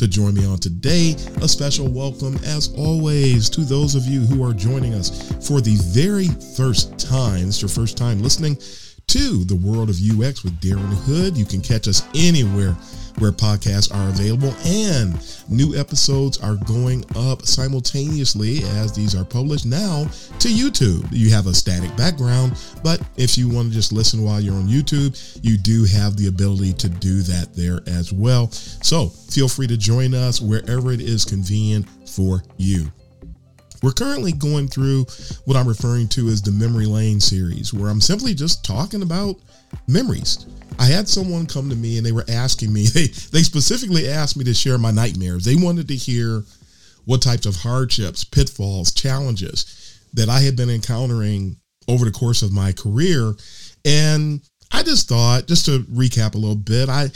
To 0.00 0.08
join 0.08 0.32
me 0.32 0.46
on 0.46 0.56
today. 0.56 1.14
A 1.42 1.48
special 1.48 1.86
welcome, 1.86 2.36
as 2.42 2.72
always, 2.74 3.50
to 3.50 3.60
those 3.60 3.94
of 3.94 4.06
you 4.06 4.20
who 4.20 4.42
are 4.42 4.54
joining 4.54 4.94
us 4.94 5.30
for 5.46 5.60
the 5.60 5.76
very 5.92 6.28
first 6.56 6.98
time. 6.98 7.48
It's 7.48 7.60
your 7.60 7.68
first 7.68 7.98
time 7.98 8.22
listening 8.22 8.56
to 9.08 9.44
the 9.44 9.56
World 9.56 9.90
of 9.90 9.96
UX 9.96 10.42
with 10.42 10.58
Darren 10.58 10.94
Hood. 11.04 11.36
You 11.36 11.44
can 11.44 11.60
catch 11.60 11.86
us 11.86 12.02
anywhere 12.14 12.74
where 13.18 13.32
podcasts 13.32 13.94
are 13.94 14.08
available, 14.08 14.54
and 14.64 15.14
new 15.48 15.74
episodes 15.76 16.38
are 16.38 16.56
going 16.56 17.04
up 17.16 17.46
simultaneously 17.46 18.62
as 18.78 18.92
these 18.92 19.14
are 19.14 19.24
published 19.24 19.66
now 19.66 20.04
to 20.38 20.48
YouTube. 20.48 21.06
You 21.10 21.30
have 21.30 21.46
a 21.46 21.54
static 21.54 21.94
background, 21.96 22.52
but 22.82 23.00
if 23.16 23.36
you 23.36 23.48
want 23.48 23.68
to 23.68 23.74
just 23.74 23.92
listen 23.92 24.22
while 24.22 24.40
you're 24.40 24.54
on 24.54 24.68
YouTube, 24.68 25.40
you 25.42 25.56
do 25.56 25.84
have 25.84 26.16
the 26.16 26.28
ability 26.28 26.72
to 26.74 26.88
do 26.88 27.22
that 27.22 27.54
there 27.54 27.80
as 27.86 28.12
well. 28.12 28.50
So 28.50 29.08
feel 29.08 29.48
free 29.48 29.66
to 29.66 29.76
join 29.76 30.14
us 30.14 30.40
wherever 30.40 30.92
it 30.92 31.00
is 31.00 31.24
convenient 31.24 31.86
for 32.08 32.42
you. 32.56 32.90
We're 33.82 33.92
currently 33.92 34.32
going 34.32 34.68
through 34.68 35.06
what 35.46 35.56
I'm 35.56 35.66
referring 35.66 36.08
to 36.08 36.28
as 36.28 36.42
the 36.42 36.52
Memory 36.52 36.84
Lane 36.84 37.18
series, 37.18 37.72
where 37.72 37.90
I'm 37.90 38.00
simply 38.00 38.34
just 38.34 38.62
talking 38.62 39.00
about 39.00 39.36
memories. 39.86 40.46
I 40.78 40.84
had 40.86 41.08
someone 41.08 41.46
come 41.46 41.68
to 41.68 41.76
me 41.76 41.98
and 41.98 42.06
they 42.06 42.12
were 42.12 42.24
asking 42.28 42.72
me, 42.72 42.84
they, 42.94 43.06
they 43.06 43.42
specifically 43.42 44.08
asked 44.08 44.36
me 44.36 44.44
to 44.44 44.54
share 44.54 44.78
my 44.78 44.90
nightmares. 44.90 45.44
They 45.44 45.56
wanted 45.56 45.88
to 45.88 45.96
hear 45.96 46.42
what 47.04 47.22
types 47.22 47.46
of 47.46 47.56
hardships, 47.56 48.24
pitfalls, 48.24 48.92
challenges 48.92 50.00
that 50.14 50.28
I 50.28 50.40
had 50.40 50.56
been 50.56 50.70
encountering 50.70 51.56
over 51.88 52.04
the 52.04 52.10
course 52.10 52.42
of 52.42 52.52
my 52.52 52.72
career. 52.72 53.34
And 53.84 54.40
I 54.72 54.82
just 54.82 55.08
thought, 55.08 55.46
just 55.46 55.66
to 55.66 55.80
recap 55.84 56.34
a 56.34 56.38
little 56.38 56.56
bit, 56.56 56.88
I 56.88 57.10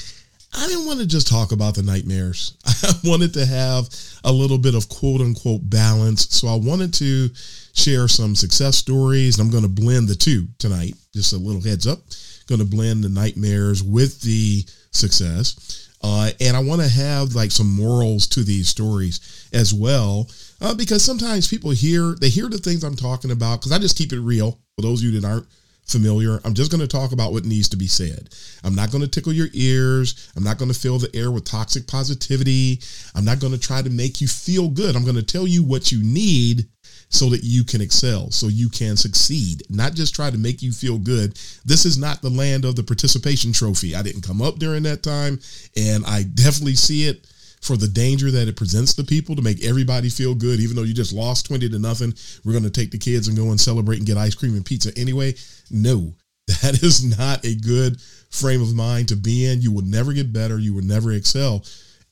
I 0.56 0.68
didn't 0.68 0.86
want 0.86 1.00
to 1.00 1.06
just 1.06 1.26
talk 1.26 1.50
about 1.50 1.74
the 1.74 1.82
nightmares. 1.82 2.56
I 2.66 2.92
wanted 3.02 3.34
to 3.34 3.44
have 3.44 3.88
a 4.22 4.32
little 4.32 4.58
bit 4.58 4.76
of 4.76 4.88
quote 4.88 5.20
unquote 5.20 5.68
balance. 5.68 6.28
So 6.30 6.46
I 6.46 6.54
wanted 6.54 6.94
to 6.94 7.28
share 7.72 8.06
some 8.06 8.36
success 8.36 8.76
stories. 8.76 9.38
And 9.38 9.44
I'm 9.44 9.50
going 9.50 9.64
to 9.64 9.82
blend 9.82 10.08
the 10.08 10.14
two 10.14 10.46
tonight. 10.58 10.94
Just 11.12 11.32
a 11.32 11.38
little 11.38 11.60
heads 11.60 11.88
up 11.88 11.98
going 12.46 12.60
to 12.60 12.66
blend 12.66 13.04
the 13.04 13.08
nightmares 13.08 13.82
with 13.82 14.20
the 14.20 14.64
success. 14.90 15.88
Uh, 16.02 16.30
and 16.40 16.56
I 16.56 16.60
want 16.60 16.82
to 16.82 16.88
have 16.88 17.34
like 17.34 17.50
some 17.50 17.68
morals 17.68 18.26
to 18.28 18.42
these 18.42 18.68
stories 18.68 19.48
as 19.54 19.72
well, 19.72 20.28
uh, 20.60 20.74
because 20.74 21.02
sometimes 21.02 21.48
people 21.48 21.70
hear 21.70 22.14
they 22.20 22.28
hear 22.28 22.48
the 22.48 22.58
things 22.58 22.84
I'm 22.84 22.96
talking 22.96 23.30
about. 23.30 23.60
Because 23.60 23.72
I 23.72 23.78
just 23.78 23.96
keep 23.96 24.12
it 24.12 24.20
real 24.20 24.58
for 24.76 24.82
those 24.82 25.00
of 25.00 25.06
you 25.06 25.18
that 25.20 25.26
aren't 25.26 25.46
familiar. 25.86 26.40
I'm 26.44 26.54
just 26.54 26.70
going 26.70 26.80
to 26.80 26.86
talk 26.86 27.12
about 27.12 27.32
what 27.32 27.44
needs 27.44 27.68
to 27.70 27.76
be 27.76 27.86
said. 27.86 28.30
I'm 28.64 28.74
not 28.74 28.90
going 28.90 29.02
to 29.02 29.08
tickle 29.08 29.32
your 29.32 29.48
ears. 29.52 30.30
I'm 30.36 30.44
not 30.44 30.58
going 30.58 30.70
to 30.70 30.78
fill 30.78 30.98
the 30.98 31.14
air 31.14 31.30
with 31.30 31.44
toxic 31.44 31.86
positivity. 31.86 32.80
I'm 33.14 33.24
not 33.24 33.40
going 33.40 33.52
to 33.52 33.58
try 33.58 33.82
to 33.82 33.90
make 33.90 34.20
you 34.20 34.28
feel 34.28 34.68
good. 34.68 34.96
I'm 34.96 35.04
going 35.04 35.16
to 35.16 35.22
tell 35.22 35.46
you 35.46 35.62
what 35.62 35.92
you 35.92 36.02
need 36.02 36.66
so 37.14 37.30
that 37.30 37.44
you 37.44 37.62
can 37.62 37.80
excel, 37.80 38.30
so 38.32 38.48
you 38.48 38.68
can 38.68 38.96
succeed, 38.96 39.62
not 39.70 39.94
just 39.94 40.14
try 40.14 40.30
to 40.30 40.38
make 40.38 40.62
you 40.62 40.72
feel 40.72 40.98
good. 40.98 41.38
This 41.64 41.84
is 41.84 41.96
not 41.96 42.20
the 42.20 42.30
land 42.30 42.64
of 42.64 42.74
the 42.74 42.82
participation 42.82 43.52
trophy. 43.52 43.94
I 43.94 44.02
didn't 44.02 44.26
come 44.26 44.42
up 44.42 44.56
during 44.56 44.82
that 44.82 45.04
time, 45.04 45.38
and 45.76 46.04
I 46.06 46.24
definitely 46.24 46.74
see 46.74 47.06
it 47.06 47.26
for 47.62 47.76
the 47.76 47.88
danger 47.88 48.32
that 48.32 48.48
it 48.48 48.56
presents 48.56 48.94
to 48.94 49.04
people 49.04 49.36
to 49.36 49.42
make 49.42 49.64
everybody 49.64 50.10
feel 50.10 50.34
good, 50.34 50.58
even 50.58 50.74
though 50.74 50.82
you 50.82 50.92
just 50.92 51.12
lost 51.12 51.46
20 51.46 51.68
to 51.68 51.78
nothing. 51.78 52.12
We're 52.44 52.52
going 52.52 52.64
to 52.64 52.70
take 52.70 52.90
the 52.90 52.98
kids 52.98 53.28
and 53.28 53.36
go 53.36 53.50
and 53.50 53.60
celebrate 53.60 53.98
and 53.98 54.06
get 54.06 54.18
ice 54.18 54.34
cream 54.34 54.54
and 54.54 54.66
pizza 54.66 54.90
anyway. 54.98 55.34
No, 55.70 56.12
that 56.62 56.82
is 56.82 57.04
not 57.16 57.44
a 57.46 57.54
good 57.54 58.00
frame 58.30 58.60
of 58.60 58.74
mind 58.74 59.08
to 59.08 59.16
be 59.16 59.46
in. 59.46 59.62
You 59.62 59.72
will 59.72 59.84
never 59.84 60.12
get 60.12 60.32
better. 60.32 60.58
You 60.58 60.74
will 60.74 60.82
never 60.82 61.12
excel. 61.12 61.64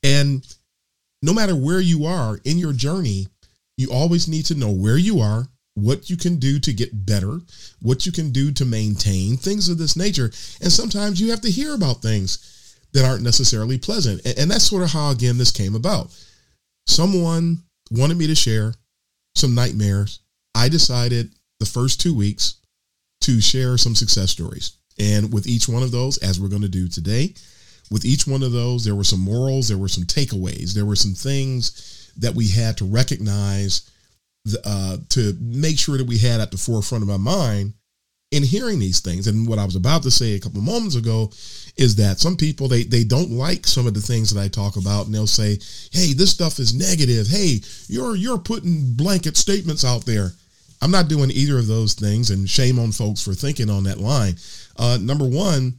And 0.05 0.47
no 1.23 1.35
matter 1.35 1.57
where 1.57 1.81
you 1.81 2.07
are 2.07 2.39
in 2.45 2.59
your 2.59 2.73
journey, 2.73 3.27
you 3.77 3.91
always 3.91 4.29
need 4.29 4.47
to 4.47 4.55
know 4.55 4.71
where 4.71 4.99
you 4.99 5.21
are, 5.21 5.47
what 5.75 6.11
you 6.11 6.17
can 6.17 6.37
do 6.37 6.59
to 6.61 6.73
get 6.73 7.07
better, 7.07 7.41
what 7.81 8.05
you 8.05 8.13
can 8.13 8.31
do 8.31 8.53
to 8.53 8.65
maintain, 8.65 9.37
things 9.37 9.69
of 9.69 9.79
this 9.79 9.97
nature. 9.97 10.31
And 10.61 10.71
sometimes 10.71 11.21
you 11.21 11.31
have 11.31 11.41
to 11.43 11.51
hear 11.51 11.75
about 11.75 12.03
things 12.03 12.77
that 12.93 13.05
aren't 13.05 13.23
necessarily 13.23 13.79
pleasant. 13.79 14.21
And 14.39 14.51
that's 14.51 14.69
sort 14.69 14.83
of 14.83 14.91
how, 14.91 15.11
again, 15.11 15.39
this 15.39 15.51
came 15.51 15.75
about. 15.75 16.15
Someone 16.87 17.63
wanted 17.91 18.19
me 18.19 18.27
to 18.27 18.35
share 18.35 18.75
some 19.35 19.55
nightmares. 19.55 20.21
I 20.55 20.69
decided 20.69 21.33
the 21.59 21.67
first 21.67 22.01
two 22.01 22.15
weeks 22.15 22.57
to 23.23 23.41
share 23.41 23.79
some 23.79 23.95
success 23.95 24.31
stories. 24.31 24.77
And 24.99 25.33
with 25.33 25.47
each 25.47 25.69
one 25.69 25.83
of 25.83 25.91
those, 25.91 26.19
as 26.19 26.39
we're 26.39 26.49
going 26.49 26.63
to 26.63 26.69
do 26.69 26.89
today, 26.89 27.35
with 27.91 28.05
each 28.05 28.27
one 28.27 28.43
of 28.43 28.53
those, 28.53 28.85
there 28.85 28.95
were 28.95 29.05
some 29.05 29.21
morals, 29.21 29.69
there 29.69 29.79
were 29.79 29.89
some 29.89 30.05
takeaways, 30.05 30.75
there 30.75 30.85
were 30.85 30.97
some 30.97 31.15
things 31.15 32.02
that 32.19 32.35
we 32.35 32.49
had 32.49 32.77
to 32.79 32.85
recognize 32.85 33.91
uh, 34.65 34.97
to 35.11 35.37
make 35.41 35.79
sure 35.79 35.97
that 35.97 36.07
we 36.07 36.19
had 36.19 36.41
at 36.41 36.51
the 36.51 36.57
forefront 36.57 37.03
of 37.03 37.09
my 37.09 37.17
mind 37.17 37.75
in 38.33 38.43
hearing 38.43 38.79
these 38.79 39.01
things. 39.01 39.27
And 39.27 39.47
what 39.47 39.59
I 39.59 39.65
was 39.65 39.77
about 39.77 40.03
to 40.03 40.11
say 40.11 40.35
a 40.35 40.41
couple 40.41 40.63
moments 40.63 40.97
ago 40.97 41.31
is 41.77 41.97
that 41.97 42.19
some 42.19 42.37
people 42.37 42.67
they 42.67 42.83
they 42.83 43.05
don't 43.05 43.31
like 43.31 43.67
some 43.67 43.87
of 43.87 43.95
the 43.95 44.01
things 44.01 44.31
that 44.31 44.41
I 44.41 44.49
talk 44.49 44.77
about, 44.77 45.07
and 45.07 45.15
they'll 45.15 45.27
say, 45.27 45.59
"Hey, 45.93 46.13
this 46.13 46.31
stuff 46.31 46.59
is 46.59 46.75
negative. 46.75 47.29
Hey, 47.29 47.61
you're 47.89 48.17
you're 48.17 48.39
putting 48.39 48.95
blanket 48.95 49.37
statements 49.37 49.85
out 49.85 50.05
there." 50.05 50.33
I'm 50.81 50.91
not 50.91 51.09
doing 51.09 51.31
either 51.31 51.59
of 51.59 51.69
those 51.69 51.95
things, 51.95 52.31
and 52.31 52.51
shame 52.51 52.81
on 52.81 52.91
folks 52.91 53.23
for 53.23 53.35
thinking 53.35 53.71
on 53.71 53.85
that 53.85 54.01
line. 54.01 54.35
Uh, 54.77 54.99
number 55.01 55.25
one, 55.25 55.79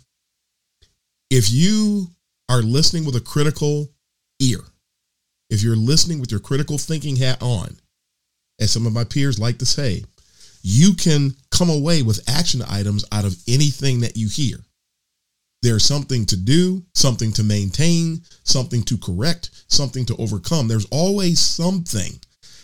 if 1.30 1.52
you 1.52 2.08
are 2.48 2.62
listening 2.62 3.04
with 3.04 3.18
a 3.18 3.20
critical 3.20 3.90
ear, 4.40 4.60
if 5.54 5.62
you're 5.62 5.76
listening 5.76 6.20
with 6.20 6.32
your 6.32 6.40
critical 6.40 6.80
thinking 6.80 7.16
hat 7.16 7.38
on, 7.40 7.78
as 8.60 8.72
some 8.72 8.88
of 8.88 8.94
my 8.94 9.04
peers 9.04 9.38
like 9.38 9.60
to 9.60 9.66
say, 9.68 10.04
you 10.64 10.94
can 10.96 11.36
come 11.52 11.70
away 11.70 12.02
with 12.02 12.28
action 12.28 12.64
items 12.68 13.06
out 13.12 13.24
of 13.24 13.38
anything 13.48 14.00
that 14.00 14.18
you 14.18 14.28
hear. 14.28 14.58
There's 15.62 15.86
something 15.86 16.26
to 16.26 16.36
do, 16.36 16.82
something 16.96 17.32
to 17.34 17.44
maintain, 17.44 18.22
something 18.44 18.82
to 18.84 18.98
correct, 18.98 19.52
something 19.68 20.06
to 20.06 20.16
overcome. 20.18 20.68
There's 20.68 20.88
always 20.90 21.40
something, 21.40 22.20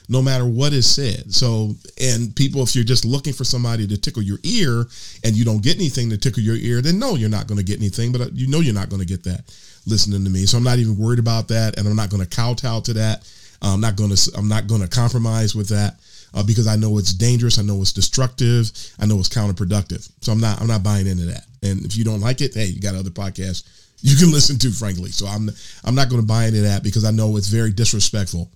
no 0.10 0.22
matter 0.24 0.46
what 0.48 0.74
is 0.74 0.90
said. 0.90 1.32
So, 1.32 1.76
and 2.02 2.36
people, 2.36 2.64
if 2.64 2.76
you're 2.76 2.84
just 2.84 3.06
looking 3.06 3.34
for 3.34 3.44
somebody 3.44 3.86
to 3.86 3.98
tickle 3.98 4.24
your 4.24 4.40
ear 4.44 4.86
and 5.24 5.36
you 5.36 5.46
don't 5.46 5.62
get 5.62 5.76
anything 5.76 6.10
to 6.10 6.18
tickle 6.18 6.42
your 6.42 6.56
ear, 6.56 6.82
then 6.82 6.98
no, 6.98 7.16
you're 7.16 7.30
not 7.30 7.46
going 7.46 7.60
to 7.60 7.64
get 7.64 7.78
anything, 7.78 8.12
but 8.12 8.22
uh, 8.22 8.30
you 8.34 8.48
know 8.48 8.62
you're 8.62 8.74
not 8.74 8.90
going 8.90 9.02
to 9.02 9.06
get 9.08 9.24
that 9.26 9.44
listening 9.86 10.24
to 10.24 10.30
me. 10.30 10.46
So 10.46 10.58
I'm 10.58 10.64
not 10.64 10.80
even 10.80 10.98
worried 10.98 11.20
about 11.20 11.48
that, 11.50 11.78
and 11.78 11.88
I'm 11.88 11.96
not 11.96 12.10
going 12.10 12.24
to 12.24 12.36
kowtow 12.36 12.82
to 12.82 12.94
that. 12.94 13.30
I'm 13.62 13.82
not 13.82 13.96
going 13.96 14.16
to 14.16 14.32
I'm 14.38 14.48
not 14.48 14.68
going 14.68 14.82
to 14.82 14.88
compromise 14.88 15.54
with 15.54 15.70
that 15.70 16.00
uh, 16.34 16.44
because 16.44 16.68
I 16.68 16.76
know 16.76 16.98
it's 16.98 17.14
dangerous. 17.14 17.60
I 17.60 17.64
know 17.64 17.82
it's 17.82 17.92
destructive. 17.92 18.72
I 19.00 19.06
know 19.06 19.20
it's 19.20 19.30
counterproductive. 19.30 20.10
So 20.22 20.32
I'm 20.32 20.40
not 20.40 20.62
I'm 20.62 20.68
not 20.68 20.84
buying 20.84 21.08
into 21.08 21.26
that. 21.26 21.46
And 21.62 21.84
if 21.86 21.98
you 21.98 22.06
don't 22.06 22.22
like 22.22 22.40
it, 22.42 22.54
hey, 22.54 22.66
you 22.66 22.80
got 22.80 22.96
other 22.96 23.10
podcasts 23.10 23.64
you 24.02 24.16
can 24.16 24.32
listen 24.32 24.58
to. 24.60 24.72
Frankly, 24.72 25.12
so 25.12 25.26
I'm 25.28 25.50
I'm 25.84 25.96
not 25.96 26.10
going 26.10 26.22
to 26.22 26.28
buy 26.28 26.46
into 26.46 26.62
that 26.62 26.84
because 26.84 27.06
I 27.06 27.12
know 27.12 27.38
it's 27.38 27.48
very 27.48 27.72
disrespectful 27.72 28.52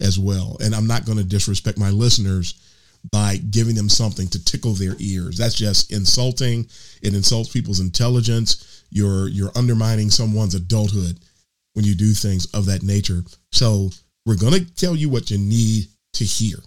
as 0.00 0.18
well, 0.18 0.56
and 0.62 0.74
I'm 0.74 0.86
not 0.86 1.06
going 1.06 1.18
to 1.18 1.24
disrespect 1.24 1.78
my 1.78 1.90
listeners 1.90 2.54
by 3.10 3.36
giving 3.50 3.74
them 3.74 3.88
something 3.88 4.28
to 4.28 4.44
tickle 4.44 4.74
their 4.74 4.94
ears. 4.98 5.36
That's 5.36 5.54
just 5.54 5.92
insulting. 5.92 6.66
It 7.02 7.14
insults 7.14 7.50
people's 7.50 7.80
intelligence 7.80 8.72
you're 8.92 9.28
you're 9.28 9.56
undermining 9.56 10.10
someone's 10.10 10.54
adulthood 10.54 11.18
when 11.72 11.84
you 11.84 11.94
do 11.94 12.12
things 12.12 12.46
of 12.52 12.66
that 12.66 12.82
nature. 12.82 13.22
So 13.50 13.90
we're 14.26 14.36
going 14.36 14.52
to 14.52 14.74
tell 14.74 14.94
you 14.94 15.08
what 15.08 15.30
you 15.30 15.38
need 15.38 15.86
to 16.14 16.24
hear. 16.24 16.58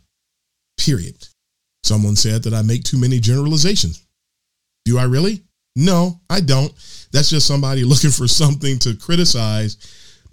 Period. 0.78 1.16
Someone 1.84 2.16
said 2.16 2.44
that 2.44 2.54
I 2.54 2.64
make 2.64 2.84
too 2.84 3.00
many 3.00 3.20
generalizations. 3.20 4.04
Do 4.86 4.98
I 4.98 5.04
really? 5.04 5.44
No, 5.76 6.20
I 6.30 6.42
don't. 6.42 6.74
That's 7.12 7.30
just 7.30 7.48
somebody 7.48 7.84
looking 7.86 8.10
for 8.10 8.28
something 8.28 8.80
to 8.80 8.96
criticize 8.96 9.78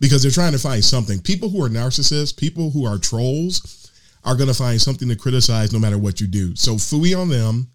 because 0.00 0.22
they're 0.22 0.32
trying 0.32 0.52
to 0.52 0.58
find 0.58 0.82
something. 0.82 1.20
People 1.20 1.50
who 1.50 1.62
are 1.62 1.68
narcissists, 1.68 2.36
people 2.36 2.70
who 2.70 2.86
are 2.86 2.98
trolls, 2.98 3.81
are 4.24 4.36
going 4.36 4.48
to 4.48 4.54
find 4.54 4.80
something 4.80 5.08
to 5.08 5.16
criticize 5.16 5.72
no 5.72 5.78
matter 5.78 5.98
what 5.98 6.20
you 6.20 6.26
do. 6.26 6.54
So 6.56 6.74
fooey 6.74 7.18
on 7.18 7.28
them 7.28 7.68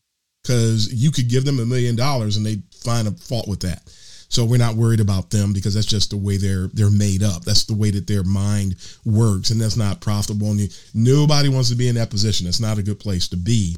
because 0.44 0.94
you 0.94 1.12
could 1.12 1.30
give 1.30 1.46
them 1.46 1.60
a 1.60 1.66
million 1.66 1.96
dollars 1.96 2.38
and 2.38 2.46
they 2.46 2.62
find 2.84 3.08
a 3.08 3.12
fault 3.12 3.48
with 3.48 3.62
that. 3.62 3.82
So 4.30 4.44
we're 4.44 4.58
not 4.58 4.76
worried 4.76 5.00
about 5.00 5.30
them 5.30 5.54
because 5.54 5.74
that's 5.74 5.86
just 5.86 6.10
the 6.10 6.18
way 6.18 6.38
they're 6.38 6.68
they're 6.74 6.90
made 6.90 7.24
up. 7.24 7.44
That's 7.44 7.64
the 7.64 7.76
way 7.76 7.92
that 7.92 8.08
their 8.08 8.24
mind 8.24 8.76
works, 9.06 9.52
and 9.52 9.62
that's 9.62 9.78
not 9.78 10.02
profitable. 10.02 10.52
And 10.52 10.60
you, 10.60 10.68
nobody 10.94 11.50
wants 11.50 11.70
to 11.70 11.76
be 11.76 11.88
in 11.88 11.96
that 11.96 12.10
position. 12.10 12.48
It's 12.48 12.60
not 12.60 12.78
a 12.78 12.84
good 12.84 13.00
place 13.00 13.28
to 13.30 13.38
be. 13.38 13.78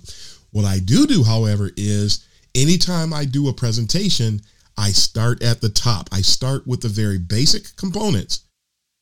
What 0.51 0.65
I 0.65 0.79
do 0.79 1.05
do, 1.05 1.23
however, 1.23 1.69
is 1.77 2.25
anytime 2.55 3.13
I 3.13 3.25
do 3.25 3.49
a 3.49 3.53
presentation, 3.53 4.41
I 4.75 4.89
start 4.89 5.43
at 5.43 5.61
the 5.61 5.69
top. 5.69 6.09
I 6.11 6.21
start 6.21 6.65
with 6.65 6.81
the 6.81 6.87
very 6.87 7.19
basic 7.19 7.75
components, 7.75 8.45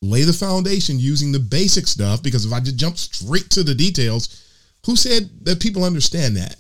lay 0.02 0.24
the 0.24 0.34
foundation 0.34 1.00
using 1.00 1.32
the 1.32 1.40
basic 1.40 1.88
stuff. 1.88 2.22
Because 2.22 2.46
if 2.46 2.54
I 2.54 2.60
just 2.60 2.78
jump 2.78 2.98
straight 2.98 3.50
to 3.52 3.64
the 3.64 3.76
details, 3.76 4.44
who 4.86 4.96
said 4.96 5.30
that 5.44 5.60
people 5.60 5.84
understand 5.84 6.38
that? 6.38 6.56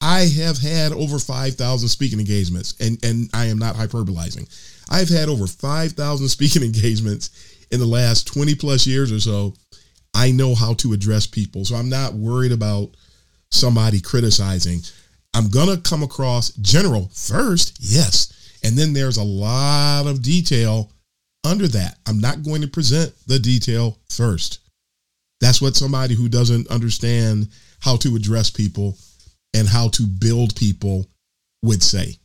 I 0.00 0.26
have 0.36 0.58
had 0.58 0.92
over 0.92 1.18
5,000 1.18 1.88
speaking 1.88 2.18
engagements, 2.18 2.74
and, 2.78 3.02
and 3.04 3.30
I 3.32 3.46
am 3.46 3.58
not 3.58 3.74
hyperbolizing. 3.74 4.48
I've 4.90 5.08
had 5.08 5.28
over 5.28 5.46
5,000 5.46 6.28
speaking 6.28 6.62
engagements 6.62 7.64
in 7.70 7.80
the 7.80 7.86
last 7.86 8.26
20 8.26 8.54
plus 8.56 8.86
years 8.86 9.10
or 9.10 9.20
so. 9.20 9.54
I 10.14 10.30
know 10.30 10.54
how 10.54 10.74
to 10.74 10.92
address 10.92 11.26
people. 11.26 11.64
So 11.64 11.74
I'm 11.74 11.88
not 11.88 12.14
worried 12.14 12.52
about 12.52 12.90
somebody 13.50 14.00
criticizing. 14.00 14.80
I'm 15.34 15.48
going 15.48 15.74
to 15.74 15.88
come 15.88 16.02
across 16.02 16.50
general 16.52 17.10
first, 17.12 17.78
yes. 17.80 18.58
And 18.62 18.76
then 18.76 18.92
there's 18.92 19.16
a 19.16 19.24
lot 19.24 20.06
of 20.06 20.22
detail 20.22 20.90
under 21.44 21.68
that. 21.68 21.98
I'm 22.06 22.20
not 22.20 22.42
going 22.42 22.62
to 22.62 22.68
present 22.68 23.12
the 23.26 23.38
detail 23.38 23.98
first. 24.08 24.60
That's 25.40 25.60
what 25.60 25.76
somebody 25.76 26.14
who 26.14 26.28
doesn't 26.28 26.68
understand 26.68 27.48
how 27.80 27.96
to 27.96 28.16
address 28.16 28.50
people 28.50 28.96
and 29.54 29.68
how 29.68 29.88
to 29.88 30.04
build 30.04 30.56
people 30.56 31.06
would 31.62 31.82
say 31.82 32.16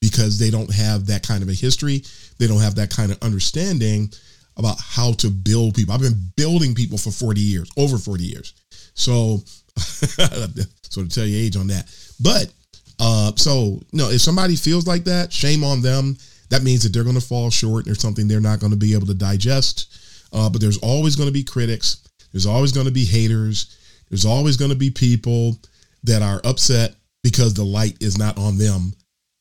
because 0.00 0.38
they 0.38 0.50
don't 0.50 0.72
have 0.72 1.06
that 1.06 1.26
kind 1.26 1.42
of 1.42 1.48
a 1.48 1.54
history. 1.54 2.02
They 2.38 2.46
don't 2.46 2.60
have 2.60 2.76
that 2.76 2.90
kind 2.90 3.10
of 3.10 3.22
understanding 3.22 4.12
about 4.56 4.76
how 4.80 5.12
to 5.12 5.30
build 5.30 5.74
people. 5.74 5.94
I've 5.94 6.00
been 6.00 6.20
building 6.36 6.74
people 6.74 6.98
for 6.98 7.10
40 7.10 7.40
years, 7.40 7.70
over 7.76 7.96
40 7.96 8.24
years. 8.24 8.54
So, 8.94 9.38
sort 9.76 11.06
of 11.06 11.12
tell 11.12 11.24
you 11.24 11.38
age 11.38 11.56
on 11.56 11.68
that. 11.68 11.86
But, 12.20 12.52
uh, 12.98 13.32
so, 13.36 13.80
no, 13.92 14.10
if 14.10 14.20
somebody 14.20 14.56
feels 14.56 14.86
like 14.86 15.04
that, 15.04 15.32
shame 15.32 15.62
on 15.62 15.80
them. 15.80 16.16
That 16.50 16.62
means 16.62 16.82
that 16.82 16.92
they're 16.92 17.04
going 17.04 17.14
to 17.14 17.20
fall 17.20 17.50
short. 17.50 17.84
And 17.84 17.86
there's 17.86 18.00
something 18.00 18.26
they're 18.26 18.40
not 18.40 18.60
going 18.60 18.72
to 18.72 18.78
be 18.78 18.94
able 18.94 19.06
to 19.06 19.14
digest. 19.14 20.28
Uh, 20.32 20.48
but 20.48 20.60
there's 20.60 20.78
always 20.78 21.16
going 21.16 21.28
to 21.28 21.32
be 21.32 21.44
critics. 21.44 22.08
There's 22.32 22.46
always 22.46 22.72
going 22.72 22.86
to 22.86 22.92
be 22.92 23.04
haters. 23.04 23.76
There's 24.10 24.24
always 24.24 24.56
going 24.56 24.70
to 24.70 24.76
be 24.76 24.90
people 24.90 25.58
that 26.04 26.22
are 26.22 26.40
upset 26.44 26.94
because 27.22 27.54
the 27.54 27.64
light 27.64 27.96
is 28.00 28.18
not 28.18 28.38
on 28.38 28.58
them, 28.58 28.92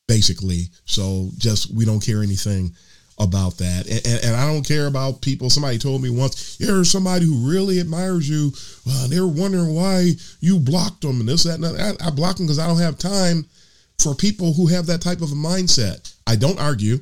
basically. 0.07 0.63
So 0.85 1.29
just 1.37 1.73
we 1.73 1.85
don't 1.85 2.05
care 2.05 2.23
anything 2.23 2.73
about 3.19 3.57
that. 3.57 3.87
And, 3.87 4.05
and, 4.05 4.25
and, 4.25 4.35
I 4.35 4.45
don't 4.51 4.67
care 4.67 4.87
about 4.87 5.21
people. 5.21 5.49
Somebody 5.49 5.79
told 5.79 6.03
me 6.03 6.09
once, 6.09 6.57
there's 6.57 6.91
somebody 6.91 7.25
who 7.25 7.49
really 7.49 7.79
admires 7.79 8.29
you. 8.29 8.51
Uh, 8.87 9.07
they're 9.07 9.27
wondering 9.27 9.73
why 9.73 10.11
you 10.39 10.59
blocked 10.59 11.01
them 11.01 11.19
and 11.19 11.27
this, 11.27 11.43
that, 11.43 11.55
and 11.55 11.63
that. 11.63 11.97
I, 12.01 12.07
I 12.07 12.09
block 12.11 12.37
them 12.37 12.45
because 12.45 12.59
I 12.59 12.67
don't 12.67 12.77
have 12.77 12.97
time 12.97 13.45
for 13.99 14.13
people 14.13 14.53
who 14.53 14.67
have 14.67 14.85
that 14.87 15.01
type 15.01 15.21
of 15.21 15.31
a 15.31 15.35
mindset. 15.35 16.13
I 16.25 16.35
don't 16.35 16.59
argue. 16.59 16.99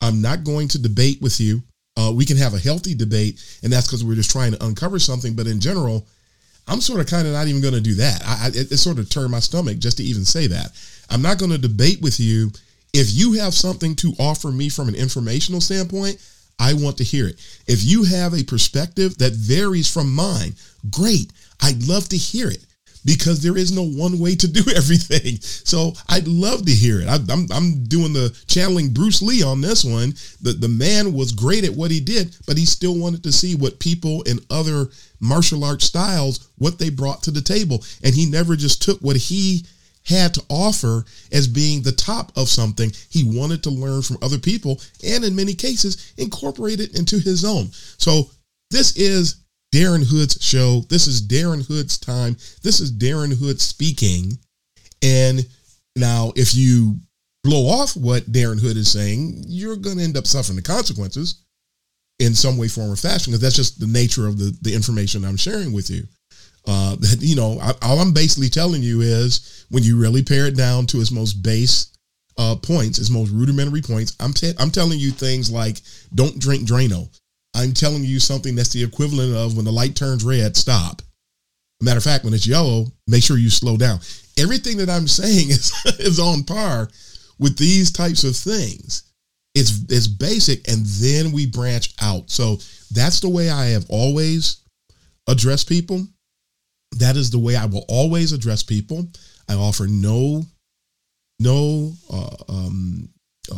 I'm 0.00 0.20
not 0.20 0.44
going 0.44 0.68
to 0.68 0.82
debate 0.82 1.20
with 1.20 1.40
you. 1.40 1.62
Uh, 1.96 2.12
we 2.14 2.24
can 2.24 2.36
have 2.36 2.54
a 2.54 2.58
healthy 2.58 2.94
debate, 2.94 3.42
and 3.62 3.72
that's 3.72 3.86
because 3.86 4.04
we're 4.04 4.14
just 4.14 4.30
trying 4.30 4.52
to 4.52 4.64
uncover 4.64 4.98
something. 4.98 5.34
But 5.34 5.46
in 5.46 5.60
general, 5.60 6.06
I'm 6.66 6.80
sort 6.80 7.00
of 7.00 7.06
kind 7.06 7.26
of 7.26 7.34
not 7.34 7.46
even 7.46 7.60
going 7.60 7.74
to 7.74 7.80
do 7.80 7.94
that. 7.94 8.22
I, 8.24 8.44
I, 8.44 8.48
it, 8.48 8.72
it 8.72 8.78
sort 8.78 8.98
of 8.98 9.08
turned 9.10 9.30
my 9.30 9.40
stomach 9.40 9.78
just 9.78 9.98
to 9.98 10.02
even 10.02 10.24
say 10.24 10.46
that. 10.46 10.70
I'm 11.10 11.22
not 11.22 11.38
going 11.38 11.50
to 11.50 11.58
debate 11.58 12.00
with 12.00 12.18
you. 12.18 12.50
If 12.92 13.08
you 13.12 13.34
have 13.34 13.54
something 13.54 13.94
to 13.96 14.14
offer 14.18 14.48
me 14.48 14.68
from 14.68 14.88
an 14.88 14.94
informational 14.94 15.60
standpoint, 15.60 16.24
I 16.58 16.74
want 16.74 16.96
to 16.98 17.04
hear 17.04 17.28
it. 17.28 17.40
If 17.66 17.84
you 17.84 18.04
have 18.04 18.34
a 18.34 18.44
perspective 18.44 19.16
that 19.18 19.32
varies 19.32 19.92
from 19.92 20.14
mine, 20.14 20.54
great. 20.90 21.32
I'd 21.62 21.86
love 21.86 22.08
to 22.08 22.16
hear 22.16 22.50
it 22.50 22.64
because 23.04 23.42
there 23.42 23.56
is 23.56 23.72
no 23.72 23.84
one 23.84 24.18
way 24.18 24.34
to 24.36 24.48
do 24.48 24.60
everything. 24.76 25.38
So 25.40 25.92
I'd 26.08 26.28
love 26.28 26.64
to 26.66 26.72
hear 26.72 27.00
it. 27.00 27.08
I, 27.08 27.16
am 27.16 27.26
I'm, 27.30 27.46
I'm 27.52 27.84
doing 27.84 28.12
the 28.12 28.36
channeling 28.46 28.92
Bruce 28.92 29.22
Lee 29.22 29.42
on 29.42 29.60
this 29.60 29.84
one. 29.84 30.14
The, 30.40 30.52
the 30.52 30.68
man 30.68 31.12
was 31.12 31.32
great 31.32 31.64
at 31.64 31.74
what 31.74 31.90
he 31.90 32.00
did, 32.00 32.36
but 32.46 32.58
he 32.58 32.64
still 32.64 32.98
wanted 32.98 33.22
to 33.24 33.32
see 33.32 33.54
what 33.54 33.80
people 33.80 34.22
in 34.22 34.38
other 34.50 34.86
martial 35.20 35.64
arts 35.64 35.86
styles, 35.86 36.48
what 36.58 36.78
they 36.78 36.90
brought 36.90 37.22
to 37.24 37.30
the 37.30 37.42
table. 37.42 37.84
And 38.02 38.14
he 38.14 38.26
never 38.26 38.56
just 38.56 38.82
took 38.82 39.00
what 39.00 39.16
he 39.16 39.64
had 40.04 40.34
to 40.34 40.42
offer 40.48 41.04
as 41.30 41.46
being 41.46 41.82
the 41.82 41.92
top 41.92 42.32
of 42.36 42.48
something. 42.48 42.90
He 43.10 43.22
wanted 43.22 43.62
to 43.64 43.70
learn 43.70 44.02
from 44.02 44.18
other 44.22 44.38
people 44.38 44.80
and 45.04 45.24
in 45.24 45.36
many 45.36 45.54
cases 45.54 46.12
incorporate 46.16 46.80
it 46.80 46.98
into 46.98 47.18
his 47.18 47.44
own. 47.44 47.70
So 47.98 48.30
this 48.70 48.96
is 48.96 49.36
Darren 49.72 50.04
Hood's 50.04 50.38
show. 50.40 50.80
This 50.88 51.06
is 51.06 51.22
Darren 51.22 51.66
Hood's 51.66 51.98
time. 51.98 52.36
This 52.62 52.80
is 52.80 52.92
Darren 52.92 53.36
Hood 53.38 53.60
speaking. 53.60 54.38
And 55.02 55.46
now, 55.96 56.32
if 56.36 56.54
you 56.54 56.96
blow 57.44 57.68
off 57.68 57.96
what 57.96 58.30
Darren 58.30 58.60
Hood 58.60 58.76
is 58.76 58.90
saying, 58.90 59.44
you're 59.46 59.76
going 59.76 59.98
to 59.98 60.04
end 60.04 60.16
up 60.16 60.26
suffering 60.26 60.56
the 60.56 60.62
consequences 60.62 61.42
in 62.18 62.34
some 62.34 62.58
way, 62.58 62.68
form, 62.68 62.90
or 62.90 62.96
fashion, 62.96 63.30
because 63.30 63.40
that's 63.40 63.56
just 63.56 63.80
the 63.80 63.86
nature 63.86 64.26
of 64.26 64.38
the, 64.38 64.56
the 64.60 64.74
information 64.74 65.24
I'm 65.24 65.36
sharing 65.36 65.72
with 65.72 65.88
you. 65.88 66.04
Uh, 66.66 66.96
that, 66.96 67.18
you 67.20 67.36
know, 67.36 67.58
I, 67.60 67.72
all 67.82 68.00
I'm 68.00 68.12
basically 68.12 68.48
telling 68.48 68.82
you 68.82 69.00
is 69.00 69.66
when 69.70 69.82
you 69.82 69.98
really 69.98 70.22
pare 70.22 70.46
it 70.46 70.56
down 70.56 70.86
to 70.86 71.00
its 71.00 71.10
most 71.10 71.34
base 71.34 71.96
uh, 72.38 72.56
points, 72.56 72.98
its 72.98 73.10
most 73.10 73.30
rudimentary 73.30 73.82
points, 73.82 74.16
I'm, 74.20 74.32
te- 74.32 74.54
I'm 74.58 74.70
telling 74.70 74.98
you 74.98 75.10
things 75.10 75.50
like 75.50 75.80
don't 76.14 76.38
drink 76.38 76.66
Drano. 76.66 77.08
I'm 77.54 77.72
telling 77.72 78.04
you 78.04 78.20
something 78.20 78.54
that's 78.54 78.72
the 78.72 78.82
equivalent 78.82 79.34
of 79.34 79.56
when 79.56 79.64
the 79.64 79.72
light 79.72 79.96
turns 79.96 80.24
red, 80.24 80.56
stop. 80.56 81.02
Matter 81.82 81.98
of 81.98 82.04
fact, 82.04 82.24
when 82.24 82.34
it's 82.34 82.46
yellow, 82.46 82.86
make 83.06 83.22
sure 83.22 83.38
you 83.38 83.50
slow 83.50 83.76
down. 83.76 84.00
Everything 84.38 84.76
that 84.78 84.90
I'm 84.90 85.08
saying 85.20 85.50
is, 85.50 85.72
is 85.98 86.18
on 86.18 86.44
par 86.44 86.88
with 87.38 87.56
these 87.56 87.90
types 87.90 88.24
of 88.24 88.36
things. 88.36 89.04
It's 89.54 89.82
it's 89.88 90.06
basic, 90.06 90.68
and 90.68 90.86
then 90.86 91.32
we 91.32 91.46
branch 91.46 91.92
out. 92.00 92.30
So 92.30 92.58
that's 92.92 93.18
the 93.18 93.28
way 93.28 93.50
I 93.50 93.66
have 93.66 93.86
always 93.88 94.58
addressed 95.26 95.68
people. 95.68 96.06
That 96.98 97.16
is 97.16 97.30
the 97.30 97.38
way 97.38 97.56
I 97.56 97.66
will 97.66 97.84
always 97.88 98.32
address 98.32 98.62
people. 98.62 99.08
I 99.48 99.54
offer 99.54 99.88
no 99.88 100.44
no 101.40 101.92
uh, 102.12 102.36
um, 102.48 103.08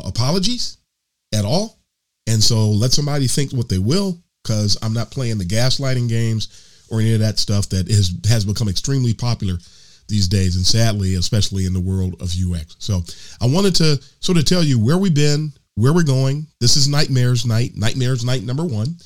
apologies 0.04 0.78
at 1.34 1.44
all. 1.44 1.78
And 2.26 2.42
so 2.42 2.70
let 2.70 2.92
somebody 2.92 3.26
think 3.26 3.52
what 3.52 3.68
they 3.68 3.78
will, 3.78 4.18
because 4.42 4.76
I'm 4.82 4.92
not 4.92 5.10
playing 5.10 5.38
the 5.38 5.44
gaslighting 5.44 6.08
games 6.08 6.86
or 6.90 7.00
any 7.00 7.14
of 7.14 7.20
that 7.20 7.38
stuff 7.38 7.68
that 7.70 7.88
is 7.88 8.14
has 8.28 8.44
become 8.44 8.68
extremely 8.68 9.14
popular 9.14 9.58
these 10.08 10.28
days, 10.28 10.56
and 10.56 10.66
sadly, 10.66 11.14
especially 11.14 11.66
in 11.66 11.72
the 11.72 11.80
world 11.80 12.14
of 12.20 12.34
UX. 12.34 12.76
So 12.78 13.02
I 13.40 13.46
wanted 13.46 13.74
to 13.76 14.02
sort 14.20 14.38
of 14.38 14.44
tell 14.44 14.62
you 14.62 14.78
where 14.78 14.98
we've 14.98 15.14
been, 15.14 15.52
where 15.74 15.92
we're 15.92 16.02
going. 16.02 16.46
This 16.60 16.76
is 16.76 16.88
Nightmares 16.88 17.46
Night, 17.46 17.72
Nightmares 17.74 18.24
Night 18.24 18.42
number 18.42 18.64
one. 18.64 18.96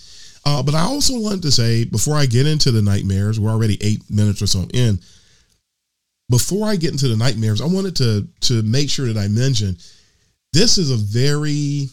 Uh, 0.45 0.63
but 0.63 0.75
I 0.75 0.83
also 0.83 1.19
wanted 1.19 1.43
to 1.43 1.51
say 1.51 1.85
before 1.85 2.15
I 2.15 2.27
get 2.27 2.47
into 2.47 2.71
the 2.71 2.83
nightmares, 2.83 3.39
we're 3.41 3.51
already 3.51 3.79
eight 3.81 4.03
minutes 4.11 4.43
or 4.43 4.47
so 4.47 4.67
in. 4.73 4.99
Before 6.29 6.69
I 6.69 6.77
get 6.77 6.93
into 6.93 7.09
the 7.09 7.17
nightmares, 7.17 7.61
I 7.61 7.67
wanted 7.67 7.97
to 7.97 8.27
to 8.43 8.63
make 8.63 8.91
sure 8.91 9.07
that 9.13 9.19
I 9.19 9.29
mention 9.29 9.77
this 10.53 10.79
is 10.79 10.91
a 10.91 10.97
very 10.97 11.89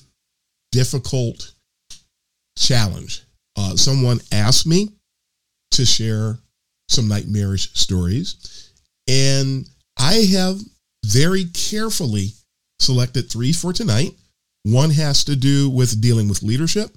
difficult 0.73 1.53
challenge. 2.57 3.23
Uh, 3.55 3.75
someone 3.75 4.19
asked 4.31 4.65
me 4.65 4.89
to 5.71 5.85
share 5.85 6.37
some 6.89 7.07
nightmarish 7.07 7.73
stories, 7.75 8.71
and 9.07 9.65
I 9.97 10.15
have 10.33 10.59
very 11.05 11.45
carefully 11.45 12.29
selected 12.79 13.29
three 13.29 13.53
for 13.53 13.71
tonight. 13.71 14.11
One 14.63 14.89
has 14.89 15.23
to 15.25 15.35
do 15.35 15.69
with 15.69 16.01
dealing 16.01 16.27
with 16.27 16.41
leadership. 16.41 16.89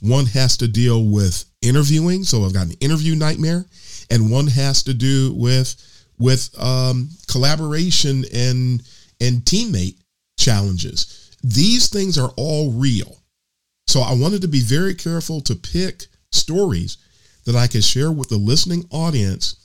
One 0.00 0.26
has 0.26 0.56
to 0.58 0.68
deal 0.68 1.04
with 1.04 1.44
interviewing. 1.60 2.22
So 2.22 2.44
I've 2.44 2.52
got 2.52 2.66
an 2.66 2.76
interview 2.80 3.16
nightmare, 3.16 3.64
and 4.10 4.30
one 4.30 4.46
has 4.46 4.84
to 4.84 4.94
do 4.94 5.34
with 5.34 5.74
with 6.18 6.50
um, 6.62 7.10
collaboration 7.26 8.24
and 8.32 8.82
and 9.20 9.42
teammate 9.42 9.96
challenges. 10.38 11.27
These 11.42 11.88
things 11.88 12.18
are 12.18 12.32
all 12.36 12.72
real. 12.72 13.18
So 13.86 14.00
I 14.00 14.12
wanted 14.12 14.42
to 14.42 14.48
be 14.48 14.60
very 14.60 14.94
careful 14.94 15.40
to 15.42 15.54
pick 15.54 16.06
stories 16.30 16.98
that 17.46 17.56
I 17.56 17.66
could 17.66 17.84
share 17.84 18.12
with 18.12 18.28
the 18.28 18.36
listening 18.36 18.84
audience 18.90 19.56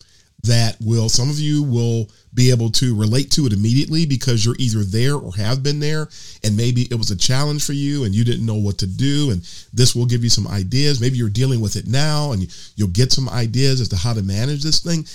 that 0.44 0.76
will 0.82 1.08
some 1.08 1.30
of 1.30 1.40
you 1.40 1.64
will 1.64 2.10
be 2.34 2.52
able 2.52 2.70
to 2.70 2.96
relate 2.96 3.32
to 3.32 3.46
it 3.46 3.54
immediately 3.54 4.06
because 4.06 4.46
you're 4.46 4.56
either 4.60 4.84
there 4.84 5.16
or 5.16 5.34
have 5.36 5.64
been 5.64 5.80
there. 5.80 6.10
And 6.44 6.58
maybe 6.58 6.84
it 6.84 6.96
was 6.96 7.12
a 7.12 7.18
challenge 7.18 7.66
for 7.66 7.74
you 7.74 8.04
and 8.04 8.14
you 8.14 8.24
didn't 8.24 8.46
know 8.46 8.56
what 8.56 8.78
to 8.80 8.88
do. 8.88 9.32
And 9.32 9.42
this 9.74 9.96
will 9.96 10.06
give 10.06 10.24
you 10.24 10.30
some 10.30 10.48
ideas. 10.48 11.00
Maybe 11.00 11.18
you're 11.18 11.30
dealing 11.30 11.62
with 11.62 11.76
it 11.76 11.88
now 11.88 12.34
and 12.34 12.48
you'll 12.76 12.90
get 12.90 13.12
some 13.12 13.30
ideas 13.30 13.80
as 13.80 13.90
to 13.90 13.96
how 13.96 14.14
to 14.14 14.22
manage 14.22 14.64
this 14.64 14.80
thing. 14.80 15.06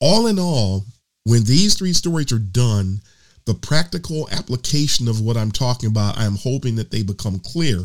All 0.00 0.26
in 0.26 0.38
all 0.38 0.84
when 1.24 1.44
these 1.44 1.74
three 1.74 1.92
stories 1.92 2.32
are 2.32 2.38
done 2.38 3.00
the 3.46 3.54
practical 3.54 4.28
application 4.30 5.08
of 5.08 5.20
what 5.20 5.36
i'm 5.36 5.50
talking 5.50 5.88
about 5.88 6.18
i'm 6.18 6.36
hoping 6.36 6.76
that 6.76 6.90
they 6.90 7.02
become 7.02 7.38
clear 7.38 7.80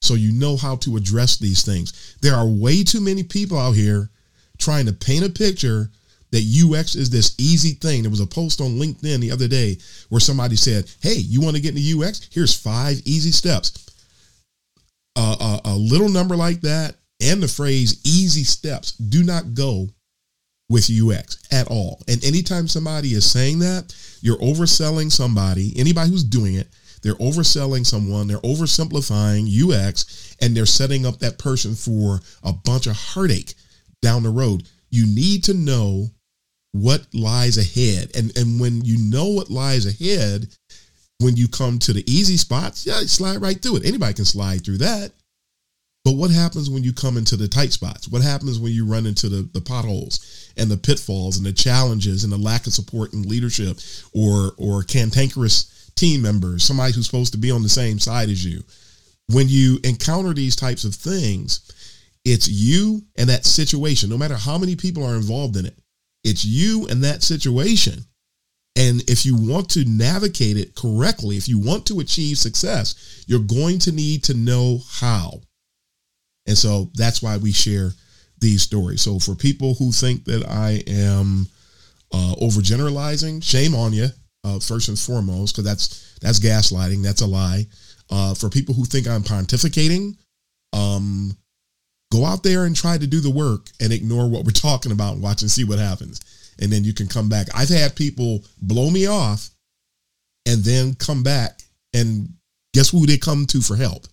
so 0.00 0.14
you 0.14 0.32
know 0.32 0.56
how 0.56 0.76
to 0.76 0.96
address 0.96 1.38
these 1.38 1.64
things 1.64 2.16
there 2.20 2.34
are 2.34 2.46
way 2.46 2.84
too 2.84 3.00
many 3.00 3.22
people 3.22 3.58
out 3.58 3.72
here 3.72 4.10
trying 4.58 4.86
to 4.86 4.92
paint 4.92 5.24
a 5.24 5.30
picture 5.30 5.90
that 6.30 6.44
UX 6.44 6.94
is 6.94 7.08
this 7.08 7.34
easy 7.38 7.72
thing. 7.72 8.02
There 8.02 8.10
was 8.10 8.20
a 8.20 8.26
post 8.26 8.60
on 8.60 8.78
LinkedIn 8.78 9.20
the 9.20 9.30
other 9.30 9.48
day 9.48 9.78
where 10.10 10.20
somebody 10.20 10.56
said, 10.56 10.90
Hey, 11.00 11.14
you 11.14 11.40
want 11.40 11.56
to 11.56 11.62
get 11.62 11.74
into 11.74 12.02
UX? 12.02 12.28
Here's 12.30 12.54
five 12.54 13.00
easy 13.06 13.30
steps. 13.30 13.86
Uh, 15.16 15.58
a, 15.64 15.70
a 15.70 15.74
little 15.74 16.08
number 16.08 16.36
like 16.36 16.60
that 16.60 16.96
and 17.20 17.42
the 17.42 17.48
phrase 17.48 18.00
easy 18.04 18.44
steps 18.44 18.92
do 18.92 19.24
not 19.24 19.54
go 19.54 19.88
with 20.68 20.90
UX 20.90 21.38
at 21.50 21.68
all. 21.68 22.00
And 22.08 22.22
anytime 22.24 22.68
somebody 22.68 23.08
is 23.14 23.30
saying 23.30 23.60
that, 23.60 23.94
you're 24.20 24.38
overselling 24.38 25.10
somebody, 25.10 25.72
anybody 25.76 26.10
who's 26.10 26.24
doing 26.24 26.54
it, 26.54 26.68
they're 27.02 27.14
overselling 27.14 27.86
someone, 27.86 28.26
they're 28.26 28.38
oversimplifying 28.38 29.46
UX, 29.48 30.36
and 30.40 30.56
they're 30.56 30.66
setting 30.66 31.06
up 31.06 31.18
that 31.20 31.38
person 31.38 31.74
for 31.74 32.20
a 32.42 32.52
bunch 32.52 32.86
of 32.86 32.96
heartache 32.96 33.54
down 34.02 34.22
the 34.22 34.30
road. 34.30 34.68
You 34.90 35.06
need 35.06 35.44
to 35.44 35.54
know 35.54 36.08
what 36.72 37.06
lies 37.14 37.56
ahead. 37.56 38.10
And 38.16 38.36
and 38.36 38.60
when 38.60 38.84
you 38.84 38.98
know 38.98 39.28
what 39.28 39.50
lies 39.50 39.86
ahead, 39.86 40.48
when 41.20 41.36
you 41.36 41.48
come 41.48 41.78
to 41.80 41.92
the 41.92 42.04
easy 42.10 42.36
spots, 42.36 42.86
yeah, 42.86 43.00
slide 43.06 43.40
right 43.40 43.60
through 43.60 43.76
it. 43.76 43.86
Anybody 43.86 44.14
can 44.14 44.24
slide 44.24 44.64
through 44.64 44.78
that. 44.78 45.12
But 46.04 46.16
what 46.16 46.30
happens 46.30 46.70
when 46.70 46.84
you 46.84 46.92
come 46.92 47.16
into 47.16 47.36
the 47.36 47.48
tight 47.48 47.72
spots? 47.72 48.08
What 48.08 48.22
happens 48.22 48.58
when 48.58 48.72
you 48.72 48.86
run 48.86 49.06
into 49.06 49.28
the, 49.28 49.48
the 49.52 49.60
potholes 49.60 50.52
and 50.56 50.70
the 50.70 50.76
pitfalls 50.76 51.36
and 51.36 51.44
the 51.44 51.52
challenges 51.52 52.24
and 52.24 52.32
the 52.32 52.38
lack 52.38 52.66
of 52.66 52.72
support 52.72 53.12
and 53.12 53.26
leadership 53.26 53.78
or 54.14 54.52
or 54.56 54.82
cantankerous 54.82 55.90
team 55.96 56.22
members, 56.22 56.64
somebody 56.64 56.94
who's 56.94 57.06
supposed 57.06 57.32
to 57.32 57.38
be 57.38 57.50
on 57.50 57.62
the 57.62 57.68
same 57.68 57.98
side 57.98 58.30
as 58.30 58.44
you? 58.44 58.62
When 59.26 59.48
you 59.48 59.78
encounter 59.84 60.32
these 60.32 60.56
types 60.56 60.84
of 60.84 60.94
things, 60.94 61.60
it's 62.24 62.48
you 62.48 63.02
and 63.16 63.28
that 63.28 63.44
situation, 63.44 64.08
no 64.08 64.18
matter 64.18 64.36
how 64.36 64.56
many 64.56 64.76
people 64.76 65.04
are 65.04 65.16
involved 65.16 65.56
in 65.56 65.66
it. 65.66 65.78
It's 66.24 66.44
you 66.44 66.86
and 66.88 67.02
that 67.04 67.22
situation. 67.22 68.04
And 68.76 69.02
if 69.10 69.26
you 69.26 69.34
want 69.34 69.70
to 69.70 69.84
navigate 69.84 70.56
it 70.56 70.74
correctly, 70.74 71.36
if 71.36 71.48
you 71.48 71.58
want 71.58 71.84
to 71.86 72.00
achieve 72.00 72.38
success, 72.38 73.24
you're 73.26 73.40
going 73.40 73.78
to 73.80 73.92
need 73.92 74.24
to 74.24 74.34
know 74.34 74.80
how. 74.88 75.40
And 76.48 76.58
so 76.58 76.90
that's 76.94 77.22
why 77.22 77.36
we 77.36 77.52
share 77.52 77.92
these 78.40 78.62
stories. 78.62 79.02
So 79.02 79.20
for 79.20 79.36
people 79.36 79.74
who 79.74 79.92
think 79.92 80.24
that 80.24 80.44
I 80.48 80.82
am 80.88 81.46
uh, 82.12 82.34
overgeneralizing, 82.42 83.44
shame 83.44 83.74
on 83.76 83.92
you, 83.92 84.08
uh, 84.42 84.58
first 84.58 84.88
and 84.88 84.98
foremost, 84.98 85.54
because 85.54 85.64
that's 85.64 86.18
that's 86.20 86.40
gaslighting. 86.40 87.02
That's 87.02 87.20
a 87.20 87.26
lie. 87.26 87.66
Uh, 88.10 88.34
for 88.34 88.48
people 88.48 88.74
who 88.74 88.84
think 88.84 89.06
I'm 89.06 89.22
pontificating, 89.22 90.16
um, 90.72 91.36
Go 92.10 92.24
out 92.24 92.42
there 92.42 92.64
and 92.64 92.74
try 92.74 92.96
to 92.96 93.06
do 93.06 93.20
the 93.20 93.30
work 93.30 93.68
and 93.80 93.92
ignore 93.92 94.28
what 94.28 94.44
we're 94.44 94.50
talking 94.52 94.92
about 94.92 95.14
and 95.14 95.22
watch 95.22 95.42
and 95.42 95.50
see 95.50 95.64
what 95.64 95.78
happens. 95.78 96.20
And 96.60 96.72
then 96.72 96.84
you 96.84 96.92
can 96.92 97.06
come 97.06 97.28
back. 97.28 97.48
I've 97.54 97.68
had 97.68 97.94
people 97.94 98.44
blow 98.62 98.90
me 98.90 99.06
off 99.06 99.50
and 100.46 100.64
then 100.64 100.94
come 100.94 101.22
back 101.22 101.60
and 101.94 102.28
guess 102.74 102.90
who 102.90 103.06
they 103.06 103.18
come 103.18 103.46
to 103.46 103.60
for 103.60 103.76
help? 103.76 104.06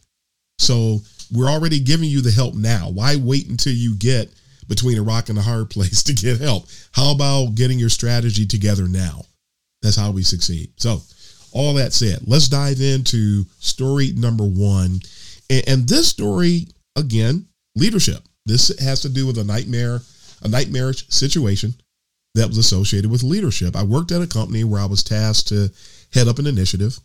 So 0.60 1.02
we're 1.32 1.50
already 1.50 1.80
giving 1.80 2.10
you 2.10 2.22
the 2.22 2.32
help 2.32 2.56
now. 2.56 2.90
Why 2.90 3.16
wait 3.16 3.50
until 3.50 3.74
you 3.74 3.96
get 3.96 4.34
between 4.68 4.98
a 4.98 5.04
rock 5.04 5.30
and 5.30 5.38
a 5.38 5.42
hard 5.42 5.70
place 5.70 6.04
to 6.04 6.14
get 6.14 6.40
help? 6.40 6.66
How 6.92 7.12
about 7.12 7.56
getting 7.56 7.80
your 7.80 7.90
strategy 7.90 8.46
together 8.46 8.88
now? 8.88 9.24
That's 9.82 9.98
how 9.98 10.12
we 10.12 10.24
succeed. 10.24 10.72
So, 10.78 11.02
all 11.52 11.74
that 11.76 11.94
said, 11.94 12.20
let's 12.28 12.50
dive 12.50 12.82
into 12.82 13.46
story 13.60 14.12
number 14.14 14.44
one. 14.44 15.00
And, 15.50 15.88
this 15.88 16.10
story, 16.10 16.68
again, 16.98 17.46
leadership. 17.76 18.24
This 18.46 18.78
has 18.80 19.02
to 19.02 19.10
do 19.10 19.26
with 19.26 19.38
a 19.38 19.44
nightmare, 19.44 20.02
a 20.42 20.48
nightmarish 20.48 21.08
situation 21.10 21.74
that 22.34 22.48
was 22.48 22.58
associated 22.58 23.10
with 23.10 23.24
leadership. 23.24 23.76
I 23.76 23.84
worked 23.84 24.12
at 24.12 24.22
a 24.22 24.28
company 24.28 24.64
where 24.64 24.82
I 24.82 24.86
was 24.86 25.04
tasked 25.04 25.48
to 25.50 25.72
head 26.14 26.28
up 26.28 26.40
an 26.40 26.48
initiative. 26.48 27.00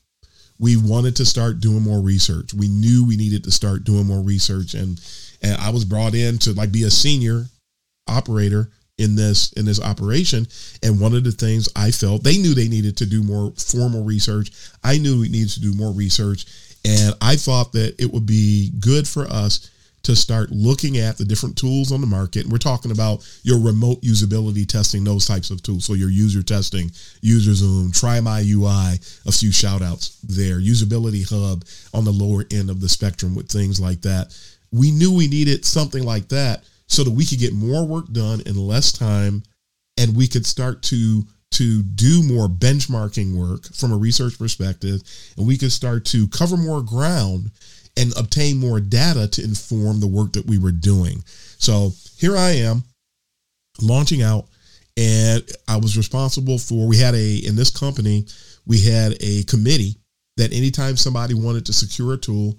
We 0.61 0.77
wanted 0.77 1.17
to 1.17 1.25
start 1.25 1.61
doing 1.61 1.83
more 1.83 2.01
research. 2.01 2.53
We 2.55 2.69
knew 2.69 3.05
we 3.05 3.17
needed 3.17 3.45
to 3.45 3.51
start 3.51 3.85
doing 3.85 4.07
more 4.07 4.21
research 4.21 4.75
and 4.75 5.01
and 5.43 5.57
I 5.61 5.71
was 5.71 5.87
brought 5.87 6.15
in 6.15 6.39
to 6.39 6.53
like 6.53 6.71
be 6.71 6.85
a 6.85 6.91
senior 6.91 7.47
operator 8.07 8.71
in 8.99 9.17
this 9.17 9.53
in 9.55 9.65
this 9.65 9.81
operation 9.81 10.47
and 10.83 11.01
one 11.01 11.15
of 11.15 11.25
the 11.25 11.33
things 11.33 11.69
I 11.75 11.91
felt 11.91 12.23
they 12.23 12.37
knew 12.37 12.55
they 12.55 12.69
needed 12.69 12.99
to 12.99 13.07
do 13.07 13.23
more 13.23 13.53
formal 13.53 14.05
research. 14.05 14.53
I 14.85 14.99
knew 14.99 15.21
we 15.21 15.31
needed 15.31 15.51
to 15.51 15.61
do 15.61 15.75
more 15.75 15.93
research 15.93 16.45
and 16.85 17.15
I 17.21 17.37
thought 17.37 17.73
that 17.73 17.95
it 17.99 18.13
would 18.13 18.27
be 18.27 18.71
good 18.79 19.09
for 19.09 19.25
us 19.25 19.71
to 20.03 20.17
start 20.17 20.51
looking 20.51 20.99
at 20.99 21.19
the 21.19 21.25
different 21.25 21.57
tools 21.57 21.93
on 21.93 22.01
the 22.01 22.07
market. 22.07 22.45
And 22.45 22.53
we're 22.53 22.59
talking 22.59 22.91
about 22.91 23.27
your 23.43 23.61
remote 23.61 24.01
usability 24.03 24.67
testing, 24.67 25.05
those 25.05 25.27
types 25.27 25.51
of 25.51 25.63
tools. 25.63 25.85
So 25.85 25.95
your 25.95 26.11
UserTesting, 26.11 26.91
UserZoom, 27.21 27.91
TryMyUI, 27.91 29.27
a 29.27 29.33
few 29.33 29.53
shout 29.53 29.83
outs 29.83 30.19
there, 30.23 30.59
UsabilityHub 30.59 31.91
on 31.95 32.05
the 32.05 32.13
lower 32.13 32.45
end 32.51 32.71
of 32.71 32.81
the 32.81 32.89
spectrum 32.89 33.35
with 33.35 33.49
things 33.49 33.81
like 33.81 34.01
that. 34.03 34.37
We 34.73 34.91
knew 34.91 35.15
we 35.15 35.29
needed 35.29 35.65
something 35.65 36.05
like 36.05 36.29
that 36.29 36.65
so 36.87 37.05
that 37.05 37.11
we 37.11 37.25
could 37.25 37.39
get 37.39 37.53
more 37.53 37.87
work 37.87 38.11
done 38.13 38.41
in 38.47 38.57
less 38.57 38.93
time 38.93 39.43
and 39.97 40.17
we 40.17 40.27
could 40.27 40.47
start 40.47 40.83
to 40.85 41.25
to 41.53 41.83
do 41.83 42.23
more 42.23 42.47
benchmarking 42.47 43.35
work 43.35 43.67
from 43.75 43.93
a 43.93 43.97
research 43.97 44.39
perspective 44.39 45.01
and 45.37 45.47
we 45.47 45.59
could 45.59 45.73
start 45.73 46.05
to 46.05 46.29
cover 46.29 46.57
more 46.57 46.81
ground 46.81 47.51
and 47.97 48.17
obtain 48.17 48.59
more 48.59 48.81
data 48.81 49.29
to 49.29 49.45
inform 49.45 50.01
the 50.01 50.07
work 50.07 50.33
that 50.33 50.47
we 50.47 50.59
were 50.59 50.73
doing. 50.73 51.23
So 51.59 51.93
here 52.17 52.37
I 52.37 52.51
am 52.51 52.85
launching 53.81 54.23
out 54.23 54.47
and 54.97 55.43
I 55.69 55.77
was 55.77 55.97
responsible 55.97 56.59
for 56.59 56.87
we 56.87 56.99
had 56.99 57.15
a 57.15 57.37
in 57.37 57.57
this 57.57 57.71
company 57.71 58.27
we 58.67 58.81
had 58.81 59.17
a 59.21 59.43
committee 59.45 59.97
that 60.37 60.53
anytime 60.53 60.97
somebody 60.97 61.35
wanted 61.35 61.67
to 61.67 61.73
secure 61.73 62.15
a 62.15 62.19
tool 62.19 62.57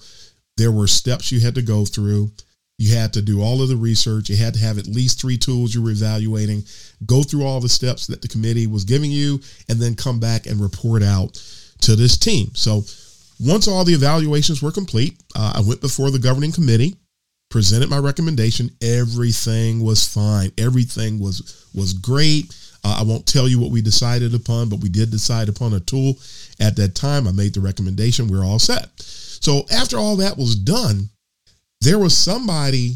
there 0.57 0.71
were 0.71 0.87
steps 0.87 1.31
you 1.31 1.39
had 1.39 1.55
to 1.55 1.61
go 1.61 1.85
through. 1.85 2.31
You 2.77 2.95
had 2.95 3.13
to 3.13 3.21
do 3.21 3.41
all 3.41 3.61
of 3.61 3.69
the 3.69 3.75
research. 3.75 4.29
You 4.29 4.37
had 4.37 4.53
to 4.55 4.59
have 4.59 4.77
at 4.77 4.87
least 4.87 5.21
three 5.21 5.37
tools 5.37 5.73
you 5.73 5.81
were 5.81 5.91
evaluating 5.91 6.63
go 7.05 7.23
through 7.23 7.45
all 7.45 7.59
the 7.59 7.69
steps 7.69 8.07
that 8.07 8.21
the 8.21 8.27
committee 8.27 8.67
was 8.67 8.83
giving 8.83 9.11
you 9.11 9.39
and 9.69 9.79
then 9.79 9.95
come 9.95 10.19
back 10.19 10.45
and 10.45 10.59
report 10.59 11.03
out 11.03 11.41
to 11.81 11.95
this 11.95 12.17
team. 12.17 12.51
So 12.53 12.83
once 13.41 13.67
all 13.67 13.83
the 13.83 13.93
evaluations 13.93 14.61
were 14.61 14.71
complete, 14.71 15.21
uh, 15.35 15.53
I 15.55 15.61
went 15.61 15.81
before 15.81 16.11
the 16.11 16.19
governing 16.19 16.51
committee, 16.51 16.95
presented 17.49 17.89
my 17.89 17.97
recommendation. 17.97 18.69
Everything 18.81 19.83
was 19.83 20.07
fine. 20.07 20.51
Everything 20.57 21.19
was 21.19 21.67
was 21.73 21.93
great. 21.93 22.55
Uh, 22.83 22.97
I 22.99 23.03
won't 23.03 23.27
tell 23.27 23.47
you 23.47 23.59
what 23.59 23.71
we 23.71 23.81
decided 23.81 24.33
upon, 24.33 24.69
but 24.69 24.79
we 24.79 24.89
did 24.89 25.11
decide 25.11 25.49
upon 25.49 25.73
a 25.73 25.79
tool. 25.79 26.15
At 26.59 26.75
that 26.77 26.95
time, 26.95 27.27
I 27.27 27.31
made 27.31 27.53
the 27.53 27.61
recommendation. 27.61 28.27
We 28.27 28.37
we're 28.37 28.45
all 28.45 28.59
set. 28.59 28.89
So 28.97 29.63
after 29.71 29.97
all 29.97 30.17
that 30.17 30.37
was 30.37 30.55
done, 30.55 31.09
there 31.81 31.99
was 31.99 32.15
somebody, 32.15 32.95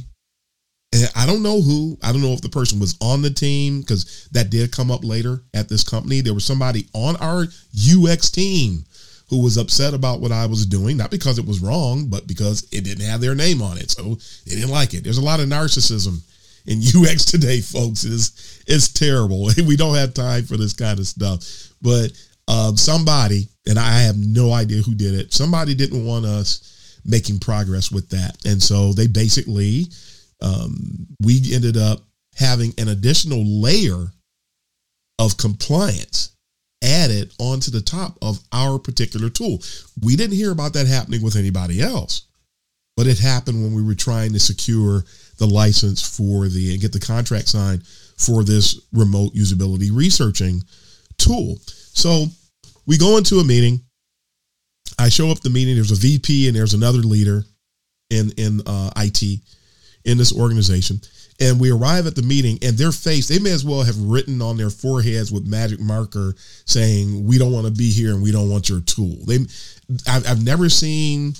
and 0.93 1.09
I 1.15 1.25
don't 1.25 1.43
know 1.43 1.61
who. 1.61 1.97
I 2.03 2.11
don't 2.11 2.21
know 2.21 2.33
if 2.33 2.41
the 2.41 2.49
person 2.49 2.79
was 2.79 2.95
on 3.01 3.23
the 3.23 3.31
team 3.31 3.81
because 3.81 4.27
that 4.31 4.51
did 4.51 4.71
come 4.71 4.91
up 4.91 5.03
later 5.03 5.41
at 5.55 5.69
this 5.69 5.83
company. 5.83 6.21
There 6.21 6.35
was 6.35 6.45
somebody 6.45 6.87
on 6.93 7.15
our 7.17 7.45
UX 7.75 8.29
team 8.29 8.85
who 9.29 9.41
was 9.41 9.57
upset 9.57 9.93
about 9.93 10.19
what 10.19 10.31
I 10.31 10.45
was 10.45 10.65
doing, 10.65 10.97
not 10.97 11.11
because 11.11 11.39
it 11.39 11.45
was 11.45 11.59
wrong, 11.59 12.07
but 12.07 12.27
because 12.27 12.67
it 12.71 12.83
didn't 12.83 13.05
have 13.05 13.21
their 13.21 13.35
name 13.35 13.61
on 13.61 13.77
it. 13.77 13.91
So 13.91 14.15
they 14.45 14.55
didn't 14.55 14.69
like 14.69 14.93
it. 14.93 15.03
There's 15.03 15.17
a 15.17 15.23
lot 15.23 15.39
of 15.39 15.47
narcissism 15.47 16.19
in 16.67 16.79
UX 16.95 17.25
today, 17.25 17.61
folks. 17.61 18.03
It's, 18.03 18.63
it's 18.67 18.89
terrible. 18.89 19.49
We 19.65 19.75
don't 19.75 19.95
have 19.95 20.13
time 20.13 20.43
for 20.43 20.57
this 20.57 20.73
kind 20.73 20.99
of 20.99 21.07
stuff. 21.07 21.43
But 21.81 22.11
um, 22.47 22.77
somebody, 22.77 23.47
and 23.67 23.79
I 23.79 23.99
have 24.01 24.17
no 24.17 24.53
idea 24.53 24.81
who 24.83 24.93
did 24.93 25.15
it, 25.15 25.33
somebody 25.33 25.73
didn't 25.73 26.05
want 26.05 26.25
us 26.25 26.99
making 27.03 27.39
progress 27.39 27.91
with 27.91 28.09
that. 28.09 28.37
And 28.45 28.61
so 28.61 28.93
they 28.93 29.07
basically, 29.07 29.85
um, 30.41 31.07
we 31.21 31.41
ended 31.51 31.77
up 31.77 31.99
having 32.35 32.73
an 32.77 32.89
additional 32.89 33.43
layer 33.43 34.07
of 35.17 35.37
compliance 35.37 36.34
added 36.83 37.33
onto 37.39 37.71
the 37.71 37.81
top 37.81 38.17
of 38.21 38.39
our 38.51 38.77
particular 38.79 39.29
tool. 39.29 39.61
We 40.01 40.15
didn't 40.15 40.35
hear 40.35 40.51
about 40.51 40.73
that 40.73 40.87
happening 40.87 41.21
with 41.21 41.35
anybody 41.35 41.81
else, 41.81 42.27
but 42.95 43.07
it 43.07 43.19
happened 43.19 43.61
when 43.61 43.73
we 43.73 43.83
were 43.83 43.95
trying 43.95 44.33
to 44.33 44.39
secure 44.39 45.03
the 45.37 45.47
license 45.47 46.01
for 46.01 46.47
the 46.47 46.73
and 46.73 46.81
get 46.81 46.93
the 46.93 46.99
contract 46.99 47.49
signed 47.49 47.85
for 48.17 48.43
this 48.43 48.79
remote 48.93 49.33
usability 49.33 49.89
researching 49.91 50.61
tool. 51.17 51.57
So 51.65 52.25
we 52.85 52.97
go 52.97 53.17
into 53.17 53.39
a 53.39 53.43
meeting. 53.43 53.81
I 54.97 55.09
show 55.09 55.29
up 55.29 55.41
the 55.41 55.49
meeting. 55.49 55.75
There's 55.75 55.91
a 55.91 55.95
VP 55.95 56.47
and 56.47 56.55
there's 56.55 56.73
another 56.73 56.99
leader 56.99 57.43
in 58.09 58.31
in 58.37 58.61
uh, 58.65 58.91
IT 58.97 59.21
in 60.05 60.17
this 60.17 60.33
organization. 60.33 61.01
And 61.39 61.59
we 61.59 61.69
arrive 61.69 62.07
at 62.07 62.15
the 62.15 62.21
meeting, 62.21 62.57
and 62.61 62.77
their 62.77 62.93
face, 62.93 63.27
they 63.27 63.39
may 63.39 63.51
as 63.51 63.65
well 63.65 63.83
have 63.83 63.99
written 63.99 64.41
on 64.41 64.55
their 64.55 64.69
foreheads 64.69 65.33
with 65.33 65.45
magic 65.45 65.81
marker 65.81 66.33
saying, 66.65 67.25
We 67.25 67.37
don't 67.37 67.51
want 67.51 67.65
to 67.65 67.73
be 67.73 67.89
here 67.89 68.13
and 68.13 68.23
we 68.23 68.31
don't 68.31 68.49
want 68.49 68.69
your 68.69 68.79
tool. 68.79 69.17
They 69.25 69.39
I've, 70.07 70.27
I've 70.27 70.43
never 70.43 70.69
seen 70.69 71.33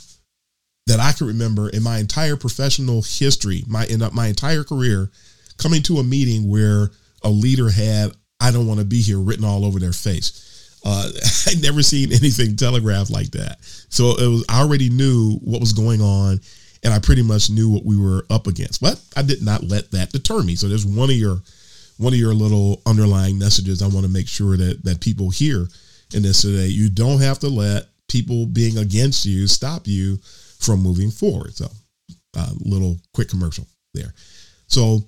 that 0.88 1.00
I 1.00 1.14
can 1.14 1.28
remember 1.28 1.70
in 1.70 1.82
my 1.82 1.98
entire 1.98 2.36
professional 2.36 3.02
history, 3.02 3.64
my 3.68 3.86
in 3.86 4.02
my 4.14 4.28
entire 4.28 4.64
career, 4.64 5.10
coming 5.58 5.82
to 5.84 5.98
a 5.98 6.04
meeting 6.04 6.50
where 6.50 6.92
a 7.24 7.30
leader 7.30 7.70
had 7.70 8.12
"I 8.40 8.52
don't 8.52 8.68
want 8.68 8.80
to 8.80 8.86
be 8.86 9.02
here" 9.02 9.20
written 9.20 9.46
all 9.46 9.66
over 9.66 9.80
their 9.80 9.94
face. 9.94 10.80
Uh, 10.86 11.10
I 11.48 11.56
never 11.62 11.82
seen 11.82 12.12
anything 12.12 12.56
telegraphed 12.56 13.10
like 13.10 13.32
that. 13.32 13.58
So 13.90 14.12
it 14.18 14.28
was 14.28 14.46
I 14.50 14.62
already 14.62 14.90
knew 14.90 15.38
what 15.38 15.60
was 15.60 15.74
going 15.74 16.02
on, 16.02 16.40
and 16.86 16.94
I 16.94 17.00
pretty 17.00 17.24
much 17.24 17.50
knew 17.50 17.70
what 17.70 17.84
we 17.84 17.98
were 17.98 18.25
up 18.30 18.46
against. 18.46 18.80
But 18.80 19.01
I 19.18 19.24
did 19.24 19.42
not 19.42 19.63
let 19.63 19.92
that 19.92 20.12
deter 20.12 20.44
me. 20.44 20.56
So 20.56 20.70
there's 20.70 20.86
one 20.86 21.10
of 21.10 21.15
your 21.15 21.42
one 21.98 22.13
of 22.13 22.20
your 22.20 22.34
little 22.34 22.82
underlying 22.86 23.39
messages 23.39 23.82
I 23.82 23.88
want 23.88 24.06
to 24.06 24.12
make 24.12 24.27
sure 24.27 24.56
that 24.56 24.84
that 24.84 25.01
people 25.01 25.32
hear 25.32 25.68
in 26.13 26.22
this 26.22 26.44
today. 26.44 26.68
You 26.68 26.89
don't 26.89 27.20
have 27.20 27.39
to 27.39 27.50
let 27.50 27.88
people 28.08 28.46
being 28.46 28.77
against 28.77 29.25
you 29.25 29.48
stop 29.48 29.88
you 29.88 30.18
from 30.60 30.82
moving 30.82 31.10
forward. 31.10 31.56
So, 31.56 31.68
a 32.38 32.48
little 32.60 32.98
quick 33.13 33.30
commercial 33.30 33.65
there. 33.96 34.13
So, 34.68 35.00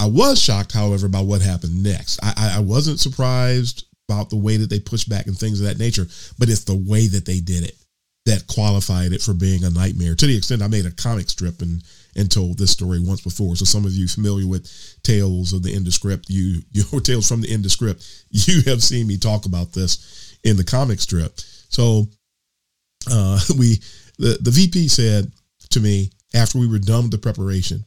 I 0.00 0.06
was 0.06 0.40
shocked, 0.40 0.72
however, 0.72 1.06
about 1.06 1.26
what 1.26 1.42
happened 1.42 1.82
next. 1.82 2.18
I, 2.22 2.54
I 2.56 2.60
wasn't 2.60 3.00
surprised 3.00 3.86
about 4.08 4.30
the 4.30 4.36
way 4.36 4.56
that 4.56 4.70
they 4.70 4.78
pushed 4.78 5.08
back 5.08 5.26
and 5.26 5.36
things 5.36 5.60
of 5.60 5.66
that 5.66 5.78
nature, 5.78 6.06
but 6.38 6.48
it's 6.48 6.64
the 6.64 6.76
way 6.76 7.06
that 7.08 7.24
they 7.24 7.40
did 7.40 7.64
it 7.64 7.74
that 8.26 8.46
qualified 8.48 9.12
it 9.12 9.22
for 9.22 9.32
being 9.32 9.64
a 9.64 9.70
nightmare. 9.70 10.14
To 10.14 10.26
the 10.26 10.36
extent 10.36 10.62
I 10.62 10.68
made 10.68 10.84
a 10.84 10.90
comic 10.90 11.30
strip 11.30 11.62
and 11.62 11.82
and 12.16 12.30
told 12.30 12.56
this 12.56 12.70
story 12.70 12.98
once 12.98 13.20
before. 13.20 13.56
So 13.56 13.66
some 13.66 13.84
of 13.84 13.92
you 13.92 14.08
familiar 14.08 14.46
with 14.46 14.66
Tales 15.02 15.52
of 15.52 15.62
the 15.62 15.72
Indescript, 15.72 16.26
you 16.28 16.62
your 16.72 17.00
Tales 17.00 17.28
from 17.28 17.40
the 17.40 17.52
Indescript, 17.52 18.04
you 18.30 18.62
have 18.66 18.82
seen 18.82 19.06
me 19.06 19.16
talk 19.16 19.46
about 19.46 19.72
this 19.72 20.36
in 20.44 20.56
the 20.56 20.64
comic 20.64 21.00
strip. 21.00 21.38
So 21.68 22.06
uh, 23.10 23.40
we 23.58 23.80
the, 24.18 24.38
the 24.40 24.50
VP 24.50 24.88
said 24.88 25.30
to 25.70 25.80
me 25.80 26.10
after 26.34 26.58
we 26.58 26.68
were 26.68 26.78
done 26.78 27.02
with 27.02 27.12
the 27.12 27.18
preparation, 27.18 27.84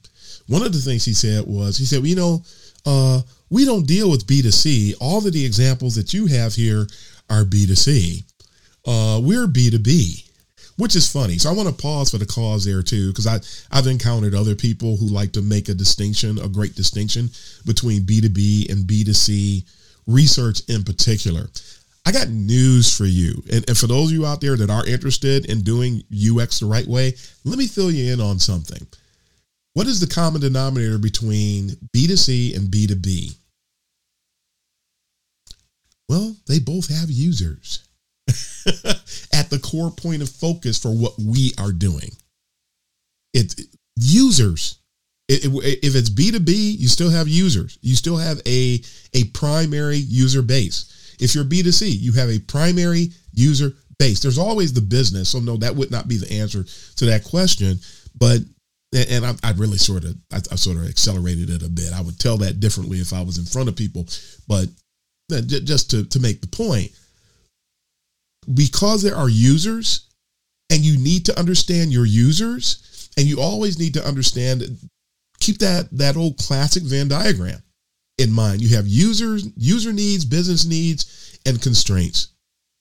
one 0.48 0.64
of 0.64 0.74
the 0.74 0.80
things 0.80 1.06
he 1.06 1.14
said 1.14 1.46
was, 1.46 1.78
he 1.78 1.86
said, 1.86 2.00
well, 2.00 2.08
you 2.08 2.16
know, 2.16 2.44
uh, 2.86 3.22
we 3.50 3.66
don't 3.66 3.88
deal 3.88 4.10
with 4.10 4.28
B2C. 4.28 4.96
All 5.02 5.26
of 5.26 5.34
the 5.34 5.46
examples 5.46 5.96
that 5.96 6.14
you 6.14 6.28
have 6.28 6.54
here 6.54 6.88
are 7.30 7.44
B2C. 7.44 8.24
Uh, 8.86 9.20
we're 9.22 9.48
B2B, 9.48 10.29
which 10.80 10.96
is 10.96 11.12
funny. 11.12 11.38
So 11.38 11.50
I 11.50 11.54
want 11.54 11.68
to 11.68 11.76
pause 11.76 12.10
for 12.10 12.18
the 12.18 12.26
cause 12.26 12.64
there 12.64 12.82
too, 12.82 13.10
because 13.10 13.28
I 13.28 13.40
I've 13.70 13.88
encountered 13.88 14.34
other 14.34 14.56
people 14.56 14.96
who 14.96 15.08
like 15.08 15.34
to 15.34 15.42
make 15.42 15.68
a 15.68 15.74
distinction, 15.74 16.40
a 16.40 16.48
great 16.48 16.74
distinction 16.74 17.30
between 17.66 18.04
B2B 18.04 18.72
and 18.72 18.88
B2C 18.88 19.66
research 20.08 20.62
in 20.70 20.84
particular. 20.84 21.50
I 22.06 22.14
got 22.14 22.30
news 22.30 22.96
for 22.96 23.06
you. 23.06 23.44
And, 23.52 23.68
and 23.68 23.78
for 23.78 23.88
those 23.88 24.10
of 24.10 24.18
you 24.18 24.26
out 24.26 24.40
there 24.40 24.56
that 24.56 24.70
are 24.70 24.88
interested 24.88 25.46
in 25.46 25.62
doing 25.62 26.02
UX 26.12 26.62
the 26.62 26.66
right 26.66 26.88
way, 26.88 27.14
let 27.44 27.60
me 27.60 27.68
fill 27.68 27.92
you 27.92 28.14
in 28.14 28.22
on 28.22 28.40
something. 28.40 28.88
What 29.74 29.86
is 29.86 30.00
the 30.00 30.08
common 30.08 30.42
denominator 30.42 30.98
between 30.98 31.72
B2C 31.96 32.56
and 32.56 32.70
B2B? 32.70 33.36
Well, 36.08 36.36
they 36.48 36.60
both 36.60 36.90
have 36.90 37.12
users 37.12 37.88
at 39.34 39.50
the 39.50 39.60
core 39.60 39.92
point 39.92 40.22
of 40.22 40.30
focus 40.30 40.80
for 40.80 40.90
what 40.90 41.14
we 41.20 41.54
are 41.58 41.72
doing. 41.72 42.12
It's 43.34 43.56
users. 43.96 44.80
It, 45.28 45.46
it, 45.46 45.80
if 45.84 45.96
it's 45.96 46.10
B2B, 46.10 46.80
you 46.80 46.88
still 46.88 47.10
have 47.10 47.28
users. 47.28 47.78
You 47.82 47.96
still 47.96 48.18
have 48.18 48.42
a, 48.46 48.82
a 49.14 49.26
primary 49.34 49.98
user 49.98 50.42
base. 50.42 51.16
If 51.20 51.36
you're 51.36 51.44
B2C, 51.44 52.00
you 52.00 52.14
have 52.14 52.30
a 52.30 52.40
primary 52.40 53.10
user 53.34 53.74
base. 54.00 54.22
There's 54.22 54.38
always 54.38 54.74
the 54.74 54.82
business. 54.82 55.30
So 55.30 55.40
no, 55.40 55.58
that 55.58 55.76
would 55.76 55.92
not 55.92 56.08
be 56.08 56.18
the 56.18 56.32
answer 56.40 56.64
to 56.96 57.06
that 57.06 57.24
question. 57.24 57.80
But 58.18 58.40
and 58.94 59.26
I, 59.26 59.34
I 59.44 59.52
really 59.52 59.78
sort 59.78 60.04
of 60.04 60.16
I, 60.32 60.38
I, 60.38 60.56
sort 60.56 60.78
of 60.78 60.88
accelerated 60.88 61.50
it 61.50 61.62
a 61.62 61.70
bit. 61.70 61.94
I 61.94 62.02
would 62.02 62.20
tell 62.20 62.38
that 62.38 62.60
differently 62.60 62.98
if 62.98 63.14
I 63.14 63.22
was 63.22 63.38
in 63.38 63.46
front 63.46 63.70
of 63.70 63.76
people, 63.76 64.08
but 64.48 64.68
uh, 65.32 65.42
just 65.42 65.92
to 65.92 66.06
to 66.06 66.20
make 66.20 66.42
the 66.42 66.48
point, 66.48 66.92
because 68.54 69.02
there 69.02 69.16
are 69.16 69.30
users, 69.30 70.08
and 70.70 70.82
you 70.82 70.98
need 70.98 71.26
to 71.26 71.40
understand 71.40 71.92
your 71.92 72.06
users, 72.06 73.10
and 73.18 73.28
you 73.28 73.42
always 73.42 73.80
need 73.80 73.94
to 73.96 74.08
understand 74.08 74.78
keep 75.40 75.58
that 75.60 75.90
that 75.92 76.18
old 76.18 76.38
classic 76.38 76.84
Venn 76.84 77.08
diagram 77.08 77.62
in 78.18 78.32
mind. 78.32 78.62
You 78.62 78.76
have 78.76 78.88
users, 78.88 79.48
user 79.56 79.94
needs, 79.94 80.26
business 80.26 80.66
needs, 80.66 81.40
and 81.46 81.62
constraints. 81.62 82.30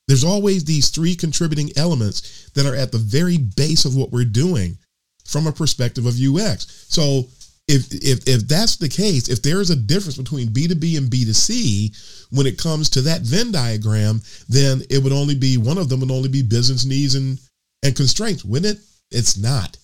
There's 0.08 0.24
always 0.24 0.64
these 0.64 0.88
three 0.88 1.14
contributing 1.14 1.70
elements 1.76 2.50
that 2.54 2.66
are 2.66 2.74
at 2.74 2.92
the 2.92 2.98
very 2.98 3.36
base 3.38 3.84
of 3.84 3.94
what 3.94 4.10
we're 4.10 4.24
doing 4.24 4.78
from 5.24 5.46
a 5.46 5.52
perspective 5.52 6.06
of 6.06 6.18
UX. 6.18 6.86
So 6.88 7.28
if 7.68 7.92
if 7.92 8.26
if 8.26 8.48
that's 8.48 8.76
the 8.76 8.88
case, 8.88 9.28
if 9.28 9.42
there's 9.42 9.70
a 9.70 9.76
difference 9.76 10.16
between 10.16 10.48
B2B 10.48 10.96
and 10.96 11.10
B2C 11.10 12.26
when 12.30 12.46
it 12.46 12.58
comes 12.58 12.88
to 12.90 13.02
that 13.02 13.20
Venn 13.20 13.52
diagram, 13.52 14.22
then 14.48 14.82
it 14.90 15.02
would 15.02 15.12
only 15.12 15.34
be 15.34 15.58
one 15.58 15.78
of 15.78 15.88
them 15.88 16.00
would 16.00 16.10
only 16.10 16.30
be 16.30 16.42
business 16.42 16.84
needs 16.84 17.14
and 17.14 17.38
and 17.82 17.94
constraints, 17.94 18.44
wouldn't 18.44 18.78
it? 18.78 18.82
It's 19.10 19.36
not. 19.36 19.76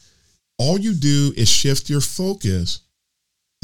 All 0.58 0.78
you 0.78 0.94
do 0.94 1.32
is 1.36 1.48
shift 1.48 1.90
your 1.90 2.00
focus 2.00 2.80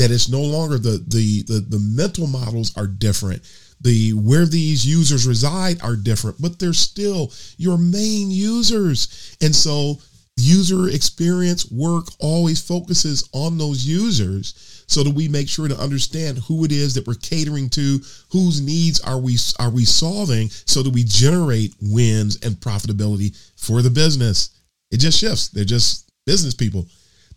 that 0.01 0.11
it's 0.11 0.29
no 0.29 0.41
longer 0.41 0.79
the, 0.79 1.05
the 1.09 1.43
the 1.43 1.61
the 1.61 1.79
mental 1.79 2.27
models 2.27 2.77
are 2.77 2.87
different 2.87 3.43
the 3.83 4.13
where 4.15 4.47
these 4.47 4.85
users 4.87 5.27
reside 5.27 5.81
are 5.83 5.97
different 5.97 6.41
but 6.41 6.59
they're 6.59 6.73
still 6.73 7.33
your 7.59 7.77
main 7.77 8.31
users 8.31 9.37
and 9.43 9.55
so 9.55 9.99
user 10.40 10.88
experience 10.88 11.70
work 11.70 12.07
always 12.18 12.61
focuses 12.61 13.29
on 13.33 13.59
those 13.59 13.85
users 13.85 14.85
so 14.87 15.03
that 15.03 15.14
we 15.14 15.29
make 15.29 15.48
sure 15.48 15.68
to 15.68 15.79
understand 15.79 16.38
who 16.38 16.64
it 16.64 16.72
is 16.72 16.94
that 16.94 17.07
we're 17.07 17.14
catering 17.14 17.68
to 17.70 18.00
whose 18.31 18.61
needs 18.61 19.00
are 19.00 19.18
we 19.18 19.37
are 19.59 19.70
we 19.70 19.85
solving 19.85 20.48
so 20.48 20.83
that 20.83 20.90
we 20.90 21.05
generate 21.05 21.74
wins 21.81 22.38
and 22.44 22.57
profitability 22.57 23.37
for 23.57 23.83
the 23.83 23.90
business 23.90 24.50
it 24.90 24.98
just 24.98 25.18
shifts 25.18 25.48
they're 25.48 25.64
just 25.64 26.11
business 26.26 26.55
people 26.55 26.87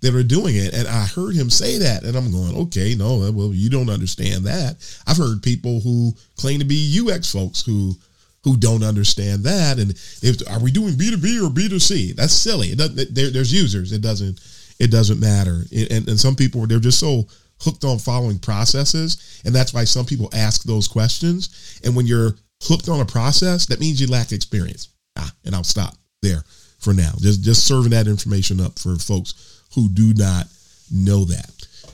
that 0.03 0.13
are 0.13 0.21
doing 0.21 0.57
it. 0.57 0.73
And 0.73 0.87
I 0.87 1.05
heard 1.05 1.33
him 1.33 1.49
say 1.49 1.77
that, 1.79 2.03
and 2.03 2.15
I'm 2.15 2.29
going, 2.29 2.55
okay, 2.67 2.93
no, 2.93 3.31
well, 3.31 3.53
you 3.53 3.69
don't 3.69 3.89
understand 3.89 4.43
that. 4.43 4.75
I've 5.07 5.17
heard 5.17 5.41
people 5.41 5.79
who 5.79 6.11
claim 6.35 6.59
to 6.59 6.65
be 6.65 6.99
UX 7.01 7.31
folks 7.31 7.65
who 7.65 7.95
who 8.43 8.57
don't 8.57 8.83
understand 8.83 9.43
that. 9.43 9.79
And 9.79 9.91
if 10.21 10.47
are 10.49 10.59
we 10.59 10.71
doing 10.71 10.93
B2B 10.93 11.45
or 11.45 11.49
B2C? 11.49 12.15
That's 12.15 12.33
silly. 12.33 12.69
It 12.69 12.77
doesn't, 12.77 13.15
there, 13.15 13.29
there's 13.29 13.53
users. 13.53 13.91
It 13.91 14.01
doesn't 14.01 14.39
it 14.79 14.91
doesn't 14.91 15.19
matter. 15.19 15.63
and, 15.71 16.07
and 16.07 16.19
some 16.19 16.35
people 16.35 16.65
they're 16.67 16.79
just 16.79 16.99
so 16.99 17.25
hooked 17.59 17.85
on 17.85 17.97
following 17.97 18.39
processes, 18.39 19.41
and 19.45 19.55
that's 19.55 19.73
why 19.73 19.85
some 19.85 20.05
people 20.05 20.29
ask 20.33 20.63
those 20.63 20.87
questions. 20.87 21.79
And 21.83 21.95
when 21.95 22.05
you're 22.05 22.35
hooked 22.63 22.89
on 22.89 22.99
a 22.99 23.05
process, 23.05 23.65
that 23.67 23.79
means 23.79 24.01
you 24.01 24.07
lack 24.07 24.31
experience. 24.31 24.89
Ah, 25.17 25.31
and 25.45 25.55
I'll 25.55 25.63
stop 25.63 25.95
there 26.21 26.43
for 26.79 26.93
now. 26.93 27.13
Just 27.19 27.43
just 27.43 27.65
serving 27.65 27.91
that 27.91 28.07
information 28.07 28.59
up 28.59 28.77
for 28.77 28.95
folks 28.97 29.61
who 29.73 29.89
do 29.89 30.13
not 30.15 30.47
know 30.91 31.23
that. 31.25 31.49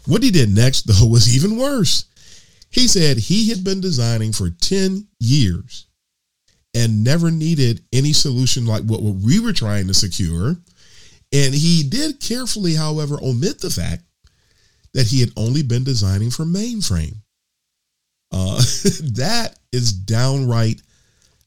What 0.07 0.23
he 0.23 0.31
did 0.31 0.53
next, 0.53 0.83
though, 0.87 1.07
was 1.07 1.35
even 1.35 1.57
worse. 1.57 2.05
He 2.71 2.87
said 2.87 3.17
he 3.17 3.49
had 3.49 3.63
been 3.63 3.81
designing 3.81 4.31
for 4.31 4.51
10 4.51 5.07
years 5.19 5.87
and 6.73 7.03
never 7.03 7.31
needed 7.31 7.81
any 7.91 8.13
solution 8.13 8.65
like 8.65 8.83
what 8.83 9.01
we 9.01 9.39
were 9.39 9.53
trying 9.53 9.87
to 9.87 9.93
secure. 9.93 10.55
And 11.31 11.53
he 11.53 11.83
did 11.83 12.19
carefully, 12.19 12.75
however, 12.75 13.17
omit 13.21 13.59
the 13.59 13.69
fact 13.69 14.03
that 14.93 15.07
he 15.07 15.19
had 15.19 15.31
only 15.37 15.63
been 15.63 15.83
designing 15.83 16.31
for 16.31 16.43
mainframe. 16.43 17.15
Uh, 18.31 18.57
that 19.15 19.55
is 19.71 19.93
downright 19.93 20.81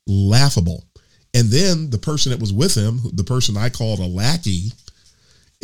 laughable. 0.06 0.84
And 1.34 1.48
then 1.48 1.90
the 1.90 1.98
person 1.98 2.30
that 2.30 2.40
was 2.40 2.52
with 2.52 2.74
him, 2.74 3.00
the 3.14 3.24
person 3.24 3.56
I 3.56 3.70
called 3.70 4.00
a 4.00 4.06
lackey, 4.06 4.72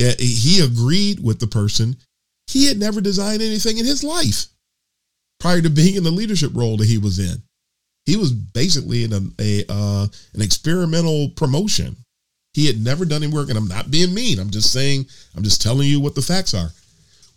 uh, 0.00 0.12
he 0.18 0.60
agreed 0.60 1.20
with 1.20 1.40
the 1.40 1.46
person. 1.46 1.96
He 2.46 2.66
had 2.66 2.78
never 2.78 3.00
designed 3.00 3.42
anything 3.42 3.78
in 3.78 3.84
his 3.84 4.02
life 4.02 4.46
prior 5.38 5.60
to 5.60 5.70
being 5.70 5.96
in 5.96 6.04
the 6.04 6.10
leadership 6.10 6.52
role 6.54 6.76
that 6.78 6.86
he 6.88 6.98
was 6.98 7.18
in. 7.18 7.42
He 8.08 8.16
was 8.16 8.32
basically 8.32 9.04
in 9.04 9.12
a, 9.12 9.20
a 9.38 9.64
uh, 9.68 10.06
an 10.32 10.40
experimental 10.40 11.28
promotion. 11.36 11.94
He 12.54 12.66
had 12.66 12.82
never 12.82 13.04
done 13.04 13.22
any 13.22 13.30
work, 13.30 13.50
and 13.50 13.58
I'm 13.58 13.68
not 13.68 13.90
being 13.90 14.14
mean. 14.14 14.38
I'm 14.38 14.48
just 14.48 14.72
saying, 14.72 15.04
I'm 15.36 15.42
just 15.42 15.60
telling 15.60 15.86
you 15.86 16.00
what 16.00 16.14
the 16.14 16.22
facts 16.22 16.54
are. 16.54 16.70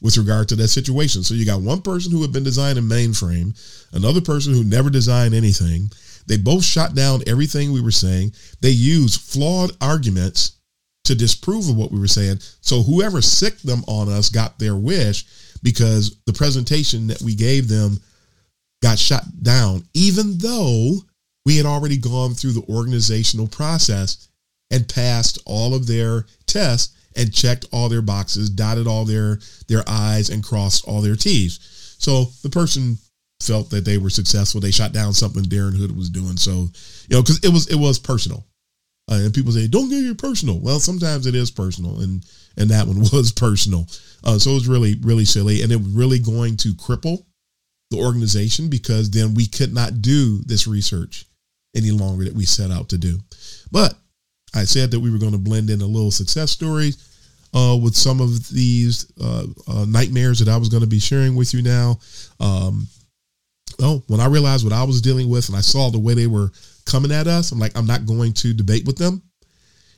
with 0.02 0.16
regard 0.18 0.48
to 0.48 0.56
that 0.56 0.70
situation. 0.70 1.24
So 1.24 1.34
you 1.34 1.46
got 1.46 1.62
one 1.62 1.82
person 1.82 2.12
who 2.14 2.22
had 2.22 2.32
been 2.32 2.46
designing 2.46 2.86
mainframe, 2.86 3.52
another 3.92 4.22
person 4.22 4.54
who 4.54 4.64
never 4.64 4.90
designed 4.90 5.34
anything. 5.34 5.92
They 6.26 6.38
both 6.38 6.64
shot 6.64 6.96
down 6.96 7.22
everything 7.28 7.74
we 7.74 7.82
were 7.82 7.92
saying. 7.92 8.32
They 8.62 8.70
used 8.70 9.20
flawed 9.20 9.72
arguments 9.82 10.54
to 11.04 11.16
disprove 11.16 11.68
of 11.68 11.76
what 11.76 11.92
we 11.92 12.00
were 12.00 12.08
saying. 12.08 12.38
So 12.62 12.82
whoever 12.82 13.22
sicked 13.22 13.66
them 13.66 13.84
on 13.88 14.08
us 14.08 14.30
got 14.30 14.58
their 14.58 14.78
wish 14.78 15.26
because 15.62 16.16
the 16.26 16.34
presentation 16.34 17.08
that 17.08 17.22
we 17.22 17.36
gave 17.36 17.68
them 17.68 18.00
got 18.82 19.00
shut 19.00 19.24
down, 19.42 19.84
even 19.94 20.38
though 20.38 21.00
we 21.46 21.58
had 21.58 21.66
already 21.66 21.98
gone 21.98 22.34
through 22.34 22.54
the 22.54 22.66
organizational 22.70 23.48
process 23.48 24.28
and 24.70 24.88
passed 24.88 25.40
all 25.46 25.74
of 25.74 25.88
their 25.88 26.26
tests 26.46 26.96
and 27.16 27.34
checked 27.34 27.66
all 27.72 27.90
their 27.90 28.02
boxes, 28.02 28.50
dotted 28.50 28.88
all 28.88 29.06
their 29.06 29.40
their 29.68 29.84
I's 29.88 30.30
and 30.30 30.44
crossed 30.44 30.88
all 30.88 31.02
their 31.02 31.16
T's. 31.16 31.60
So 32.00 32.26
the 32.42 32.50
person 32.50 32.98
felt 33.42 33.70
that 33.72 33.86
they 33.86 33.98
were 33.98 34.10
successful. 34.10 34.62
They 34.62 34.72
shot 34.72 34.94
down 34.94 35.14
something 35.14 35.44
Darren 35.44 35.76
Hood 35.76 35.96
was 35.96 36.10
doing. 36.10 36.38
So, 36.38 36.70
you 37.10 37.16
know, 37.16 37.22
because 37.22 37.40
it 37.44 37.50
was 37.50 37.68
it 37.68 37.76
was 37.76 38.00
personal. 38.00 38.46
Uh, 39.12 39.16
and 39.16 39.34
people 39.34 39.52
say, 39.52 39.68
"Don't 39.68 39.90
get 39.90 40.06
it 40.06 40.18
personal." 40.18 40.60
Well, 40.60 40.80
sometimes 40.80 41.26
it 41.26 41.36
is 41.36 41.52
personal, 41.52 42.00
and 42.00 42.24
and 42.58 42.70
that 42.70 42.88
one 42.88 43.00
was 43.14 43.32
personal. 43.32 43.88
Uh, 44.24 44.40
so 44.40 44.52
it 44.52 44.56
was 44.56 44.68
really 44.68 44.96
really 45.02 45.26
silly, 45.26 45.64
and 45.64 45.72
it 45.72 45.78
was 45.78 45.92
really 45.92 46.20
going 46.20 46.56
to 46.58 46.70
cripple 46.70 47.26
the 47.92 47.98
organization 47.98 48.70
because 48.70 49.12
then 49.12 49.34
we 49.34 49.46
could 49.46 49.74
not 49.74 50.02
do 50.02 50.40
this 50.46 50.66
research 50.66 51.26
any 51.76 51.92
longer 51.92 52.26
that 52.26 52.34
we 52.34 52.46
set 52.46 52.72
out 52.72 52.90
to 52.90 52.98
do. 52.98 53.20
But 53.72 53.94
I 54.54 54.64
said 54.64 54.92
that 54.92 55.00
we 55.00 55.12
were 55.12 55.20
going 55.20 55.32
to 55.32 55.38
blend 55.38 55.70
in 55.70 55.82
a 55.82 55.86
little 55.86 56.12
success 56.12 56.52
story 56.52 56.92
uh, 57.54 57.78
with 57.82 57.96
some 57.96 58.20
of 58.20 58.50
these 58.50 59.12
uh, 59.22 59.46
uh, 59.68 59.86
nightmares 59.86 60.40
that 60.40 60.50
I 60.50 60.58
was 60.58 60.70
going 60.70 60.82
to 60.82 60.88
be 60.88 61.00
sharing 61.00 61.36
with 61.36 61.54
you 61.54 61.62
now. 61.62 62.00
Um, 62.40 62.88
oh, 63.82 64.04
when 64.08 64.20
I 64.20 64.28
realized 64.28 64.64
what 64.64 64.74
I 64.74 64.84
was 64.84 65.02
dealing 65.02 65.30
with 65.30 65.48
and 65.48 65.58
I 65.58 65.62
saw 65.62 65.90
the 65.90 66.00
way 66.00 66.14
they 66.14 66.28
were 66.28 66.52
coming 66.86 67.12
at 67.12 67.28
us, 67.28 67.52
I'm 67.52 67.60
like, 67.60 67.78
I'm 67.78 67.86
not 67.86 68.06
going 68.06 68.34
to 68.34 68.54
debate 68.54 68.86
with 68.86 68.98
them 68.98 69.22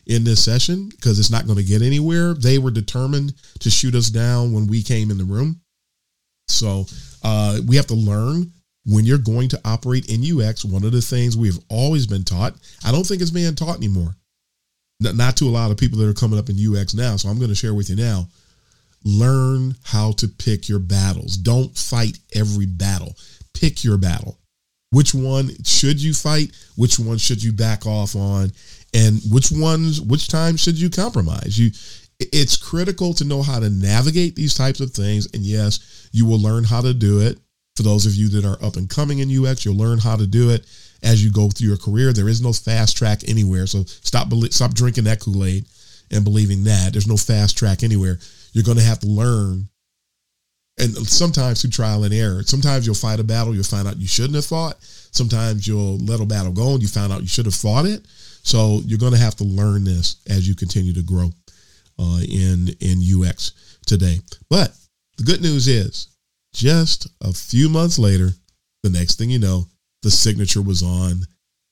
in 0.06 0.24
this 0.24 0.44
session 0.44 0.90
because 0.90 1.20
it's 1.20 1.32
not 1.32 1.46
going 1.46 1.58
to 1.58 1.64
get 1.64 1.82
anywhere. 1.82 2.34
They 2.34 2.58
were 2.58 2.72
determined 2.72 3.34
to 3.60 3.70
shoot 3.70 3.96
us 3.96 4.10
down 4.10 4.52
when 4.52 4.68
we 4.68 4.84
came 4.84 5.12
in 5.12 5.18
the 5.18 5.24
room. 5.24 5.62
So 6.48 6.86
uh, 7.24 7.60
we 7.68 7.76
have 7.76 7.88
to 7.88 7.96
learn 7.96 8.52
when 8.86 9.06
you're 9.06 9.18
going 9.18 9.50
to 9.50 9.62
operate 9.66 10.10
in 10.10 10.22
UX. 10.22 10.66
One 10.66 10.84
of 10.84 10.92
the 10.92 11.02
things 11.02 11.38
we've 11.38 11.60
always 11.70 12.06
been 12.06 12.24
taught, 12.24 12.54
I 12.86 12.92
don't 12.92 13.06
think 13.06 13.22
it's 13.22 13.32
being 13.32 13.56
taught 13.56 13.78
anymore, 13.78 14.16
not 15.00 15.38
to 15.38 15.46
a 15.46 15.50
lot 15.50 15.72
of 15.72 15.78
people 15.78 15.98
that 16.00 16.10
are 16.10 16.14
coming 16.14 16.40
up 16.40 16.50
in 16.50 16.58
UX 16.58 16.94
now. 16.94 17.16
So 17.16 17.30
I'm 17.30 17.38
going 17.38 17.50
to 17.50 17.56
share 17.56 17.74
with 17.74 17.90
you 17.90 17.96
now. 17.96 18.28
Learn 19.06 19.76
how 19.84 20.14
to 20.14 20.28
pick 20.28 20.70
your 20.70 20.80
battles. 20.80 21.36
Don't 21.36 21.78
fight 21.78 22.18
every 22.34 22.66
battle. 22.66 23.16
Pick 23.54 23.84
your 23.84 23.98
battle. 23.98 24.38
Which 24.92 25.14
one 25.14 25.50
should 25.64 26.02
you 26.02 26.14
fight? 26.14 26.52
Which 26.76 27.00
one 27.00 27.18
should 27.18 27.44
you 27.44 27.52
back 27.52 27.86
off 27.86 28.16
on? 28.16 28.52
And 28.94 29.20
which 29.30 29.52
ones, 29.52 30.00
which 30.00 30.28
time 30.28 30.56
should 30.56 30.80
you 30.80 30.90
compromise? 30.90 31.58
You, 31.58 31.72
it's 32.32 32.58
critical 32.58 33.14
to 33.16 33.26
know 33.26 33.42
how 33.42 33.60
to 33.60 33.70
navigate 33.70 34.36
these 34.36 34.54
types 34.54 34.80
of 34.80 34.92
things. 34.92 35.28
And 35.34 35.44
yes, 35.44 36.10
you 36.12 36.26
will 36.26 36.40
learn 36.40 36.64
how 36.64 36.82
to 36.82 36.94
do 36.94 37.20
it. 37.20 37.40
For 37.76 37.84
those 37.84 38.06
of 38.06 38.14
you 38.14 38.30
that 38.30 38.46
are 38.46 38.64
up 38.64 38.76
and 38.76 38.90
coming 38.90 39.20
in 39.20 39.46
UX, 39.46 39.66
you'll 39.66 39.78
learn 39.78 39.98
how 39.98 40.16
to 40.16 40.28
do 40.28 40.52
it 40.52 40.66
as 41.02 41.24
you 41.24 41.32
go 41.32 41.50
through 41.50 41.68
your 41.68 41.78
career. 41.78 42.14
There 42.14 42.30
is 42.30 42.42
no 42.42 42.54
fast 42.54 42.96
track 42.96 43.22
anywhere. 43.28 43.66
So 43.66 43.84
stop 43.86 44.32
stop 44.52 44.74
drinking 44.74 45.06
that 45.06 45.20
Kool-Aid 45.20 45.66
and 46.12 46.24
believing 46.24 46.64
that. 46.66 46.94
There's 46.94 47.08
no 47.08 47.18
fast 47.18 47.58
track 47.58 47.82
anywhere. 47.82 48.20
You're 48.52 48.64
going 48.64 48.78
to 48.78 48.84
have 48.84 49.00
to 49.00 49.08
learn 49.08 49.70
and 50.80 50.96
sometimes 51.08 51.62
through 51.62 51.72
trial 51.72 52.04
and 52.04 52.14
error. 52.14 52.44
Sometimes 52.44 52.86
you'll 52.86 52.96
fight 52.96 53.20
a 53.20 53.24
battle, 53.24 53.54
you'll 53.54 53.64
find 53.64 53.88
out 53.88 53.98
you 53.98 54.08
shouldn't 54.08 54.36
have 54.36 54.46
fought. 54.46 54.78
Sometimes 54.82 55.68
you'll 55.68 55.98
let 55.98 56.20
a 56.20 56.26
battle 56.26 56.52
go 56.52 56.74
and 56.74 56.82
you 56.82 56.88
found 56.88 57.14
out 57.14 57.22
you 57.22 57.28
should 57.28 57.46
have 57.46 57.56
fought 57.56 57.86
it. 57.86 58.06
So 58.44 58.82
you're 58.86 59.00
going 59.00 59.14
to 59.14 59.20
have 59.20 59.36
to 59.36 59.44
learn 59.44 59.84
this 59.84 60.18
as 60.30 60.48
you 60.48 60.56
continue 60.56 60.94
to 60.94 61.04
grow 61.04 61.30
uh, 62.00 62.20
in 62.28 62.70
in 62.80 63.02
UX 63.02 63.78
today. 63.86 64.20
But 64.50 64.72
the 65.18 65.24
good 65.24 65.42
news 65.42 65.68
is, 65.68 66.08
just 66.54 67.08
a 67.22 67.34
few 67.34 67.70
months 67.70 68.00
later, 68.00 68.32
the 68.84 68.90
next 68.90 69.18
thing 69.18 69.30
you 69.30 69.40
know, 69.40 69.66
the 70.02 70.12
signature 70.12 70.62
was 70.62 70.84
on 70.84 71.22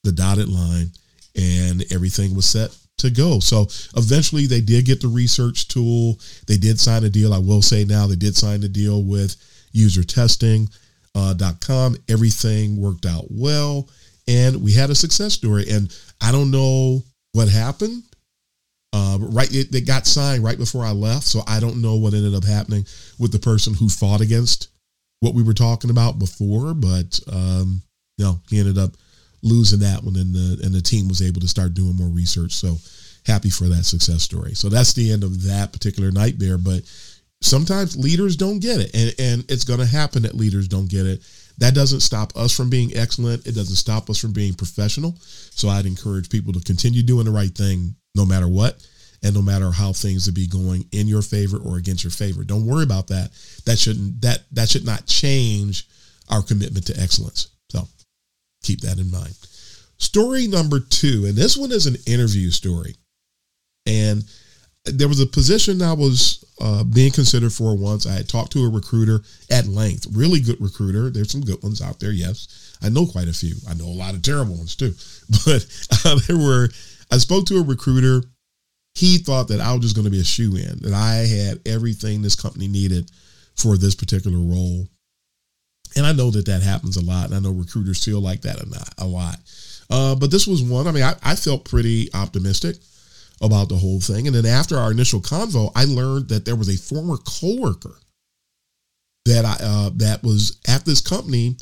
the 0.04 0.12
dotted 0.12 0.48
line 0.48 0.90
and 1.36 1.84
everything 1.92 2.34
was 2.34 2.48
set 2.48 2.76
to 2.98 3.10
go. 3.10 3.38
So 3.40 3.66
eventually 3.96 4.46
they 4.46 4.60
did 4.60 4.84
get 4.84 5.00
the 5.00 5.08
research 5.08 5.68
tool. 5.68 6.18
They 6.46 6.56
did 6.56 6.80
sign 6.80 7.04
a 7.04 7.08
deal. 7.08 7.32
I 7.32 7.38
will 7.38 7.62
say 7.62 7.84
now 7.84 8.06
they 8.06 8.16
did 8.16 8.36
sign 8.36 8.62
a 8.62 8.68
deal 8.68 9.02
with 9.04 9.36
UserTesting. 9.74 10.74
Uh, 11.14 11.34
.com. 11.60 11.94
Everything 12.08 12.80
worked 12.80 13.04
out 13.04 13.26
well, 13.28 13.86
and 14.26 14.62
we 14.62 14.72
had 14.72 14.88
a 14.88 14.94
success 14.94 15.34
story. 15.34 15.66
And 15.70 15.94
I 16.22 16.32
don't 16.32 16.50
know 16.50 17.02
what 17.32 17.48
happened. 17.48 18.02
Uh, 18.92 19.18
right, 19.20 19.52
it, 19.52 19.74
it 19.74 19.86
got 19.86 20.06
signed 20.06 20.44
right 20.44 20.58
before 20.58 20.84
I 20.84 20.90
left, 20.90 21.24
so 21.24 21.40
I 21.46 21.60
don't 21.60 21.80
know 21.80 21.96
what 21.96 22.12
ended 22.12 22.34
up 22.34 22.44
happening 22.44 22.84
with 23.18 23.32
the 23.32 23.38
person 23.38 23.72
who 23.72 23.88
fought 23.88 24.20
against 24.20 24.68
what 25.20 25.34
we 25.34 25.42
were 25.42 25.54
talking 25.54 25.90
about 25.90 26.18
before. 26.18 26.74
But 26.74 27.18
um, 27.32 27.80
no, 28.18 28.40
he 28.50 28.58
ended 28.60 28.76
up 28.76 28.92
losing 29.42 29.80
that 29.80 30.04
one, 30.04 30.16
and 30.16 30.34
the 30.34 30.60
and 30.62 30.74
the 30.74 30.82
team 30.82 31.08
was 31.08 31.22
able 31.22 31.40
to 31.40 31.48
start 31.48 31.74
doing 31.74 31.96
more 31.96 32.08
research. 32.08 32.52
So 32.52 32.76
happy 33.24 33.50
for 33.50 33.64
that 33.68 33.84
success 33.84 34.22
story. 34.22 34.54
So 34.54 34.68
that's 34.68 34.92
the 34.92 35.10
end 35.10 35.24
of 35.24 35.44
that 35.44 35.72
particular 35.72 36.10
nightmare. 36.10 36.58
But 36.58 36.82
sometimes 37.40 37.96
leaders 37.96 38.36
don't 38.36 38.58
get 38.58 38.80
it, 38.80 38.94
and 38.94 39.14
and 39.18 39.50
it's 39.50 39.64
going 39.64 39.80
to 39.80 39.86
happen 39.86 40.22
that 40.22 40.34
leaders 40.36 40.68
don't 40.68 40.90
get 40.90 41.06
it. 41.06 41.22
That 41.58 41.74
doesn't 41.74 42.00
stop 42.00 42.36
us 42.36 42.54
from 42.54 42.70
being 42.70 42.96
excellent. 42.96 43.46
It 43.46 43.54
doesn't 43.54 43.76
stop 43.76 44.10
us 44.10 44.18
from 44.18 44.32
being 44.32 44.54
professional. 44.54 45.16
So 45.20 45.68
I'd 45.68 45.86
encourage 45.86 46.28
people 46.28 46.52
to 46.54 46.60
continue 46.60 47.02
doing 47.02 47.26
the 47.26 47.30
right 47.30 47.54
thing 47.54 47.94
no 48.14 48.24
matter 48.24 48.48
what 48.48 48.86
and 49.22 49.34
no 49.34 49.42
matter 49.42 49.70
how 49.70 49.92
things 49.92 50.26
would 50.26 50.34
be 50.34 50.46
going 50.46 50.84
in 50.92 51.06
your 51.06 51.22
favor 51.22 51.58
or 51.58 51.76
against 51.76 52.04
your 52.04 52.10
favor. 52.10 52.44
Don't 52.44 52.66
worry 52.66 52.82
about 52.82 53.06
that. 53.08 53.30
That 53.66 53.78
shouldn't 53.78 54.20
that 54.22 54.40
that 54.52 54.68
should 54.68 54.84
not 54.84 55.06
change 55.06 55.86
our 56.28 56.42
commitment 56.42 56.86
to 56.86 57.00
excellence. 57.00 57.48
So 57.70 57.86
keep 58.62 58.80
that 58.80 58.98
in 58.98 59.10
mind. 59.10 59.34
Story 59.98 60.48
number 60.48 60.80
two, 60.80 61.24
and 61.26 61.36
this 61.36 61.56
one 61.56 61.70
is 61.70 61.86
an 61.86 61.96
interview 62.06 62.50
story. 62.50 62.96
And 63.86 64.24
there 64.84 65.08
was 65.08 65.20
a 65.20 65.26
position 65.26 65.80
I 65.80 65.92
was 65.92 66.44
uh, 66.60 66.82
being 66.82 67.12
considered 67.12 67.52
for 67.52 67.76
once. 67.76 68.06
I 68.06 68.12
had 68.12 68.28
talked 68.28 68.52
to 68.52 68.64
a 68.64 68.68
recruiter 68.68 69.20
at 69.50 69.66
length, 69.68 70.08
really 70.12 70.40
good 70.40 70.60
recruiter. 70.60 71.08
There's 71.08 71.30
some 71.30 71.42
good 71.42 71.62
ones 71.62 71.80
out 71.80 72.00
there, 72.00 72.10
yes. 72.10 72.76
I 72.82 72.88
know 72.88 73.06
quite 73.06 73.28
a 73.28 73.32
few. 73.32 73.54
I 73.68 73.74
know 73.74 73.86
a 73.86 73.94
lot 73.94 74.14
of 74.14 74.22
terrible 74.22 74.56
ones 74.56 74.74
too. 74.74 74.92
But 75.46 75.66
uh, 76.04 76.18
there 76.26 76.36
were, 76.36 76.68
I 77.12 77.18
spoke 77.18 77.44
to 77.46 77.58
a 77.58 77.62
recruiter. 77.62 78.26
He 78.94 79.18
thought 79.18 79.48
that 79.48 79.60
I 79.60 79.72
was 79.72 79.82
just 79.82 79.94
going 79.94 80.06
to 80.06 80.10
be 80.10 80.20
a 80.20 80.24
shoe 80.24 80.56
in, 80.56 80.78
that 80.80 80.94
I 80.94 81.26
had 81.26 81.60
everything 81.66 82.22
this 82.22 82.34
company 82.34 82.68
needed 82.68 83.10
for 83.56 83.76
this 83.76 83.94
particular 83.94 84.38
role. 84.38 84.88
And 85.94 86.06
I 86.06 86.12
know 86.12 86.30
that 86.30 86.46
that 86.46 86.62
happens 86.62 86.96
a 86.96 87.04
lot. 87.04 87.26
And 87.26 87.34
I 87.34 87.38
know 87.38 87.50
recruiters 87.50 88.02
feel 88.02 88.20
like 88.20 88.40
that 88.42 88.60
a 88.98 89.06
lot. 89.06 89.36
Uh, 89.90 90.14
but 90.14 90.30
this 90.30 90.46
was 90.46 90.62
one, 90.62 90.86
I 90.86 90.92
mean, 90.92 91.02
I, 91.02 91.14
I 91.22 91.36
felt 91.36 91.66
pretty 91.66 92.08
optimistic 92.14 92.76
about 93.42 93.68
the 93.68 93.76
whole 93.76 94.00
thing. 94.00 94.26
And 94.26 94.34
then 94.34 94.46
after 94.46 94.78
our 94.78 94.90
initial 94.90 95.20
convo, 95.20 95.70
I 95.74 95.84
learned 95.84 96.28
that 96.28 96.46
there 96.46 96.56
was 96.56 96.68
a 96.68 96.78
former 96.78 97.18
coworker 97.18 97.96
that 99.26 99.44
I 99.44 99.56
uh, 99.62 99.90
that 99.96 100.22
was 100.22 100.58
at 100.66 100.84
this 100.84 101.00
company 101.00 101.56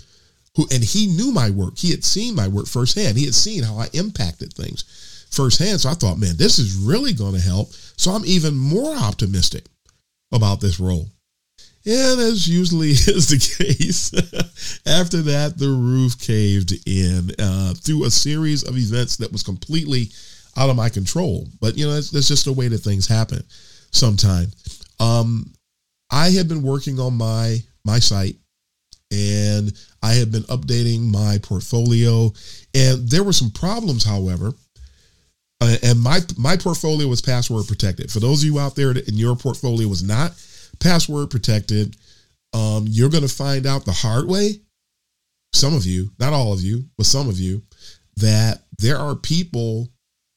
who 0.56 0.66
and 0.72 0.82
he 0.82 1.06
knew 1.08 1.32
my 1.32 1.50
work. 1.50 1.76
He 1.76 1.90
had 1.90 2.04
seen 2.04 2.34
my 2.34 2.48
work 2.48 2.66
firsthand. 2.66 3.18
He 3.18 3.24
had 3.24 3.34
seen 3.34 3.62
how 3.62 3.76
I 3.76 3.88
impacted 3.92 4.52
things 4.52 4.84
firsthand. 5.30 5.80
So 5.80 5.90
I 5.90 5.94
thought, 5.94 6.18
man, 6.18 6.36
this 6.36 6.58
is 6.58 6.76
really 6.76 7.12
going 7.12 7.34
to 7.34 7.40
help. 7.40 7.72
So 7.96 8.12
I'm 8.12 8.24
even 8.24 8.56
more 8.56 8.94
optimistic 8.94 9.64
about 10.32 10.60
this 10.60 10.80
role. 10.80 11.06
And 11.86 12.20
as 12.20 12.46
usually 12.46 12.90
is 12.90 13.28
the 13.28 13.64
case, 13.64 14.12
after 14.86 15.22
that, 15.22 15.58
the 15.58 15.68
roof 15.68 16.18
caved 16.18 16.72
in 16.86 17.30
uh, 17.38 17.74
through 17.74 18.04
a 18.04 18.10
series 18.10 18.64
of 18.64 18.76
events 18.76 19.16
that 19.16 19.32
was 19.32 19.42
completely 19.42 20.10
out 20.56 20.70
of 20.70 20.76
my 20.76 20.88
control. 20.88 21.46
But 21.60 21.78
you 21.78 21.86
know, 21.86 21.94
that's, 21.94 22.10
that's 22.10 22.28
just 22.28 22.44
the 22.44 22.52
way 22.52 22.68
that 22.68 22.78
things 22.78 23.06
happen 23.06 23.42
sometimes. 23.92 24.82
Um, 24.98 25.52
I 26.10 26.30
had 26.30 26.48
been 26.48 26.62
working 26.62 26.98
on 27.00 27.14
my 27.14 27.58
my 27.84 27.98
site 27.98 28.36
and 29.10 29.72
I 30.02 30.12
had 30.12 30.30
been 30.30 30.42
updating 30.44 31.10
my 31.10 31.38
portfolio 31.42 32.30
and 32.74 33.08
there 33.08 33.24
were 33.24 33.32
some 33.32 33.50
problems 33.50 34.04
however 34.04 34.52
uh, 35.61 35.77
and 35.83 36.01
my 36.01 36.20
my 36.37 36.57
portfolio 36.57 37.07
was 37.09 37.20
password 37.20 37.66
protected. 37.66 38.11
For 38.11 38.20
those 38.20 38.42
of 38.42 38.46
you 38.46 38.59
out 38.59 38.77
there 38.77 38.94
that 38.94 39.09
in 39.09 39.16
your 39.16 39.37
portfolio 39.37 39.88
was 39.88 40.03
not 40.03 40.33
password 40.79 41.31
protected, 41.31 41.96
um, 42.53 42.87
you're 42.88 43.11
going 43.11 43.27
to 43.27 43.35
find 43.35 43.66
out 43.66 43.85
the 43.85 43.92
hard 43.92 44.27
way. 44.29 44.61
Some 45.53 45.75
of 45.75 45.85
you, 45.85 46.11
not 46.18 46.33
all 46.33 46.53
of 46.53 46.61
you, 46.62 46.85
but 46.96 47.07
some 47.07 47.29
of 47.29 47.38
you, 47.38 47.62
that 48.16 48.62
there 48.79 48.96
are 48.96 49.14
people 49.16 49.88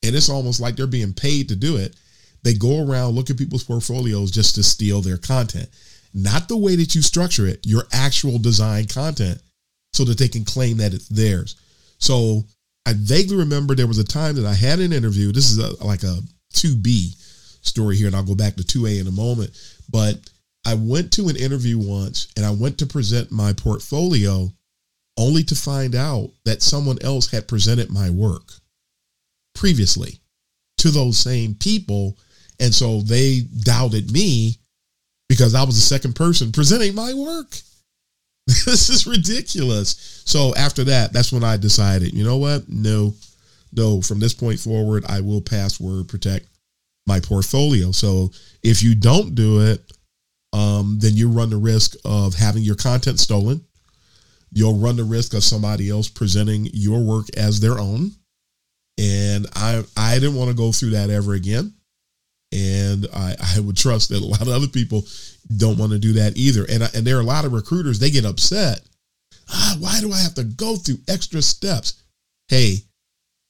and 0.03 0.15
it's 0.15 0.29
almost 0.29 0.59
like 0.59 0.75
they're 0.75 0.87
being 0.87 1.13
paid 1.13 1.49
to 1.49 1.55
do 1.55 1.77
it. 1.77 1.95
They 2.43 2.53
go 2.55 2.85
around 2.85 3.15
look 3.15 3.29
at 3.29 3.37
people's 3.37 3.63
portfolios 3.63 4.31
just 4.31 4.55
to 4.55 4.63
steal 4.63 5.01
their 5.01 5.17
content. 5.17 5.69
not 6.13 6.47
the 6.47 6.57
way 6.57 6.75
that 6.75 6.93
you 6.95 7.01
structure 7.01 7.47
it, 7.47 7.65
your 7.65 7.83
actual 7.91 8.37
design 8.37 8.85
content, 8.87 9.41
so 9.93 10.03
that 10.05 10.17
they 10.17 10.27
can 10.27 10.45
claim 10.45 10.77
that 10.77 10.93
it's 10.93 11.07
theirs. 11.07 11.55
So 11.99 12.43
I 12.85 12.93
vaguely 12.95 13.37
remember 13.37 13.75
there 13.75 13.87
was 13.87 13.99
a 13.99 14.03
time 14.03 14.35
that 14.35 14.45
I 14.45 14.53
had 14.53 14.79
an 14.79 14.93
interview. 14.93 15.31
This 15.31 15.51
is 15.51 15.57
a, 15.57 15.83
like 15.83 16.03
a 16.03 16.19
2B 16.53 17.15
story 17.65 17.95
here, 17.95 18.07
and 18.07 18.15
I'll 18.15 18.23
go 18.23 18.35
back 18.35 18.55
to 18.55 18.63
2A 18.63 18.99
in 18.99 19.07
a 19.07 19.11
moment. 19.11 19.51
But 19.89 20.17
I 20.65 20.75
went 20.75 21.11
to 21.13 21.27
an 21.27 21.35
interview 21.35 21.77
once 21.77 22.27
and 22.37 22.45
I 22.45 22.51
went 22.51 22.77
to 22.79 22.85
present 22.85 23.31
my 23.31 23.53
portfolio 23.53 24.51
only 25.17 25.43
to 25.43 25.55
find 25.55 25.93
out 25.93 26.31
that 26.45 26.61
someone 26.61 26.97
else 27.01 27.29
had 27.29 27.47
presented 27.47 27.89
my 27.89 28.09
work 28.09 28.51
previously 29.53 30.19
to 30.77 30.89
those 30.89 31.17
same 31.17 31.55
people. 31.55 32.17
And 32.59 32.73
so 32.73 33.01
they 33.01 33.41
doubted 33.41 34.11
me 34.11 34.57
because 35.27 35.53
I 35.53 35.63
was 35.63 35.75
the 35.75 35.81
second 35.81 36.15
person 36.15 36.51
presenting 36.51 36.95
my 36.95 37.13
work. 37.13 37.57
this 38.65 38.89
is 38.89 39.07
ridiculous. 39.07 40.21
So 40.25 40.53
after 40.55 40.83
that, 40.85 41.13
that's 41.13 41.31
when 41.31 41.43
I 41.43 41.57
decided, 41.57 42.13
you 42.13 42.23
know 42.23 42.37
what? 42.37 42.67
No, 42.67 43.13
no, 43.71 44.01
from 44.01 44.19
this 44.19 44.33
point 44.33 44.59
forward, 44.59 45.05
I 45.07 45.21
will 45.21 45.41
password 45.41 46.07
protect 46.07 46.47
my 47.07 47.19
portfolio. 47.19 47.91
So 47.91 48.31
if 48.61 48.83
you 48.83 48.95
don't 48.95 49.35
do 49.35 49.61
it, 49.61 49.81
um, 50.53 50.97
then 50.99 51.15
you 51.15 51.29
run 51.29 51.49
the 51.49 51.57
risk 51.57 51.95
of 52.05 52.35
having 52.35 52.63
your 52.63 52.75
content 52.75 53.19
stolen. 53.19 53.61
You'll 54.51 54.77
run 54.77 54.95
the 54.95 55.03
risk 55.03 55.33
of 55.33 55.43
somebody 55.43 55.89
else 55.89 56.07
presenting 56.07 56.69
your 56.73 57.03
work 57.03 57.25
as 57.35 57.59
their 57.59 57.79
own. 57.79 58.11
And 58.99 59.47
I 59.55 59.83
I 59.97 60.19
didn't 60.19 60.35
want 60.35 60.51
to 60.51 60.55
go 60.55 60.71
through 60.71 60.91
that 60.91 61.09
ever 61.09 61.33
again. 61.33 61.73
And 62.53 63.07
I, 63.13 63.35
I 63.55 63.59
would 63.59 63.75
trust 63.75 64.09
that 64.09 64.21
a 64.21 64.25
lot 64.25 64.41
of 64.41 64.49
other 64.49 64.67
people 64.67 65.05
don't 65.57 65.77
want 65.77 65.91
to 65.91 65.99
do 65.99 66.13
that 66.13 66.37
either. 66.37 66.65
And, 66.69 66.83
and 66.93 67.05
there 67.05 67.17
are 67.17 67.21
a 67.21 67.25
lot 67.25 67.45
of 67.45 67.53
recruiters, 67.53 67.99
they 67.99 68.11
get 68.11 68.25
upset. 68.25 68.81
Ah, 69.49 69.75
why 69.79 69.99
do 69.99 70.11
I 70.11 70.19
have 70.19 70.35
to 70.35 70.43
go 70.43 70.75
through 70.75 70.99
extra 71.07 71.41
steps? 71.41 72.01
Hey, 72.47 72.77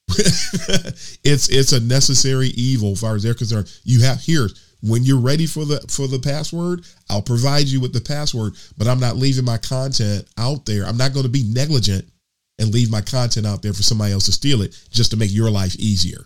it's 0.08 1.48
it's 1.48 1.72
a 1.72 1.80
necessary 1.80 2.48
evil 2.48 2.92
as 2.92 3.00
far 3.00 3.14
as 3.14 3.22
they're 3.22 3.34
concerned. 3.34 3.72
You 3.84 4.02
have 4.02 4.20
here 4.20 4.48
when 4.82 5.02
you're 5.02 5.20
ready 5.20 5.46
for 5.46 5.64
the 5.64 5.80
for 5.88 6.06
the 6.06 6.18
password, 6.18 6.84
I'll 7.08 7.22
provide 7.22 7.66
you 7.66 7.80
with 7.80 7.92
the 7.92 8.00
password, 8.00 8.54
but 8.76 8.86
I'm 8.86 9.00
not 9.00 9.16
leaving 9.16 9.44
my 9.44 9.56
content 9.56 10.26
out 10.36 10.66
there. 10.66 10.84
I'm 10.84 10.98
not 10.98 11.14
going 11.14 11.24
to 11.24 11.30
be 11.30 11.44
negligent 11.44 12.06
and 12.58 12.72
leave 12.72 12.90
my 12.90 13.00
content 13.00 13.46
out 13.46 13.62
there 13.62 13.72
for 13.72 13.82
somebody 13.82 14.12
else 14.12 14.26
to 14.26 14.32
steal 14.32 14.62
it 14.62 14.78
just 14.90 15.10
to 15.10 15.16
make 15.16 15.32
your 15.32 15.50
life 15.50 15.74
easier. 15.76 16.24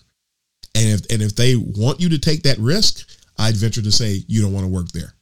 And 0.78 1.00
if 1.00 1.12
and 1.12 1.22
if 1.22 1.34
they 1.34 1.56
want 1.56 2.00
you 2.00 2.08
to 2.10 2.18
take 2.18 2.44
that 2.44 2.58
risk, 2.58 3.08
I'd 3.38 3.56
venture 3.56 3.82
to 3.82 3.92
say 3.92 4.22
you 4.28 4.42
don't 4.42 4.52
want 4.52 4.64
to 4.64 4.72
work 4.72 4.88
there. 4.92 5.12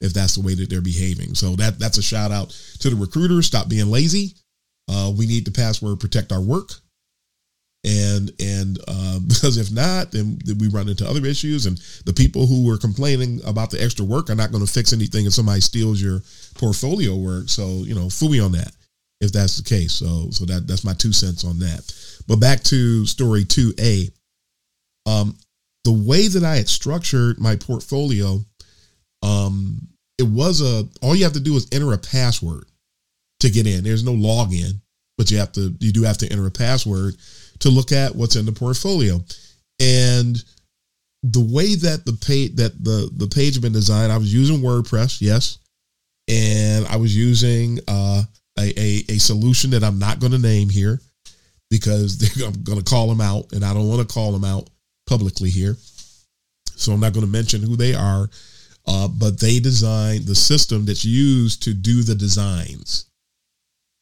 If 0.00 0.14
that's 0.14 0.36
the 0.36 0.42
way 0.42 0.54
that 0.54 0.70
they're 0.70 0.80
behaving. 0.80 1.34
So 1.34 1.56
that 1.56 1.78
that's 1.78 1.98
a 1.98 2.02
shout 2.02 2.30
out 2.30 2.50
to 2.80 2.90
the 2.90 2.96
recruiters. 2.96 3.46
Stop 3.46 3.68
being 3.68 3.90
lazy. 3.90 4.34
Uh, 4.88 5.12
we 5.16 5.26
need 5.26 5.44
the 5.44 5.50
password 5.50 6.00
protect 6.00 6.32
our 6.32 6.40
work 6.40 6.72
and 7.84 8.30
and 8.40 8.78
uh, 8.88 9.18
because 9.26 9.56
if 9.56 9.72
not, 9.72 10.12
then, 10.12 10.38
then, 10.44 10.58
we 10.58 10.68
run 10.68 10.88
into 10.88 11.08
other 11.08 11.24
issues. 11.26 11.66
And 11.66 11.78
the 12.04 12.12
people 12.12 12.46
who 12.46 12.66
were 12.66 12.78
complaining 12.78 13.40
about 13.46 13.70
the 13.70 13.82
extra 13.82 14.04
work 14.04 14.30
are 14.30 14.34
not 14.34 14.52
going 14.52 14.64
to 14.64 14.72
fix 14.72 14.92
anything 14.92 15.26
if 15.26 15.34
somebody 15.34 15.60
steals 15.60 16.00
your 16.00 16.20
portfolio 16.54 17.16
work. 17.16 17.48
So 17.48 17.82
you 17.84 17.94
know, 17.94 18.06
fooey 18.06 18.44
on 18.44 18.52
that 18.52 18.72
if 19.20 19.32
that's 19.32 19.56
the 19.56 19.68
case. 19.68 19.92
So 19.92 20.30
so 20.30 20.44
that 20.46 20.66
that's 20.66 20.84
my 20.84 20.94
two 20.94 21.12
cents 21.12 21.44
on 21.44 21.58
that. 21.60 21.92
But 22.26 22.36
back 22.36 22.62
to 22.64 23.06
story 23.06 23.44
two 23.44 23.72
A. 23.80 24.10
Um, 25.08 25.36
the 25.84 25.92
way 25.92 26.28
that 26.28 26.44
I 26.44 26.56
had 26.56 26.68
structured 26.68 27.38
my 27.38 27.56
portfolio, 27.56 28.40
um, 29.22 29.88
it 30.18 30.26
was 30.26 30.60
a 30.60 30.86
all 31.00 31.14
you 31.14 31.24
have 31.24 31.32
to 31.34 31.40
do 31.40 31.56
is 31.56 31.66
enter 31.72 31.92
a 31.92 31.98
password 31.98 32.66
to 33.40 33.50
get 33.50 33.66
in. 33.66 33.84
There's 33.84 34.04
no 34.04 34.12
login, 34.12 34.80
but 35.16 35.30
you 35.30 35.38
have 35.38 35.52
to 35.52 35.74
you 35.80 35.92
do 35.92 36.02
have 36.02 36.18
to 36.18 36.28
enter 36.30 36.46
a 36.46 36.50
password 36.50 37.14
to 37.60 37.70
look 37.70 37.92
at 37.92 38.14
what's 38.14 38.36
in 38.36 38.44
the 38.44 38.52
portfolio. 38.52 39.20
And 39.80 40.42
the 41.22 41.40
way 41.40 41.74
that 41.74 42.04
the 42.04 42.12
page 42.12 42.56
that 42.56 42.84
the 42.84 43.10
the 43.16 43.28
page 43.28 43.54
had 43.54 43.62
been 43.62 43.72
designed, 43.72 44.12
I 44.12 44.18
was 44.18 44.32
using 44.32 44.58
WordPress, 44.58 45.22
yes, 45.22 45.58
and 46.28 46.86
I 46.86 46.96
was 46.96 47.16
using 47.16 47.78
uh, 47.88 48.24
a, 48.58 48.78
a, 48.78 49.04
a 49.08 49.18
solution 49.18 49.70
that 49.70 49.84
I'm 49.84 49.98
not 49.98 50.20
going 50.20 50.32
to 50.32 50.38
name 50.38 50.68
here 50.68 51.00
because 51.70 52.42
I'm 52.44 52.62
going 52.62 52.78
to 52.78 52.84
call 52.84 53.08
them 53.08 53.22
out, 53.22 53.52
and 53.52 53.64
I 53.64 53.72
don't 53.72 53.88
want 53.88 54.06
to 54.06 54.12
call 54.12 54.32
them 54.32 54.44
out 54.44 54.68
publicly 55.08 55.50
here, 55.50 55.76
so 56.76 56.92
I'm 56.92 57.00
not 57.00 57.14
going 57.14 57.26
to 57.26 57.32
mention 57.32 57.62
who 57.62 57.76
they 57.76 57.94
are. 57.94 58.28
Uh, 58.86 59.06
but 59.06 59.38
they 59.38 59.60
designed 59.60 60.24
the 60.24 60.34
system 60.34 60.86
that's 60.86 61.04
used 61.04 61.62
to 61.62 61.74
do 61.74 62.02
the 62.02 62.14
designs. 62.14 63.04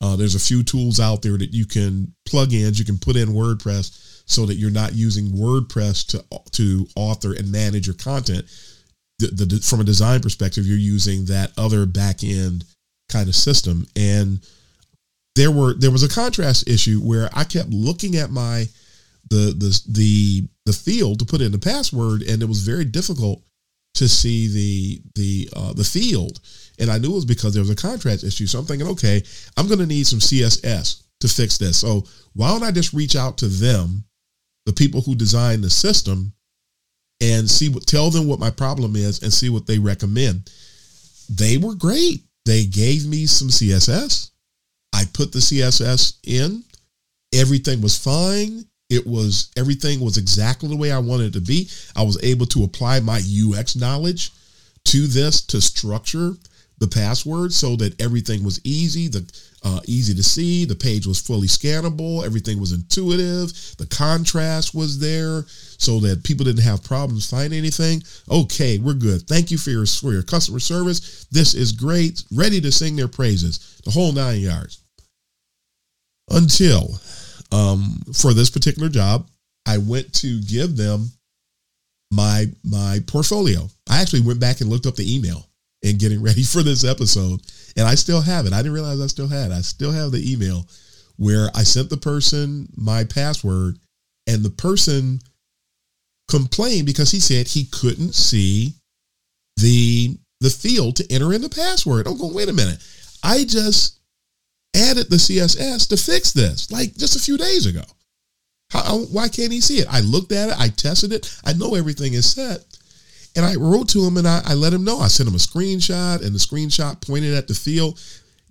Uh, 0.01 0.15
there's 0.15 0.37
a 0.37 0.41
few 0.41 0.63
tools 0.63 1.01
out 1.01 1.23
there 1.23 1.37
that 1.37 1.53
you 1.53 1.67
can 1.67 2.15
plug 2.25 2.53
in. 2.53 2.73
You 2.75 2.85
can 2.85 2.99
put 2.99 3.17
in 3.17 3.31
WordPress 3.31 4.23
so 4.27 4.47
that 4.47 4.55
you're 4.55 4.71
not 4.71 4.95
using 4.95 5.27
WordPress 5.33 6.07
to 6.09 6.25
to 6.53 6.87
author 6.95 7.33
and 7.33 7.51
manage 7.51 7.87
your 7.87 7.97
content. 7.97 8.45
The, 9.19 9.29
the, 9.29 9.61
from 9.61 9.81
a 9.81 9.85
design 9.85 10.21
perspective, 10.21 10.67
you're 10.67 10.77
using 10.77 11.25
that 11.25 11.53
other 11.57 11.87
back 11.87 12.23
end 12.23 12.65
kind 13.11 13.29
of 13.29 13.35
system. 13.35 13.87
And 13.97 14.41
there 15.37 15.51
were 15.51 15.75
there 15.75 15.91
was 15.91 16.03
a 16.03 16.09
contrast 16.09 16.69
issue 16.69 17.01
where 17.01 17.31
I 17.33 17.45
kept 17.45 17.71
looking 17.71 18.17
at 18.17 18.31
my 18.31 18.69
the 19.31 19.55
the 19.57 19.83
the 19.89 20.49
the 20.67 20.73
field 20.73 21.19
to 21.19 21.25
put 21.25 21.41
in 21.41 21.53
the 21.53 21.59
password, 21.59 22.23
and 22.23 22.43
it 22.43 22.49
was 22.49 22.61
very 22.61 22.85
difficult 22.85 23.43
to 23.95 24.09
see 24.09 24.49
the 24.49 25.03
the 25.15 25.49
uh, 25.57 25.73
the 25.73 25.85
field 25.85 26.41
and 26.79 26.91
I 26.91 26.99
knew 26.99 27.13
it 27.13 27.15
was 27.15 27.25
because 27.25 27.55
there 27.55 27.63
was 27.63 27.71
a 27.71 27.77
contrast 27.77 28.25
issue. 28.25 28.47
So 28.47 28.59
I'm 28.59 28.67
thinking, 28.67 28.89
okay, 28.89 29.23
I'm 29.57 29.67
going 29.67 29.79
to 29.79 29.87
need 29.87 30.07
some 30.07 30.19
CSS 30.19 31.03
to 31.21 31.29
fix 31.29 31.59
this. 31.59 31.79
So 31.79 32.05
why 32.35 32.51
don't 32.51 32.63
I 32.63 32.71
just 32.71 32.93
reach 32.93 33.17
out 33.17 33.39
to 33.39 33.49
them, 33.49 34.05
the 34.67 34.73
people 34.73 35.01
who 35.01 35.15
designed 35.15 35.65
the 35.65 35.71
system, 35.71 36.33
and 37.23 37.51
see 37.51 37.71
what 37.71 37.87
tell 37.87 38.11
them 38.11 38.27
what 38.27 38.39
my 38.39 38.51
problem 38.51 38.95
is 38.95 39.23
and 39.23 39.33
see 39.33 39.49
what 39.49 39.67
they 39.67 39.79
recommend. 39.79 40.51
They 41.31 41.57
were 41.57 41.75
great. 41.75 42.23
They 42.45 42.67
gave 42.67 43.07
me 43.07 43.25
some 43.25 43.49
CSS. 43.49 44.31
I 44.93 45.05
put 45.15 45.33
the 45.33 45.39
CSS 45.39 46.19
in. 46.25 46.63
Everything 47.35 47.81
was 47.81 47.99
fine. 47.99 48.67
It 48.89 49.07
was 49.07 49.51
everything 49.57 50.01
was 50.01 50.17
exactly 50.17 50.69
the 50.69 50.77
way 50.77 50.93
I 50.93 50.99
wanted 50.99 51.29
it 51.29 51.33
to 51.35 51.41
be. 51.41 51.69
I 51.97 52.03
was 52.03 52.23
able 52.23 52.47
to 52.47 52.65
apply 52.65 53.01
my 53.01 53.21
UX 53.21 53.75
knowledge 53.75 54.31
to 54.85 55.07
this 55.07 55.43
to 55.47 55.61
structure 55.61 56.35
the 56.79 56.87
password 56.87 57.53
so 57.53 57.75
that 57.77 58.01
everything 58.01 58.45
was 58.45 58.61
easy, 58.65 59.09
the 59.09 59.29
uh, 59.65 59.81
easy 59.87 60.15
to 60.15 60.23
see. 60.23 60.65
The 60.65 60.77
page 60.77 61.07
was 61.07 61.21
fully 61.21 61.49
scannable. 61.49 62.25
Everything 62.25 62.61
was 62.61 62.73
intuitive. 62.73 63.49
The 63.79 63.87
contrast 63.87 64.75
was 64.75 65.01
there 65.01 65.45
so 65.79 65.99
that 66.01 66.23
people 66.23 66.45
didn't 66.45 66.63
have 66.63 66.85
problems 66.85 67.29
finding 67.29 67.59
anything. 67.59 68.03
Okay, 68.31 68.79
we're 68.79 68.95
good. 68.95 69.23
Thank 69.23 69.51
you 69.51 69.59
for 69.59 69.71
your 69.71 69.87
for 69.87 70.13
your 70.13 70.23
customer 70.23 70.61
service. 70.61 71.27
This 71.33 71.55
is 71.55 71.73
great. 71.73 72.23
Ready 72.33 72.61
to 72.61 72.71
sing 72.71 72.95
their 72.95 73.09
praises. 73.09 73.81
The 73.85 73.91
whole 73.91 74.13
nine 74.13 74.41
yards. 74.41 74.79
Until 76.31 77.01
um, 77.57 78.03
for 78.13 78.35
this 78.35 78.51
particular 78.51 78.89
job, 78.89 79.29
I 79.67 79.79
went 79.79 80.13
to 80.15 80.41
give 80.43 80.77
them 80.77 81.11
my 82.13 82.47
my 82.65 83.01
portfolio. 83.07 83.69
I 83.89 84.01
actually 84.01 84.21
went 84.21 84.41
back 84.41 84.61
and 84.61 84.71
looked 84.71 84.87
up 84.87 84.97
the 84.97 85.15
email 85.15 85.49
and 85.83 85.99
getting 85.99 86.23
ready 86.29 86.43
for 86.43 86.63
this 86.63 86.85
episode. 86.85 87.41
And 87.77 87.87
I 87.87 87.95
still 87.95 88.21
have 88.21 88.47
it. 88.47 88.53
I 88.53 88.59
didn't 88.59 88.73
realize 88.73 89.01
I 89.01 89.07
still 89.07 89.29
had. 89.29 89.53
I 89.53 89.61
still 89.61 89.93
have 89.93 90.13
the 90.13 90.33
email 90.33 90.67
where 91.17 91.49
I 91.55 91.63
sent 91.63 91.89
the 91.89 91.97
person 91.97 92.69
my 92.77 93.05
password 93.05 93.79
and 94.27 94.43
the 94.43 94.51
person 94.51 95.21
complained 96.29 96.87
because 96.87 97.11
he 97.11 97.21
said 97.21 97.49
he 97.49 97.65
couldn't 97.65 98.15
see 98.15 98.75
the 99.57 100.17
the 100.41 100.51
field 100.51 100.97
to 100.97 101.13
enter 101.13 101.33
in 101.33 101.41
the 101.41 101.49
password. 101.49 102.07
I'm 102.07 102.19
going, 102.19 102.35
wait 102.35 102.51
a 102.51 102.53
minute. 102.53 102.85
I 103.23 103.45
just 103.45 103.96
added 104.77 105.11
the 105.11 105.17
CSS 105.17 105.89
to 105.89 105.97
fix 105.97 106.33
this 106.33 106.71
like 106.71 106.97
just 106.97 107.17
a 107.17 107.21
few 107.21 107.37
days 107.37 107.67
ago. 107.67 107.83
How, 108.71 108.99
why 108.99 109.29
can't 109.29 109.53
he 109.53 109.61
see 109.61 109.79
it? 109.79 109.87
I 109.89 110.01
looked 110.01 110.33
at 110.33 110.49
it. 110.49 110.57
I 110.59 110.69
tested 110.69 111.13
it. 111.13 111.33
I 111.45 111.53
know 111.53 111.75
everything 111.75 112.15
is 112.15 112.31
set. 112.33 112.65
And 113.37 113.45
I 113.45 113.55
wrote 113.55 113.89
to 113.91 114.05
him 114.05 114.17
and 114.17 114.27
I, 114.27 114.41
I 114.45 114.55
let 114.55 114.73
him 114.73 114.85
know. 114.85 114.99
I 114.99 115.09
sent 115.09 115.29
him 115.29 115.35
a 115.35 115.39
screenshot 115.39 116.25
and 116.25 116.35
the 116.35 116.39
screenshot 116.39 117.07
pointed 117.07 117.35
at 117.35 117.49
the 117.49 117.55
field. 117.55 118.01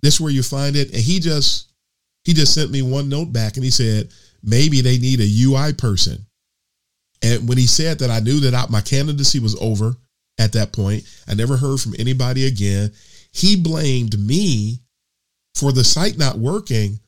This 0.00 0.14
is 0.14 0.20
where 0.20 0.32
you 0.32 0.42
find 0.42 0.76
it. 0.76 0.88
And 0.88 1.00
he 1.00 1.18
just 1.20 1.70
he 2.24 2.32
just 2.32 2.54
sent 2.54 2.70
me 2.70 2.82
one 2.82 3.08
note 3.08 3.32
back 3.32 3.56
and 3.56 3.64
he 3.64 3.70
said, 3.70 4.08
maybe 4.42 4.80
they 4.80 4.98
need 4.98 5.20
a 5.20 5.44
UI 5.44 5.72
person. 5.72 6.24
And 7.22 7.48
when 7.48 7.58
he 7.58 7.66
said 7.66 7.98
that, 8.00 8.10
I 8.10 8.20
knew 8.20 8.40
that 8.40 8.54
I, 8.54 8.66
my 8.68 8.80
candidacy 8.80 9.38
was 9.38 9.60
over 9.60 9.96
at 10.38 10.52
that 10.52 10.72
point. 10.72 11.04
I 11.28 11.34
never 11.34 11.56
heard 11.56 11.80
from 11.80 11.94
anybody 11.98 12.46
again. 12.46 12.92
He 13.32 13.56
blamed 13.56 14.18
me 14.18 14.80
for 15.56 15.72
the 15.72 15.84
site 15.84 16.18
not 16.18 16.38
working 16.38 16.98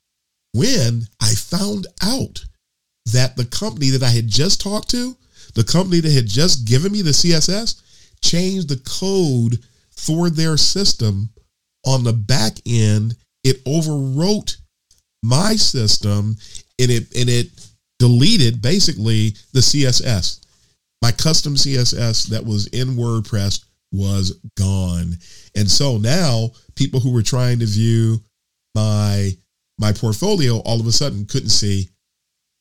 when 0.55 1.03
I 1.21 1.35
found 1.35 1.87
out 2.03 2.45
that 3.13 3.37
the 3.37 3.45
company 3.45 3.91
that 3.91 4.03
I 4.03 4.11
had 4.11 4.27
just 4.27 4.61
talked 4.61 4.91
to 4.91 5.17
the 5.55 5.65
company 5.65 6.01
that 6.01 6.13
had 6.13 6.27
just 6.27 6.67
given 6.67 6.93
me 6.93 7.03
the 7.03 7.11
CSS 7.11 7.83
changed 8.23 8.69
the 8.69 8.81
code 8.85 9.59
for 9.91 10.31
their 10.31 10.57
system 10.57 11.31
on 11.87 12.05
the 12.05 12.13
back 12.13 12.59
end, 12.67 13.17
it 13.45 13.65
overwrote 13.65 14.57
my 15.23 15.57
system 15.57 16.37
and 16.79 16.91
it 16.91 17.15
and 17.17 17.29
it 17.29 17.49
deleted 17.99 18.63
basically 18.63 19.31
the 19.53 19.61
CSS. 19.61 20.45
My 21.03 21.13
custom 21.13 21.55
CSS 21.55 22.29
that 22.29 22.45
was 22.45 22.67
in 22.69 22.97
WordPress 22.97 23.65
was 23.93 24.39
gone. 24.57 25.17
And 25.57 25.69
so 25.69 25.97
now 25.97 26.51
people 26.75 27.01
who 27.01 27.13
were 27.13 27.23
trying 27.23 27.59
to 27.61 27.67
view 27.67 28.21
my 28.79 29.31
my 29.79 29.93
portfolio 29.93 30.59
all 30.59 30.81
of 30.81 30.87
a 30.87 30.93
sudden 30.93 31.27
couldn't 31.27 31.51
see 31.51 31.89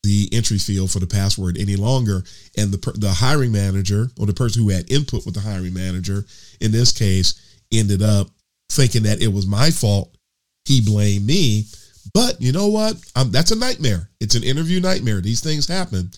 the 0.04 0.30
entry 0.32 0.58
field 0.58 0.92
for 0.92 1.00
the 1.00 1.08
password 1.08 1.58
any 1.58 1.76
longer. 1.76 2.24
And 2.58 2.72
the 2.72 2.92
the 2.98 3.12
hiring 3.12 3.52
manager 3.52 4.08
or 4.20 4.26
the 4.26 4.34
person 4.34 4.64
who 4.64 4.70
had 4.70 4.92
input 4.92 5.26
with 5.26 5.36
the 5.36 5.42
hiring 5.42 5.74
manager 5.74 6.26
in 6.62 6.72
this 6.72 6.92
case 6.92 7.60
ended 7.72 8.02
up 8.02 8.28
thinking 8.72 9.04
that 9.04 9.22
it 9.22 9.28
was 9.28 9.46
my 9.46 9.70
fault. 9.70 10.16
He 10.66 10.82
blamed 10.82 11.26
me. 11.26 11.66
But 12.14 12.42
you 12.42 12.52
know 12.52 12.68
what? 12.68 12.96
Um, 13.16 13.32
that's 13.32 13.52
a 13.52 13.60
nightmare. 13.60 14.10
It's 14.22 14.36
an 14.36 14.44
interview 14.44 14.80
nightmare. 14.80 15.22
These 15.22 15.42
things 15.42 15.68
happen. 15.68 16.10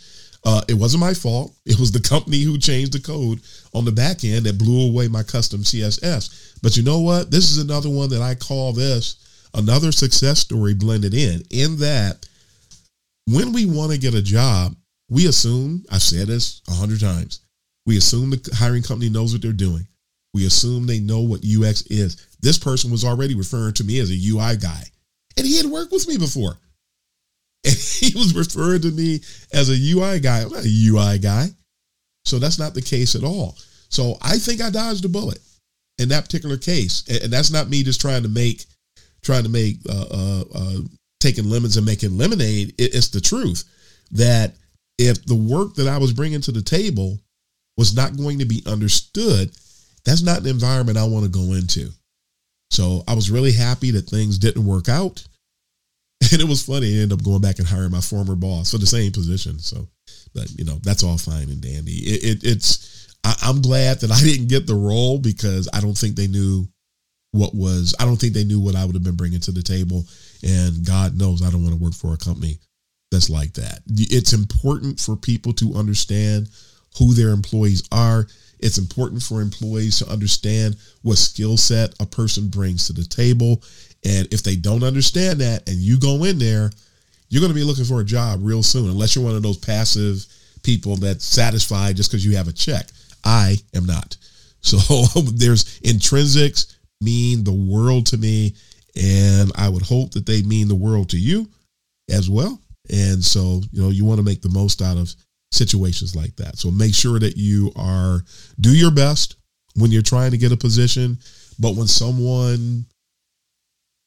Uh, 0.46 0.62
it 0.70 0.76
wasn't 0.76 1.02
my 1.02 1.14
fault. 1.14 1.54
It 1.66 1.80
was 1.80 1.92
the 1.92 2.00
company 2.00 2.42
who 2.42 2.58
changed 2.58 2.94
the 2.94 3.00
code 3.02 3.42
on 3.74 3.86
the 3.86 3.92
back 3.92 4.24
end 4.24 4.46
that 4.46 4.58
blew 4.58 4.90
away 4.90 5.08
my 5.08 5.24
custom 5.24 5.62
css 5.62 6.50
but 6.62 6.76
you 6.76 6.84
know 6.84 7.00
what? 7.00 7.32
This 7.32 7.52
is 7.52 7.58
another 7.58 7.90
one 7.90 8.10
that 8.10 8.22
i 8.22 8.36
call 8.36 8.74
this 8.74 9.29
another 9.54 9.92
success 9.92 10.40
story 10.40 10.74
blended 10.74 11.14
in, 11.14 11.44
in 11.50 11.78
that 11.78 12.28
when 13.28 13.54
we 13.54 13.66
want 13.66 13.92
to 13.92 13.98
get 13.98 14.16
a 14.16 14.22
job, 14.22 14.76
we 15.10 15.28
assume, 15.28 15.86
I've 15.92 16.02
said 16.02 16.28
this 16.28 16.62
a 16.68 16.74
hundred 16.74 17.00
times, 17.00 17.42
we 17.86 17.98
assume 17.98 18.32
the 18.32 18.50
hiring 18.56 18.84
company 18.84 19.10
knows 19.10 19.34
what 19.34 19.42
they're 19.42 19.52
doing. 19.52 19.88
We 20.34 20.46
assume 20.46 20.86
they 20.86 21.00
know 21.00 21.22
what 21.22 21.44
UX 21.44 21.82
is. 21.84 22.28
This 22.42 22.58
person 22.58 22.92
was 22.92 23.04
already 23.04 23.36
referring 23.36 23.74
to 23.76 23.84
me 23.84 24.00
as 24.00 24.12
a 24.12 24.30
UI 24.30 24.58
guy, 24.58 24.84
and 25.38 25.46
he 25.46 25.58
had 25.58 25.66
worked 25.66 25.92
with 25.92 26.08
me 26.08 26.18
before. 26.18 26.58
And 27.66 27.76
he 27.76 28.18
was 28.18 28.34
referring 28.34 28.84
to 28.84 28.92
me 28.92 29.20
as 29.52 29.70
a 29.70 29.74
UI 29.74 30.22
guy. 30.22 30.44
I'm 30.44 30.50
not 30.50 30.64
a 30.64 30.88
UI 30.88 31.20
guy. 31.20 31.48
So 32.24 32.40
that's 32.40 32.58
not 32.58 32.74
the 32.74 32.82
case 32.82 33.16
at 33.16 33.24
all. 33.26 33.58
So 33.90 34.18
I 34.22 34.38
think 34.38 34.62
I 34.62 34.70
dodged 34.70 35.04
a 35.04 35.10
bullet 35.10 35.40
in 35.98 36.08
that 36.10 36.24
particular 36.24 36.56
case. 36.58 37.04
And 37.10 37.34
that's 37.34 37.52
not 37.52 37.70
me 37.70 37.84
just 37.84 38.00
trying 38.00 38.24
to 38.24 38.30
make 38.30 38.64
trying 39.22 39.44
to 39.44 39.50
make 39.50 39.78
uh, 39.90 40.06
uh, 40.12 40.44
uh, 40.54 40.80
taking 41.20 41.50
lemons 41.50 41.78
and 41.78 41.86
making 41.86 42.18
lemonade. 42.18 42.70
It, 42.78 42.96
it's 42.96 43.10
the 43.10 43.22
truth 43.22 43.64
that 44.12 44.54
if 44.98 45.26
the 45.26 45.36
work 45.36 45.76
that 45.76 45.88
I 45.88 45.98
was 45.98 46.14
bringing 46.14 46.42
to 46.42 46.52
the 46.52 46.62
table 46.62 47.20
was 47.78 47.96
not 47.96 48.18
going 48.18 48.40
to 48.40 48.46
be 48.46 48.62
understood, 48.66 49.52
that's 50.06 50.22
not 50.22 50.44
the 50.44 50.50
environment 50.50 50.98
I 50.98 51.06
want 51.06 51.26
to 51.26 51.32
go 51.32 51.54
into. 51.54 51.90
So 52.72 53.04
I 53.08 53.16
was 53.16 53.32
really 53.32 53.52
happy 53.52 53.92
that 53.92 54.10
things 54.10 54.38
didn't 54.38 54.66
work 54.66 54.90
out. 54.90 55.26
And 56.32 56.42
it 56.42 56.48
was 56.48 56.64
funny. 56.64 56.88
I 56.88 57.02
ended 57.02 57.14
up 57.14 57.24
going 57.24 57.42
back 57.42 57.58
and 57.58 57.68
hiring 57.68 57.92
my 57.92 58.02
former 58.02 58.36
boss 58.36 58.72
for 58.72 58.78
the 58.78 58.86
same 58.86 59.12
position. 59.12 59.58
So, 59.58 59.88
but 60.36 60.52
you 60.52 60.66
know, 60.66 60.76
that's 60.84 61.02
all 61.02 61.18
fine 61.18 61.50
and 61.50 61.62
dandy. 61.62 61.94
It, 61.94 62.24
it, 62.24 62.44
it's, 62.44 63.16
I, 63.24 63.34
I'm 63.44 63.62
glad 63.62 64.02
that 64.02 64.12
I 64.12 64.20
didn't 64.20 64.50
get 64.50 64.68
the 64.68 64.76
role 64.76 65.18
because 65.18 65.70
I 65.74 65.80
don't 65.80 65.98
think 65.98 66.16
they 66.16 66.28
knew 66.28 66.68
what 67.32 67.54
was 67.54 67.94
I 68.00 68.06
don't 68.06 68.18
think 68.18 68.34
they 68.34 68.44
knew 68.44 68.60
what 68.60 68.76
I 68.76 68.86
would 68.86 68.96
have 68.96 69.04
been 69.04 69.16
bringing 69.16 69.40
to 69.42 69.52
the 69.52 69.62
table 69.62 70.06
and 70.44 70.86
God 70.86 71.18
knows 71.18 71.42
I 71.42 71.52
don't 71.52 71.64
want 71.64 71.76
to 71.76 71.84
work 71.84 71.94
for 71.94 72.14
a 72.14 72.18
company 72.18 72.60
that's 73.12 73.30
like 73.30 73.54
that. 73.54 73.80
It's 73.88 74.34
important 74.34 75.00
for 75.00 75.16
people 75.16 75.54
to 75.54 75.74
understand 75.76 76.50
who 76.98 77.14
their 77.14 77.30
employees 77.30 77.88
are. 77.92 78.28
It's 78.60 78.78
important 78.78 79.24
for 79.24 79.42
employees 79.42 80.00
to 80.00 80.10
understand 80.10 80.76
what 81.02 81.18
skill 81.18 81.58
set 81.58 81.94
a 82.00 82.06
person 82.06 82.50
brings 82.50 82.88
to 82.88 82.94
the 82.94 83.04
table. 83.04 83.64
And 84.06 84.32
if 84.34 84.44
they 84.44 84.56
don't 84.56 84.84
understand 84.84 85.40
that 85.42 85.68
and 85.68 85.78
you 85.78 86.00
go 86.00 86.24
in 86.24 86.40
there, 86.40 86.72
you're 87.30 87.42
going 87.42 87.52
to 87.54 87.60
be 87.60 87.64
looking 87.64 87.86
for 87.86 88.02
a 88.02 88.06
job 88.06 88.40
real 88.42 88.64
soon, 88.64 88.90
unless 88.90 89.16
you're 89.16 89.26
one 89.26 89.36
of 89.36 89.44
those 89.44 89.58
passive 89.58 90.26
people 90.64 90.96
that's 90.96 91.26
satisfied 91.26 91.96
just 91.96 92.12
because 92.12 92.26
you 92.26 92.36
have 92.36 92.48
a 92.48 92.54
check. 92.54 92.88
I 93.24 93.58
am 93.76 93.86
not. 93.86 94.18
So 94.62 94.78
there's 95.34 95.80
intrinsics 95.82 96.76
mean 97.02 97.44
the 97.44 97.54
world 97.54 98.06
to 98.08 98.18
me. 98.18 98.56
And 98.96 99.52
I 99.56 99.70
would 99.70 99.84
hope 99.84 100.12
that 100.12 100.26
they 100.26 100.42
mean 100.42 100.68
the 100.68 100.76
world 100.76 101.10
to 101.10 101.18
you 101.20 101.48
as 102.10 102.30
well. 102.30 102.60
And 102.90 103.24
so, 103.24 103.62
you 103.72 103.82
know, 103.82 103.90
you 103.90 104.04
want 104.04 104.18
to 104.20 104.26
make 104.26 104.42
the 104.42 104.50
most 104.50 104.82
out 104.82 104.98
of 104.98 105.14
situations 105.52 106.16
like 106.16 106.36
that. 106.38 106.58
So 106.58 106.72
make 106.72 106.94
sure 106.94 107.20
that 107.20 107.38
you 107.38 107.72
are, 107.76 108.22
do 108.60 108.76
your 108.76 108.92
best 108.92 109.36
when 109.76 109.92
you're 109.92 110.02
trying 110.02 110.32
to 110.32 110.38
get 110.38 110.52
a 110.52 110.58
position. 110.58 111.18
But 111.60 111.76
when 111.76 111.88
someone 111.88 112.86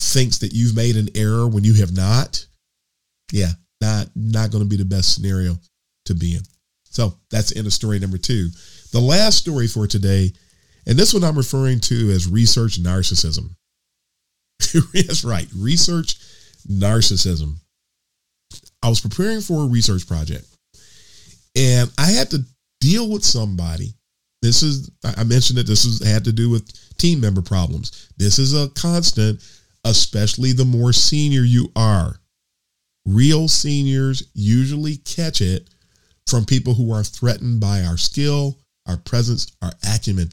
thinks 0.01 0.39
that 0.39 0.53
you've 0.53 0.77
made 0.77 0.97
an 0.97 1.09
error 1.15 1.47
when 1.47 1.65
you 1.65 1.75
have 1.75 1.95
not, 1.95 2.45
yeah, 3.31 3.53
not 3.81 4.09
not 4.15 4.51
going 4.51 4.63
to 4.63 4.69
be 4.69 4.77
the 4.77 4.85
best 4.85 5.15
scenario 5.15 5.57
to 6.07 6.15
be 6.15 6.35
in. 6.35 6.43
So 6.85 7.15
that's 7.31 7.51
the 7.51 7.59
end 7.59 7.67
of 7.67 7.73
story 7.73 7.99
number 7.99 8.19
two. 8.19 8.49
The 8.93 9.01
last 9.01 9.39
story 9.39 9.67
for 9.67 9.87
today 9.87 10.33
and 10.87 10.99
this 10.99 11.15
one 11.15 11.25
I'm 11.25 11.37
referring 11.37 11.81
to 11.81 12.11
as 12.11 12.29
research 12.29 12.83
narcissism. 12.83 13.51
That's 14.95 15.25
right, 15.25 15.47
research 15.57 16.17
narcissism. 16.69 17.57
I 18.83 18.89
was 18.89 19.01
preparing 19.01 19.41
for 19.41 19.65
a 19.65 19.69
research 19.69 20.07
project 20.07 20.47
and 21.57 21.91
I 21.99 22.07
had 22.07 22.31
to 22.31 22.41
deal 22.81 23.11
with 23.11 23.25
somebody. 23.25 23.95
This 24.41 24.63
is, 24.63 24.91
I 25.05 25.23
mentioned 25.25 25.59
that 25.59 25.67
this 25.67 25.85
is, 25.85 26.05
had 26.05 26.25
to 26.25 26.33
do 26.33 26.51
with 26.51 26.69
team 26.99 27.21
member 27.21 27.43
problems. 27.43 28.09
This 28.17 28.39
is 28.39 28.55
a 28.55 28.69
constant, 28.71 29.41
especially 29.85 30.53
the 30.53 30.65
more 30.65 30.93
senior 30.93 31.43
you 31.43 31.71
are. 31.77 32.17
Real 33.07 33.47
seniors 33.47 34.25
usually 34.35 34.97
catch 34.97 35.41
it 35.41 35.69
from 36.27 36.45
people 36.45 36.75
who 36.75 36.93
are 36.93 37.05
threatened 37.05 37.61
by 37.61 37.83
our 37.83 37.97
skill, 37.97 38.59
our 38.87 38.97
presence, 38.97 39.53
our 39.63 39.73
acumen 39.95 40.31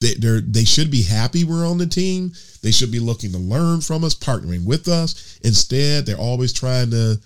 they 0.00 0.14
they 0.14 0.40
they 0.40 0.64
should 0.64 0.90
be 0.90 1.02
happy 1.02 1.44
we're 1.44 1.66
on 1.66 1.78
the 1.78 1.86
team. 1.86 2.32
They 2.62 2.70
should 2.70 2.92
be 2.92 3.00
looking 3.00 3.32
to 3.32 3.38
learn 3.38 3.80
from 3.80 4.04
us, 4.04 4.14
partnering 4.14 4.64
with 4.64 4.88
us. 4.88 5.38
Instead, 5.42 6.06
they're 6.06 6.18
always 6.18 6.52
trying 6.52 6.90
to. 6.90 7.18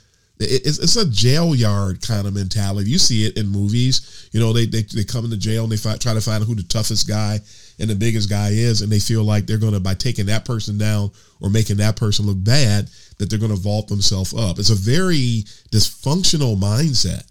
It's, 0.42 0.78
it's 0.78 0.96
a 0.96 1.11
jail 1.11 1.54
yard 1.54 2.00
kind 2.00 2.26
of 2.26 2.33
mentality. 2.33 2.88
You 2.88 2.96
see 2.96 3.26
it 3.26 3.37
in 3.37 3.48
movies. 3.48 4.30
You 4.33 4.40
know, 4.40 4.54
they 4.54 4.66
they, 4.66 4.83
they 4.83 5.04
come 5.04 5.24
into 5.24 5.37
jail 5.37 5.64
and 5.64 5.72
they 5.72 5.76
try 5.76 6.14
to 6.14 6.20
find 6.20 6.42
who 6.44 6.54
the 6.54 6.62
toughest 6.62 7.06
guy 7.06 7.40
and 7.78 7.90
the 7.90 7.94
biggest 7.94 8.30
guy 8.30 8.50
is, 8.50 8.80
and 8.80 8.90
they 8.90 9.00
feel 9.00 9.24
like 9.24 9.46
they're 9.46 9.59
going 9.59 9.74
to 9.74 9.80
by 9.80 9.94
taking 9.94 10.26
that 10.26 10.44
person 10.44 10.78
down 10.78 11.11
or 11.40 11.50
making 11.50 11.78
that 11.78 11.96
person 11.96 12.24
look 12.26 12.42
bad 12.42 12.88
that 13.18 13.28
they're 13.28 13.38
going 13.38 13.54
to 13.54 13.56
vault 13.56 13.88
themselves 13.88 14.33
up. 14.33 14.59
It's 14.59 14.70
a 14.70 14.74
very 14.74 15.44
dysfunctional 15.72 16.56
mindset 16.56 17.24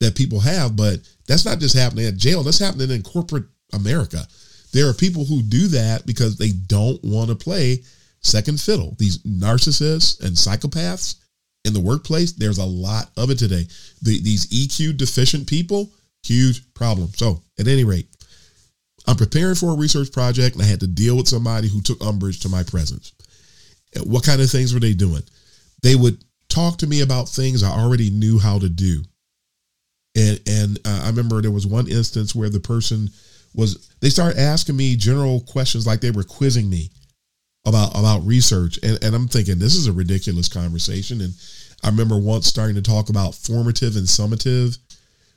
that 0.00 0.16
people 0.16 0.40
have, 0.40 0.76
but 0.76 1.00
that's 1.28 1.44
not 1.44 1.58
just 1.58 1.76
happening 1.76 2.06
at 2.06 2.16
jail. 2.16 2.42
That's 2.42 2.58
happening 2.58 2.90
in 2.90 3.02
corporate 3.02 3.44
America. 3.72 4.26
There 4.72 4.88
are 4.88 4.94
people 4.94 5.24
who 5.24 5.42
do 5.42 5.68
that 5.68 6.06
because 6.06 6.36
they 6.36 6.50
don't 6.50 7.02
want 7.02 7.28
to 7.28 7.34
play 7.34 7.82
second 8.20 8.60
fiddle. 8.60 8.94
These 8.98 9.18
narcissists 9.18 10.20
and 10.20 10.36
psychopaths 10.36 11.16
in 11.64 11.72
the 11.72 11.80
workplace, 11.80 12.32
there's 12.32 12.58
a 12.58 12.64
lot 12.64 13.10
of 13.16 13.30
it 13.30 13.38
today. 13.38 13.66
The, 14.02 14.20
these 14.20 14.46
EQ 14.46 14.96
deficient 14.96 15.46
people, 15.46 15.90
huge 16.22 16.62
problem. 16.74 17.08
So, 17.14 17.42
at 17.58 17.68
any 17.68 17.84
rate, 17.84 18.06
I'm 19.06 19.16
preparing 19.16 19.54
for 19.54 19.70
a 19.70 19.76
research 19.76 20.12
project 20.12 20.56
and 20.56 20.64
I 20.64 20.66
had 20.66 20.80
to 20.80 20.86
deal 20.86 21.16
with 21.16 21.28
somebody 21.28 21.68
who 21.68 21.80
took 21.80 22.02
umbrage 22.04 22.40
to 22.40 22.48
my 22.48 22.62
presence. 22.62 23.12
What 24.04 24.24
kind 24.24 24.40
of 24.40 24.50
things 24.50 24.74
were 24.74 24.80
they 24.80 24.94
doing? 24.94 25.22
They 25.82 25.94
would 25.94 26.22
talk 26.48 26.78
to 26.78 26.86
me 26.86 27.00
about 27.00 27.28
things 27.28 27.62
I 27.62 27.70
already 27.70 28.10
knew 28.10 28.38
how 28.38 28.58
to 28.58 28.68
do. 28.68 29.02
And 30.16 30.40
and 30.46 30.78
uh, 30.84 31.02
I 31.04 31.08
remember 31.08 31.40
there 31.40 31.50
was 31.50 31.66
one 31.66 31.88
instance 31.88 32.34
where 32.34 32.48
the 32.48 32.60
person 32.60 33.10
was 33.56 33.88
they 34.00 34.10
started 34.10 34.38
asking 34.38 34.76
me 34.76 34.94
general 34.94 35.40
questions 35.40 35.86
like 35.86 36.00
they 36.00 36.10
were 36.10 36.22
quizzing 36.22 36.70
me 36.70 36.90
about 37.64 37.98
about 37.98 38.24
research. 38.24 38.78
And, 38.82 39.02
and 39.02 39.14
i'm 39.14 39.26
thinking 39.26 39.58
this 39.58 39.74
is 39.74 39.88
a 39.88 39.92
ridiculous 39.92 40.48
conversation. 40.48 41.20
And 41.20 41.34
i 41.82 41.88
remember 41.88 42.18
once 42.18 42.46
starting 42.46 42.76
to 42.76 42.82
talk 42.82 43.08
about 43.08 43.34
formative 43.34 43.96
and 43.96 44.06
summative 44.06 44.78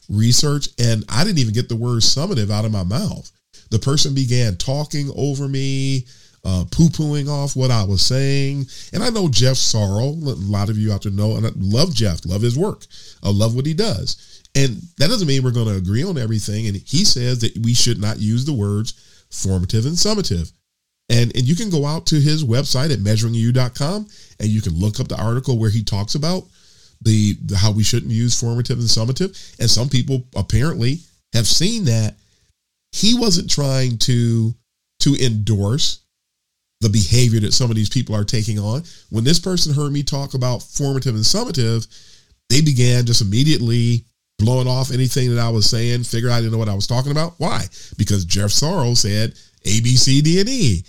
research 0.10 0.70
and 0.80 1.06
i 1.08 1.24
didn't 1.24 1.38
even 1.38 1.54
get 1.54 1.70
the 1.70 1.76
word 1.76 2.02
summative 2.02 2.52
out 2.52 2.66
of 2.66 2.72
my 2.72 2.84
mouth. 2.84 3.32
The 3.72 3.80
person 3.80 4.14
began 4.14 4.58
talking 4.58 5.12
over 5.16 5.48
me 5.48 6.06
uh, 6.46 6.64
poo-pooing 6.72 7.28
off 7.30 7.56
what 7.56 7.72
i 7.72 7.84
was 7.84 8.06
saying. 8.06 8.66
And 8.94 9.02
i 9.02 9.10
know 9.10 9.30
Jeff 9.30 9.58
Sauro 9.58 10.10
a 10.10 10.36
lot 10.36 10.70
of 10.70 10.78
you 10.78 10.92
out 10.92 11.04
there 11.04 11.12
know 11.12 11.38
and 11.38 11.48
i 11.48 11.52
love 11.56 11.94
jeff 11.94 12.26
love 12.26 12.42
his 12.42 12.58
work. 12.58 12.86
I 13.24 13.30
love 13.30 13.56
what 13.56 13.66
he 13.66 13.74
does 13.74 14.39
and 14.56 14.82
that 14.98 15.08
doesn't 15.08 15.28
mean 15.28 15.44
we're 15.44 15.52
going 15.52 15.68
to 15.68 15.78
agree 15.78 16.04
on 16.04 16.18
everything. 16.18 16.68
And 16.68 16.76
he 16.76 17.06
says 17.06 17.40
that 17.40 17.58
we 17.64 17.74
should 17.74 18.00
not 18.00 18.20
use 18.20 18.46
the 18.46 18.54
words 18.54 18.94
formative 19.32 19.86
and 19.86 19.96
summative. 19.96 20.52
And, 21.10 21.36
and 21.36 21.48
you 21.48 21.56
can 21.56 21.70
go 21.70 21.86
out 21.86 22.06
to 22.08 22.20
his 22.20 22.44
website 22.44 22.92
at 22.92 23.00
measuringu.com 23.00 24.08
and 24.40 24.50
you 24.50 24.62
can 24.62 24.74
look 24.74 25.00
up 25.00 25.08
the 25.08 25.22
article 25.22 25.58
where 25.58 25.70
he 25.70 25.84
talks 25.84 26.16
about 26.16 26.44
the, 27.02 27.36
the 27.46 27.58
how 27.58 27.72
we 27.72 27.84
shouldn't 27.84 28.12
use 28.12 28.40
formative 28.40 28.78
and 28.78 28.88
summative. 28.88 29.60
And 29.60 29.70
some 29.70 29.90
people 29.90 30.26
apparently 30.36 31.00
have 31.34 31.48
seen 31.48 31.86
that 31.86 32.16
he 32.92 33.18
wasn't 33.18 33.50
trying 33.50 33.98
to 34.00 34.54
to 35.02 35.16
endorse 35.16 36.02
the 36.82 36.90
behavior 36.90 37.40
that 37.40 37.54
some 37.54 37.70
of 37.70 37.76
these 37.76 37.90
people 37.90 38.16
are 38.16 38.24
taking 38.24 38.60
on. 38.60 38.84
When 39.10 39.24
this 39.24 39.40
person 39.40 39.74
heard 39.74 39.92
me 39.92 40.04
talk 40.04 40.34
about 40.34 40.64
formative 40.64 41.16
and 41.16 41.24
summative, 41.24 41.88
they 42.50 42.62
began 42.62 43.06
just 43.06 43.22
immediately 43.22 44.06
blowing 44.40 44.68
off 44.68 44.92
anything 44.92 45.36
that 45.36 45.42
I 45.42 45.50
was 45.50 45.70
saying, 45.70 46.04
figured 46.04 46.32
I 46.32 46.40
didn't 46.40 46.54
know 46.54 46.58
what 46.58 46.70
I 46.70 46.76
was 46.76 46.88
talking 46.88 47.12
about. 47.12 47.34
Why? 47.38 47.66
Because 47.98 48.26
Jeff 48.26 48.50
Sauro 48.50 48.96
said 48.96 49.34
A, 49.66 49.82
B, 49.82 49.96
C, 49.96 50.22
D, 50.22 50.40
and 50.40 50.50
E. 50.50 50.84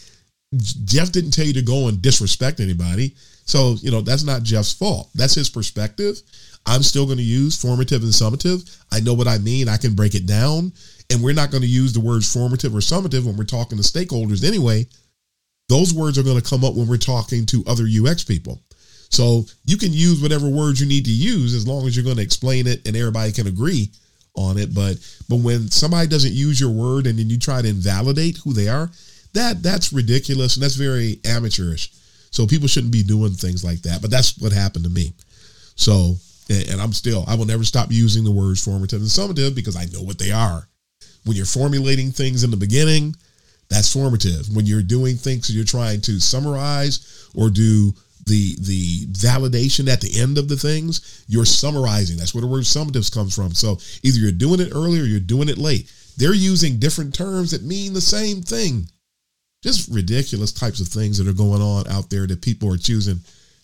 Jeff 0.84 1.12
didn't 1.12 1.32
tell 1.32 1.44
you 1.44 1.52
to 1.52 1.62
go 1.62 1.88
and 1.88 2.00
disrespect 2.00 2.60
anybody. 2.60 3.14
So, 3.44 3.76
you 3.80 3.90
know, 3.90 4.00
that's 4.00 4.24
not 4.24 4.42
Jeff's 4.42 4.72
fault. 4.72 5.10
That's 5.14 5.34
his 5.34 5.50
perspective. 5.50 6.20
I'm 6.66 6.82
still 6.82 7.06
going 7.06 7.18
to 7.18 7.24
use 7.24 7.60
formative 7.60 8.02
and 8.02 8.12
summative. 8.12 8.78
I 8.92 9.00
know 9.00 9.14
what 9.14 9.28
I 9.28 9.38
mean. 9.38 9.68
I 9.68 9.76
can 9.76 9.94
break 9.94 10.14
it 10.14 10.26
down. 10.26 10.72
And 11.10 11.22
we're 11.22 11.34
not 11.34 11.50
going 11.50 11.62
to 11.62 11.68
use 11.68 11.92
the 11.92 12.00
words 12.00 12.32
formative 12.32 12.74
or 12.74 12.78
summative 12.78 13.24
when 13.24 13.36
we're 13.36 13.44
talking 13.44 13.78
to 13.78 13.84
stakeholders 13.84 14.46
anyway. 14.46 14.86
Those 15.68 15.94
words 15.94 16.18
are 16.18 16.22
going 16.22 16.40
to 16.40 16.48
come 16.48 16.64
up 16.64 16.74
when 16.74 16.88
we're 16.88 16.96
talking 16.96 17.46
to 17.46 17.64
other 17.66 17.86
UX 17.86 18.24
people. 18.24 18.60
So 19.10 19.44
you 19.64 19.76
can 19.76 19.92
use 19.92 20.22
whatever 20.22 20.48
words 20.48 20.80
you 20.80 20.86
need 20.86 21.04
to 21.04 21.10
use 21.10 21.54
as 21.54 21.66
long 21.66 21.86
as 21.86 21.96
you're 21.96 22.04
going 22.04 22.16
to 22.16 22.22
explain 22.22 22.66
it 22.66 22.86
and 22.86 22.96
everybody 22.96 23.32
can 23.32 23.48
agree 23.48 23.90
on 24.34 24.56
it. 24.56 24.72
But 24.72 24.96
but 25.28 25.36
when 25.36 25.68
somebody 25.70 26.08
doesn't 26.08 26.32
use 26.32 26.60
your 26.60 26.70
word 26.70 27.06
and 27.06 27.18
then 27.18 27.28
you 27.28 27.38
try 27.38 27.60
to 27.60 27.68
invalidate 27.68 28.38
who 28.38 28.52
they 28.52 28.68
are, 28.68 28.90
that 29.34 29.62
that's 29.62 29.92
ridiculous 29.92 30.56
and 30.56 30.62
that's 30.62 30.76
very 30.76 31.18
amateurish. 31.26 31.92
So 32.30 32.46
people 32.46 32.68
shouldn't 32.68 32.92
be 32.92 33.02
doing 33.02 33.32
things 33.32 33.64
like 33.64 33.82
that. 33.82 34.00
But 34.00 34.12
that's 34.12 34.38
what 34.38 34.52
happened 34.52 34.84
to 34.84 34.90
me. 34.90 35.12
So 35.74 36.14
and 36.48 36.80
I'm 36.80 36.92
still 36.92 37.24
I 37.26 37.34
will 37.34 37.46
never 37.46 37.64
stop 37.64 37.90
using 37.90 38.22
the 38.22 38.30
words 38.30 38.64
formative 38.64 39.00
and 39.00 39.10
summative 39.10 39.54
because 39.54 39.76
I 39.76 39.86
know 39.86 40.02
what 40.02 40.18
they 40.18 40.30
are. 40.30 40.68
When 41.24 41.36
you're 41.36 41.46
formulating 41.46 42.12
things 42.12 42.44
in 42.44 42.50
the 42.50 42.56
beginning, 42.56 43.16
that's 43.68 43.92
formative. 43.92 44.54
When 44.54 44.66
you're 44.66 44.82
doing 44.82 45.16
things 45.16 45.54
you're 45.54 45.64
trying 45.64 46.00
to 46.02 46.20
summarize 46.20 47.28
or 47.34 47.50
do 47.50 47.92
the 48.30 48.56
the 48.60 49.06
validation 49.06 49.88
at 49.88 50.00
the 50.00 50.20
end 50.20 50.38
of 50.38 50.48
the 50.48 50.56
things, 50.56 51.24
you're 51.26 51.44
summarizing. 51.44 52.16
That's 52.16 52.34
where 52.34 52.42
the 52.42 52.46
word 52.46 52.62
summatives 52.62 53.12
comes 53.12 53.34
from. 53.34 53.52
So 53.52 53.78
either 54.02 54.18
you're 54.18 54.32
doing 54.32 54.60
it 54.60 54.72
early 54.72 55.00
or 55.00 55.04
you're 55.04 55.20
doing 55.20 55.48
it 55.48 55.58
late. 55.58 55.92
They're 56.16 56.34
using 56.34 56.78
different 56.78 57.14
terms 57.14 57.50
that 57.50 57.62
mean 57.62 57.92
the 57.92 58.00
same 58.00 58.40
thing. 58.42 58.86
Just 59.62 59.92
ridiculous 59.92 60.52
types 60.52 60.80
of 60.80 60.88
things 60.88 61.18
that 61.18 61.28
are 61.28 61.32
going 61.32 61.60
on 61.60 61.88
out 61.88 62.08
there 62.08 62.26
that 62.26 62.42
people 62.42 62.72
are 62.72 62.78
choosing 62.78 63.20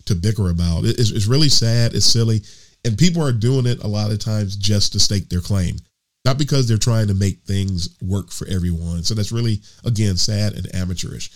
to 0.06 0.14
bicker 0.14 0.50
about. 0.50 0.84
It's, 0.84 1.10
it's 1.10 1.26
really 1.26 1.48
sad. 1.48 1.94
It's 1.94 2.06
silly. 2.06 2.42
And 2.84 2.98
people 2.98 3.22
are 3.22 3.32
doing 3.32 3.66
it 3.66 3.82
a 3.82 3.88
lot 3.88 4.12
of 4.12 4.18
times 4.18 4.56
just 4.56 4.92
to 4.92 5.00
stake 5.00 5.28
their 5.28 5.40
claim, 5.40 5.76
not 6.24 6.38
because 6.38 6.68
they're 6.68 6.76
trying 6.76 7.08
to 7.08 7.14
make 7.14 7.40
things 7.40 7.96
work 8.00 8.30
for 8.30 8.46
everyone. 8.46 9.02
So 9.04 9.14
that's 9.14 9.32
really, 9.32 9.60
again, 9.84 10.16
sad 10.16 10.54
and 10.54 10.72
amateurish. 10.74 11.30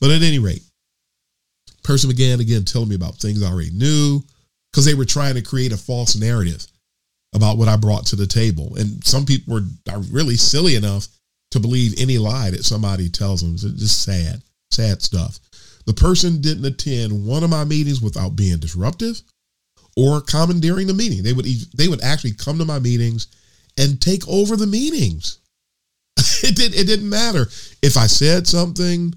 But 0.00 0.10
at 0.10 0.22
any 0.22 0.38
rate, 0.38 0.62
person 1.84 2.10
began 2.10 2.40
again 2.40 2.64
telling 2.64 2.88
me 2.88 2.96
about 2.96 3.16
things 3.16 3.42
I 3.42 3.50
already 3.50 3.70
knew 3.70 4.22
because 4.72 4.84
they 4.84 4.94
were 4.94 5.04
trying 5.04 5.34
to 5.34 5.42
create 5.42 5.72
a 5.72 5.76
false 5.76 6.16
narrative 6.16 6.66
about 7.34 7.58
what 7.58 7.68
I 7.68 7.76
brought 7.76 8.06
to 8.06 8.16
the 8.16 8.26
table. 8.26 8.74
And 8.76 9.04
some 9.04 9.24
people 9.24 9.54
were 9.54 9.62
are 9.92 10.00
really 10.10 10.36
silly 10.36 10.74
enough 10.74 11.06
to 11.52 11.60
believe 11.60 11.94
any 11.98 12.18
lie 12.18 12.50
that 12.50 12.64
somebody 12.64 13.08
tells 13.08 13.42
them. 13.42 13.54
It's 13.54 13.62
just 13.62 14.02
sad, 14.02 14.42
sad 14.72 15.02
stuff. 15.02 15.38
The 15.86 15.92
person 15.92 16.40
didn't 16.40 16.64
attend 16.64 17.26
one 17.26 17.44
of 17.44 17.50
my 17.50 17.64
meetings 17.64 18.00
without 18.00 18.34
being 18.34 18.58
disruptive 18.58 19.20
or 19.96 20.20
commandeering 20.20 20.86
the 20.86 20.94
meeting. 20.94 21.22
They 21.22 21.32
would 21.32 21.46
they 21.76 21.88
would 21.88 22.02
actually 22.02 22.32
come 22.32 22.58
to 22.58 22.64
my 22.64 22.78
meetings 22.78 23.28
and 23.76 24.00
take 24.00 24.26
over 24.28 24.56
the 24.56 24.66
meetings. 24.66 25.38
it 26.42 26.56
did 26.56 26.74
it 26.74 26.86
didn't 26.86 27.08
matter 27.08 27.42
if 27.82 27.96
I 27.96 28.06
said 28.06 28.46
something 28.46 29.14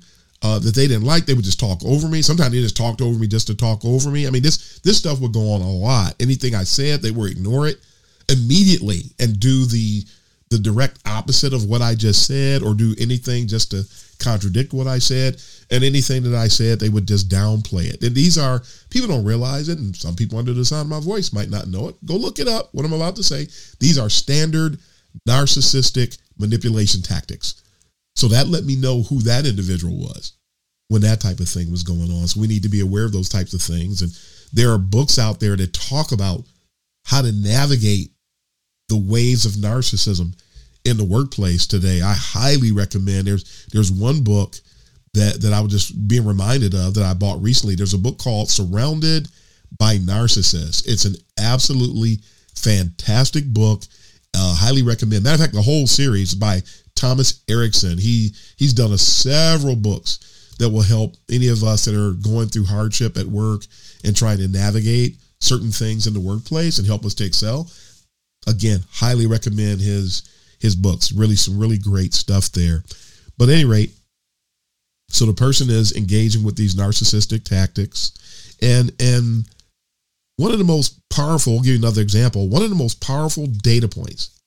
uh, 0.47 0.59
that 0.59 0.75
they 0.75 0.87
didn't 0.87 1.03
like. 1.03 1.25
They 1.25 1.33
would 1.33 1.43
just 1.43 1.59
talk 1.59 1.83
over 1.83 2.07
me. 2.07 2.21
Sometimes 2.21 2.51
they 2.51 2.61
just 2.61 2.77
talked 2.77 3.01
over 3.01 3.19
me 3.19 3.27
just 3.27 3.47
to 3.47 3.55
talk 3.55 3.83
over 3.83 4.09
me. 4.09 4.27
I 4.27 4.29
mean, 4.29 4.43
this 4.43 4.79
this 4.79 4.97
stuff 4.97 5.19
would 5.19 5.33
go 5.33 5.51
on 5.51 5.61
a 5.61 5.69
lot. 5.69 6.15
Anything 6.19 6.55
I 6.55 6.63
said, 6.63 7.01
they 7.01 7.11
would 7.11 7.31
ignore 7.31 7.67
it 7.67 7.79
immediately 8.29 9.01
and 9.19 9.39
do 9.39 9.65
the 9.65 10.05
the 10.49 10.57
direct 10.57 10.99
opposite 11.05 11.53
of 11.53 11.65
what 11.65 11.81
I 11.81 11.95
just 11.95 12.25
said, 12.25 12.63
or 12.63 12.73
do 12.73 12.95
anything 12.97 13.47
just 13.47 13.71
to 13.71 13.83
contradict 14.19 14.71
what 14.73 14.87
I 14.87 14.99
said. 14.99 15.41
And 15.69 15.83
anything 15.83 16.23
that 16.23 16.35
I 16.35 16.47
said, 16.47 16.79
they 16.79 16.87
would 16.87 17.05
just 17.05 17.27
downplay 17.27 17.93
it. 17.93 18.01
And 18.01 18.15
these 18.15 18.37
are 18.37 18.63
people 18.89 19.09
don't 19.09 19.25
realize 19.25 19.67
it, 19.67 19.79
and 19.79 19.93
some 19.93 20.15
people 20.15 20.39
under 20.39 20.53
the 20.53 20.63
sound 20.63 20.85
of 20.85 20.89
my 20.89 21.01
voice 21.01 21.33
might 21.33 21.49
not 21.49 21.67
know 21.67 21.89
it. 21.89 22.05
Go 22.05 22.15
look 22.15 22.39
it 22.39 22.47
up. 22.47 22.69
What 22.71 22.85
I'm 22.85 22.93
about 22.93 23.17
to 23.17 23.23
say. 23.23 23.47
These 23.79 23.97
are 23.97 24.09
standard 24.09 24.79
narcissistic 25.27 26.17
manipulation 26.37 27.01
tactics. 27.01 27.61
So 28.15 28.29
that 28.29 28.47
let 28.47 28.63
me 28.63 28.75
know 28.75 29.03
who 29.03 29.19
that 29.23 29.45
individual 29.45 29.97
was 29.97 30.36
when 30.89 31.01
that 31.01 31.19
type 31.19 31.39
of 31.39 31.49
thing 31.49 31.69
was 31.71 31.83
going 31.83 32.11
on. 32.11 32.27
So 32.27 32.39
we 32.39 32.47
need 32.47 32.63
to 32.63 32.69
be 32.69 32.79
aware 32.79 33.05
of 33.05 33.11
those 33.11 33.29
types 33.29 33.53
of 33.53 33.61
things. 33.61 34.01
And 34.01 34.11
there 34.53 34.71
are 34.71 34.77
books 34.77 35.19
out 35.19 35.39
there 35.39 35.55
that 35.55 35.73
talk 35.73 36.11
about 36.11 36.43
how 37.05 37.21
to 37.21 37.31
navigate 37.31 38.11
the 38.89 38.97
waves 38.97 39.45
of 39.45 39.53
narcissism 39.53 40.33
in 40.85 40.97
the 40.97 41.03
workplace 41.03 41.67
today. 41.67 42.01
I 42.01 42.13
highly 42.13 42.71
recommend. 42.71 43.27
There's 43.27 43.67
there's 43.73 43.91
one 43.91 44.23
book 44.23 44.55
that 45.13 45.41
that 45.41 45.53
I 45.53 45.59
was 45.59 45.71
just 45.71 46.07
being 46.07 46.25
reminded 46.25 46.73
of 46.73 46.93
that 46.93 47.03
I 47.03 47.13
bought 47.13 47.41
recently. 47.41 47.75
There's 47.75 47.93
a 47.93 47.99
book 47.99 48.17
called 48.17 48.49
Surrounded 48.49 49.27
by 49.77 49.97
Narcissists. 49.97 50.87
It's 50.87 51.05
an 51.05 51.15
absolutely 51.37 52.19
fantastic 52.55 53.45
book. 53.45 53.83
Uh, 54.33 54.55
highly 54.55 54.83
recommend. 54.83 55.23
Matter 55.23 55.35
of 55.35 55.41
fact, 55.41 55.53
the 55.53 55.61
whole 55.61 55.87
series 55.87 56.33
by 56.33 56.61
Thomas 56.95 57.43
Erikson. 57.49 57.97
He 57.97 58.31
he's 58.55 58.73
done 58.73 58.93
a 58.93 58.97
several 58.97 59.75
books 59.75 60.36
that 60.59 60.69
will 60.69 60.81
help 60.81 61.15
any 61.29 61.47
of 61.47 61.63
us 61.63 61.85
that 61.85 61.95
are 61.95 62.13
going 62.13 62.47
through 62.47 62.65
hardship 62.65 63.17
at 63.17 63.25
work 63.25 63.61
and 64.03 64.15
trying 64.15 64.37
to 64.37 64.47
navigate 64.47 65.17
certain 65.39 65.71
things 65.71 66.07
in 66.07 66.13
the 66.13 66.19
workplace 66.19 66.77
and 66.77 66.87
help 66.87 67.05
us 67.05 67.13
to 67.15 67.25
excel. 67.25 67.69
Again, 68.47 68.79
highly 68.91 69.27
recommend 69.27 69.81
his 69.81 70.23
his 70.59 70.75
books. 70.75 71.11
Really 71.11 71.35
some 71.35 71.59
really 71.59 71.77
great 71.77 72.13
stuff 72.13 72.51
there. 72.51 72.83
But 73.37 73.49
at 73.49 73.55
any 73.55 73.65
rate, 73.65 73.91
so 75.09 75.25
the 75.25 75.33
person 75.33 75.69
is 75.69 75.95
engaging 75.95 76.43
with 76.43 76.55
these 76.55 76.75
narcissistic 76.75 77.43
tactics 77.43 78.11
and 78.61 78.91
and 78.99 79.45
one 80.37 80.51
of 80.51 80.59
the 80.59 80.63
most 80.63 80.99
powerful, 81.09 81.53
I'll 81.53 81.59
give 81.59 81.73
you 81.73 81.79
another 81.79 82.01
example, 82.01 82.47
one 82.47 82.61
of 82.61 82.69
the 82.69 82.75
most 82.75 83.01
powerful 83.01 83.47
data 83.47 83.87
points 83.87 84.39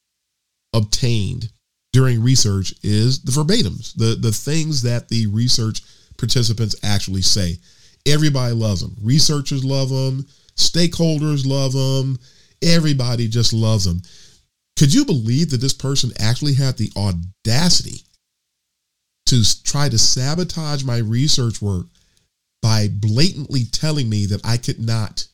obtained 0.73 1.51
during 1.93 2.23
research 2.23 2.73
is 2.85 3.23
the 3.23 3.33
verbatims, 3.33 3.93
the, 3.95 4.15
the 4.15 4.31
things 4.31 4.83
that 4.83 5.09
the 5.09 5.27
research 5.27 5.83
participants 6.21 6.77
actually 6.83 7.23
say. 7.23 7.59
Everybody 8.07 8.55
loves 8.55 8.81
them. 8.81 8.97
Researchers 9.03 9.65
love 9.65 9.89
them. 9.89 10.27
Stakeholders 10.57 11.47
love 11.47 11.73
them. 11.73 12.19
Everybody 12.63 13.29
just 13.29 13.53
loves 13.53 13.85
them. 13.85 14.03
Could 14.79 14.95
you 14.95 15.05
believe 15.05 15.51
that 15.51 15.61
this 15.61 15.75
person 15.75 16.13
actually 16.19 16.55
had 16.55 16.77
the 16.77 16.91
audacity 16.97 18.03
to 19.27 19.63
try 19.63 19.89
to 19.89 19.99
sabotage 19.99 20.85
my 20.85 20.99
research 20.99 21.61
work 21.61 21.87
by 22.63 22.89
blatantly 22.89 23.65
telling 23.65 24.09
me 24.09 24.27
that 24.27 24.45
I 24.45 24.57
could 24.57 24.81
not 24.81 25.27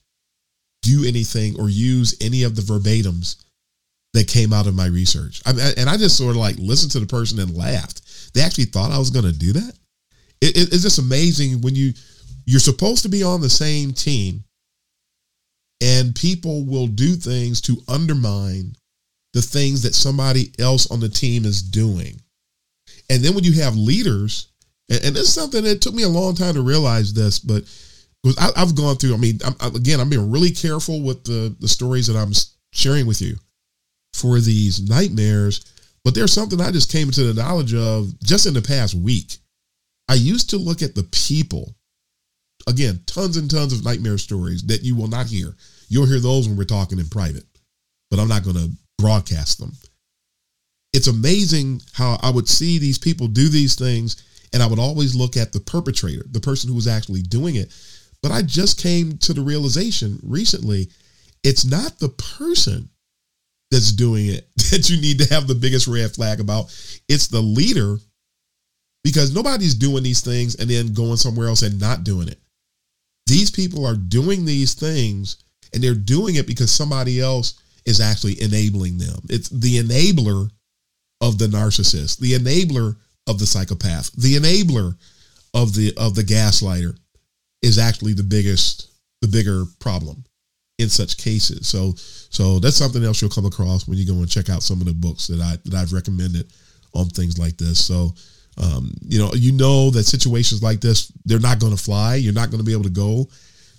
do 0.82 1.04
anything 1.06 1.58
or 1.58 1.68
use 1.68 2.16
any 2.20 2.42
of 2.42 2.54
the 2.54 2.62
verbatims 2.62 3.42
that 4.12 4.28
came 4.28 4.52
out 4.52 4.66
of 4.66 4.74
my 4.74 4.86
research. 4.86 5.42
I 5.44 5.50
and 5.76 5.90
I 5.90 5.96
just 5.96 6.16
sort 6.16 6.30
of 6.30 6.36
like 6.36 6.56
listened 6.58 6.92
to 6.92 7.00
the 7.00 7.06
person 7.06 7.38
and 7.38 7.56
laughed. 7.56 8.32
They 8.34 8.40
actually 8.40 8.66
thought 8.66 8.92
I 8.92 8.98
was 8.98 9.10
going 9.10 9.24
to 9.24 9.32
do 9.32 9.52
that. 9.54 9.72
It, 10.40 10.56
it, 10.56 10.72
it's 10.72 10.82
just 10.82 10.98
amazing 10.98 11.60
when 11.60 11.74
you 11.74 11.92
you're 12.44 12.60
supposed 12.60 13.02
to 13.02 13.08
be 13.08 13.22
on 13.22 13.40
the 13.40 13.50
same 13.50 13.92
team, 13.92 14.44
and 15.80 16.14
people 16.14 16.64
will 16.64 16.86
do 16.86 17.14
things 17.14 17.60
to 17.62 17.76
undermine 17.88 18.76
the 19.32 19.42
things 19.42 19.82
that 19.82 19.94
somebody 19.94 20.52
else 20.58 20.90
on 20.90 21.00
the 21.00 21.08
team 21.08 21.44
is 21.44 21.60
doing. 21.62 22.20
And 23.10 23.22
then 23.22 23.34
when 23.34 23.44
you 23.44 23.52
have 23.60 23.76
leaders, 23.76 24.48
and, 24.88 25.04
and 25.04 25.16
this 25.16 25.28
is 25.28 25.34
something 25.34 25.64
that 25.64 25.80
took 25.80 25.94
me 25.94 26.04
a 26.04 26.08
long 26.08 26.34
time 26.34 26.54
to 26.54 26.62
realize 26.62 27.12
this, 27.12 27.38
but 27.38 27.64
I, 28.38 28.50
have 28.56 28.74
gone 28.74 28.96
through. 28.96 29.14
I 29.14 29.18
mean, 29.18 29.38
I'm, 29.44 29.74
again, 29.74 30.00
I'm 30.00 30.08
being 30.08 30.30
really 30.30 30.50
careful 30.50 31.02
with 31.02 31.24
the 31.24 31.54
the 31.60 31.68
stories 31.68 32.06
that 32.08 32.16
I'm 32.16 32.32
sharing 32.72 33.06
with 33.06 33.20
you 33.20 33.36
for 34.14 34.40
these 34.40 34.88
nightmares. 34.88 35.64
But 36.04 36.14
there's 36.14 36.32
something 36.32 36.60
I 36.60 36.70
just 36.70 36.90
came 36.90 37.10
to 37.10 37.32
the 37.32 37.40
knowledge 37.40 37.74
of 37.74 38.18
just 38.20 38.46
in 38.46 38.54
the 38.54 38.62
past 38.62 38.94
week. 38.94 39.38
I 40.08 40.14
used 40.14 40.50
to 40.50 40.56
look 40.56 40.82
at 40.82 40.94
the 40.94 41.04
people. 41.04 41.74
Again, 42.66 43.00
tons 43.06 43.36
and 43.36 43.50
tons 43.50 43.72
of 43.72 43.84
nightmare 43.84 44.18
stories 44.18 44.62
that 44.64 44.82
you 44.82 44.96
will 44.96 45.08
not 45.08 45.26
hear. 45.26 45.54
You'll 45.88 46.06
hear 46.06 46.20
those 46.20 46.48
when 46.48 46.56
we're 46.56 46.64
talking 46.64 46.98
in 46.98 47.08
private, 47.08 47.44
but 48.10 48.18
I'm 48.18 48.28
not 48.28 48.44
going 48.44 48.56
to 48.56 48.70
broadcast 48.98 49.58
them. 49.58 49.72
It's 50.92 51.06
amazing 51.06 51.82
how 51.92 52.18
I 52.22 52.30
would 52.30 52.48
see 52.48 52.78
these 52.78 52.98
people 52.98 53.28
do 53.28 53.48
these 53.48 53.74
things, 53.74 54.22
and 54.52 54.62
I 54.62 54.66
would 54.66 54.78
always 54.78 55.14
look 55.14 55.36
at 55.36 55.52
the 55.52 55.60
perpetrator, 55.60 56.24
the 56.30 56.40
person 56.40 56.68
who 56.68 56.74
was 56.74 56.88
actually 56.88 57.22
doing 57.22 57.56
it. 57.56 57.72
But 58.22 58.32
I 58.32 58.42
just 58.42 58.80
came 58.80 59.18
to 59.18 59.32
the 59.32 59.42
realization 59.42 60.18
recently 60.22 60.88
it's 61.46 61.64
not 61.64 62.00
the 62.00 62.08
person 62.08 62.88
that's 63.70 63.92
doing 63.92 64.26
it 64.26 64.48
that 64.70 64.90
you 64.90 65.00
need 65.00 65.18
to 65.20 65.32
have 65.32 65.46
the 65.46 65.54
biggest 65.54 65.86
red 65.86 66.12
flag 66.12 66.40
about. 66.40 66.66
It's 67.08 67.28
the 67.28 67.40
leader 67.40 67.98
because 69.06 69.32
nobody's 69.32 69.76
doing 69.76 70.02
these 70.02 70.20
things 70.20 70.56
and 70.56 70.68
then 70.68 70.92
going 70.92 71.16
somewhere 71.16 71.46
else 71.46 71.62
and 71.62 71.78
not 71.78 72.02
doing 72.02 72.26
it. 72.26 72.40
These 73.26 73.52
people 73.52 73.86
are 73.86 73.94
doing 73.94 74.44
these 74.44 74.74
things 74.74 75.44
and 75.72 75.80
they're 75.80 75.94
doing 75.94 76.34
it 76.34 76.48
because 76.48 76.72
somebody 76.72 77.20
else 77.20 77.62
is 77.84 78.00
actually 78.00 78.42
enabling 78.42 78.98
them. 78.98 79.20
It's 79.28 79.48
the 79.48 79.78
enabler 79.78 80.50
of 81.20 81.38
the 81.38 81.46
narcissist, 81.46 82.18
the 82.18 82.32
enabler 82.32 82.96
of 83.28 83.38
the 83.38 83.46
psychopath, 83.46 84.10
the 84.14 84.34
enabler 84.34 84.96
of 85.54 85.72
the 85.76 85.94
of 85.96 86.16
the 86.16 86.22
gaslighter 86.22 86.98
is 87.62 87.78
actually 87.78 88.14
the 88.14 88.24
biggest 88.24 88.90
the 89.22 89.28
bigger 89.28 89.66
problem 89.78 90.24
in 90.80 90.88
such 90.88 91.16
cases. 91.16 91.68
So 91.68 91.92
so 91.96 92.58
that's 92.58 92.74
something 92.74 93.04
else 93.04 93.22
you'll 93.22 93.30
come 93.30 93.46
across 93.46 93.86
when 93.86 93.98
you 93.98 94.04
go 94.04 94.14
and 94.14 94.28
check 94.28 94.50
out 94.50 94.64
some 94.64 94.80
of 94.80 94.88
the 94.88 94.94
books 94.94 95.28
that 95.28 95.40
I 95.40 95.58
that 95.66 95.74
I've 95.74 95.92
recommended 95.92 96.52
on 96.92 97.06
things 97.06 97.38
like 97.38 97.56
this. 97.56 97.84
So 97.84 98.12
um, 98.58 98.92
you 99.02 99.18
know, 99.18 99.32
you 99.34 99.52
know 99.52 99.90
that 99.90 100.04
situations 100.04 100.62
like 100.62 100.80
this, 100.80 101.12
they're 101.24 101.38
not 101.38 101.60
going 101.60 101.76
to 101.76 101.82
fly. 101.82 102.16
You're 102.16 102.32
not 102.32 102.50
going 102.50 102.60
to 102.60 102.64
be 102.64 102.72
able 102.72 102.84
to 102.84 102.90
go 102.90 103.28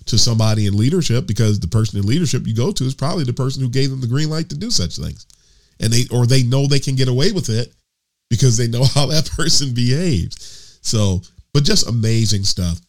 to 0.06 0.18
somebody 0.18 0.66
in 0.66 0.76
leadership 0.76 1.26
because 1.26 1.60
the 1.60 1.68
person 1.68 1.98
in 1.98 2.06
leadership 2.06 2.46
you 2.46 2.54
go 2.54 2.72
to 2.72 2.84
is 2.84 2.94
probably 2.94 3.24
the 3.24 3.32
person 3.32 3.62
who 3.62 3.68
gave 3.68 3.90
them 3.90 4.00
the 4.00 4.06
green 4.06 4.30
light 4.30 4.48
to 4.50 4.56
do 4.56 4.70
such 4.70 4.96
things. 4.96 5.26
And 5.80 5.92
they 5.92 6.04
or 6.10 6.26
they 6.26 6.42
know 6.42 6.66
they 6.66 6.80
can 6.80 6.96
get 6.96 7.08
away 7.08 7.32
with 7.32 7.48
it 7.48 7.72
because 8.30 8.56
they 8.56 8.68
know 8.68 8.84
how 8.94 9.06
that 9.06 9.30
person 9.36 9.74
behaves. 9.74 10.78
So, 10.82 11.22
but 11.52 11.64
just 11.64 11.88
amazing 11.88 12.44
stuff. 12.44 12.80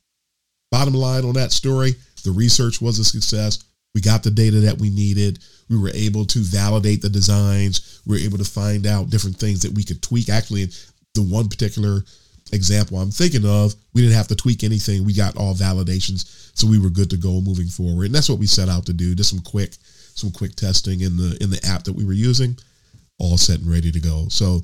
Bottom 0.72 0.94
line 0.94 1.26
on 1.26 1.34
that 1.34 1.52
story, 1.52 1.96
the 2.24 2.32
research 2.32 2.82
was 2.82 3.00
a 3.00 3.04
success. 3.04 3.64
We 3.96 4.02
got 4.02 4.22
the 4.22 4.32
data 4.32 4.60
that 4.62 4.78
we 4.78 4.90
needed. 4.92 5.40
We 5.68 5.78
were 5.78 5.90
able 5.94 6.26
to 6.26 6.40
validate 6.40 7.02
the 7.02 7.10
designs. 7.10 8.02
We 8.06 8.18
were 8.18 8.26
able 8.26 8.38
to 8.38 8.46
find 8.46 8.86
out 8.86 9.10
different 9.10 9.38
things 9.38 9.64
that 9.64 9.74
we 9.74 9.84
could 9.84 10.02
tweak. 10.02 10.30
Actually, 10.30 10.70
the 11.16 11.24
one 11.24 11.48
particular 11.48 12.04
example 12.52 12.98
I'm 12.98 13.12
thinking 13.12 13.46
of, 13.46 13.76
we 13.94 14.02
didn't 14.02 14.18
have 14.18 14.28
to 14.30 14.36
tweak 14.36 14.64
anything. 14.64 15.06
We 15.06 15.14
got 15.14 15.38
all 15.38 15.54
validations, 15.54 16.52
so 16.58 16.68
we 16.68 16.80
were 16.80 16.90
good 16.90 17.10
to 17.12 17.18
go 17.18 17.42
moving 17.42 17.68
forward. 17.68 18.06
And 18.06 18.16
that's 18.16 18.30
what 18.30 18.40
we 18.40 18.48
set 18.48 18.70
out 18.70 18.86
to 18.88 18.94
do. 18.94 19.16
Just 19.16 19.30
some 19.30 19.40
quick, 19.40 19.76
some 20.16 20.32
quick 20.32 20.56
testing 20.56 21.02
in 21.02 21.18
the 21.18 21.38
in 21.42 21.50
the 21.50 21.64
app 21.66 21.84
that 21.84 21.94
we 21.94 22.06
were 22.06 22.14
using, 22.14 22.58
all 23.20 23.38
set 23.38 23.60
and 23.60 23.72
ready 23.72 23.92
to 23.92 24.00
go. 24.00 24.28
So 24.30 24.62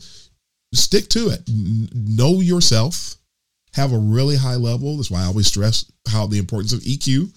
stick 0.74 1.08
to 1.10 1.30
it. 1.30 1.42
Know 1.48 2.42
yourself. 2.42 3.16
Have 3.74 3.92
a 3.92 3.98
really 3.98 4.38
high 4.38 4.56
level. 4.56 4.96
That's 4.96 5.12
why 5.12 5.22
I 5.22 5.26
always 5.26 5.48
stress 5.48 5.92
how 6.08 6.28
the 6.28 6.40
importance 6.40 6.74
of 6.74 6.80
EQ 6.82 7.30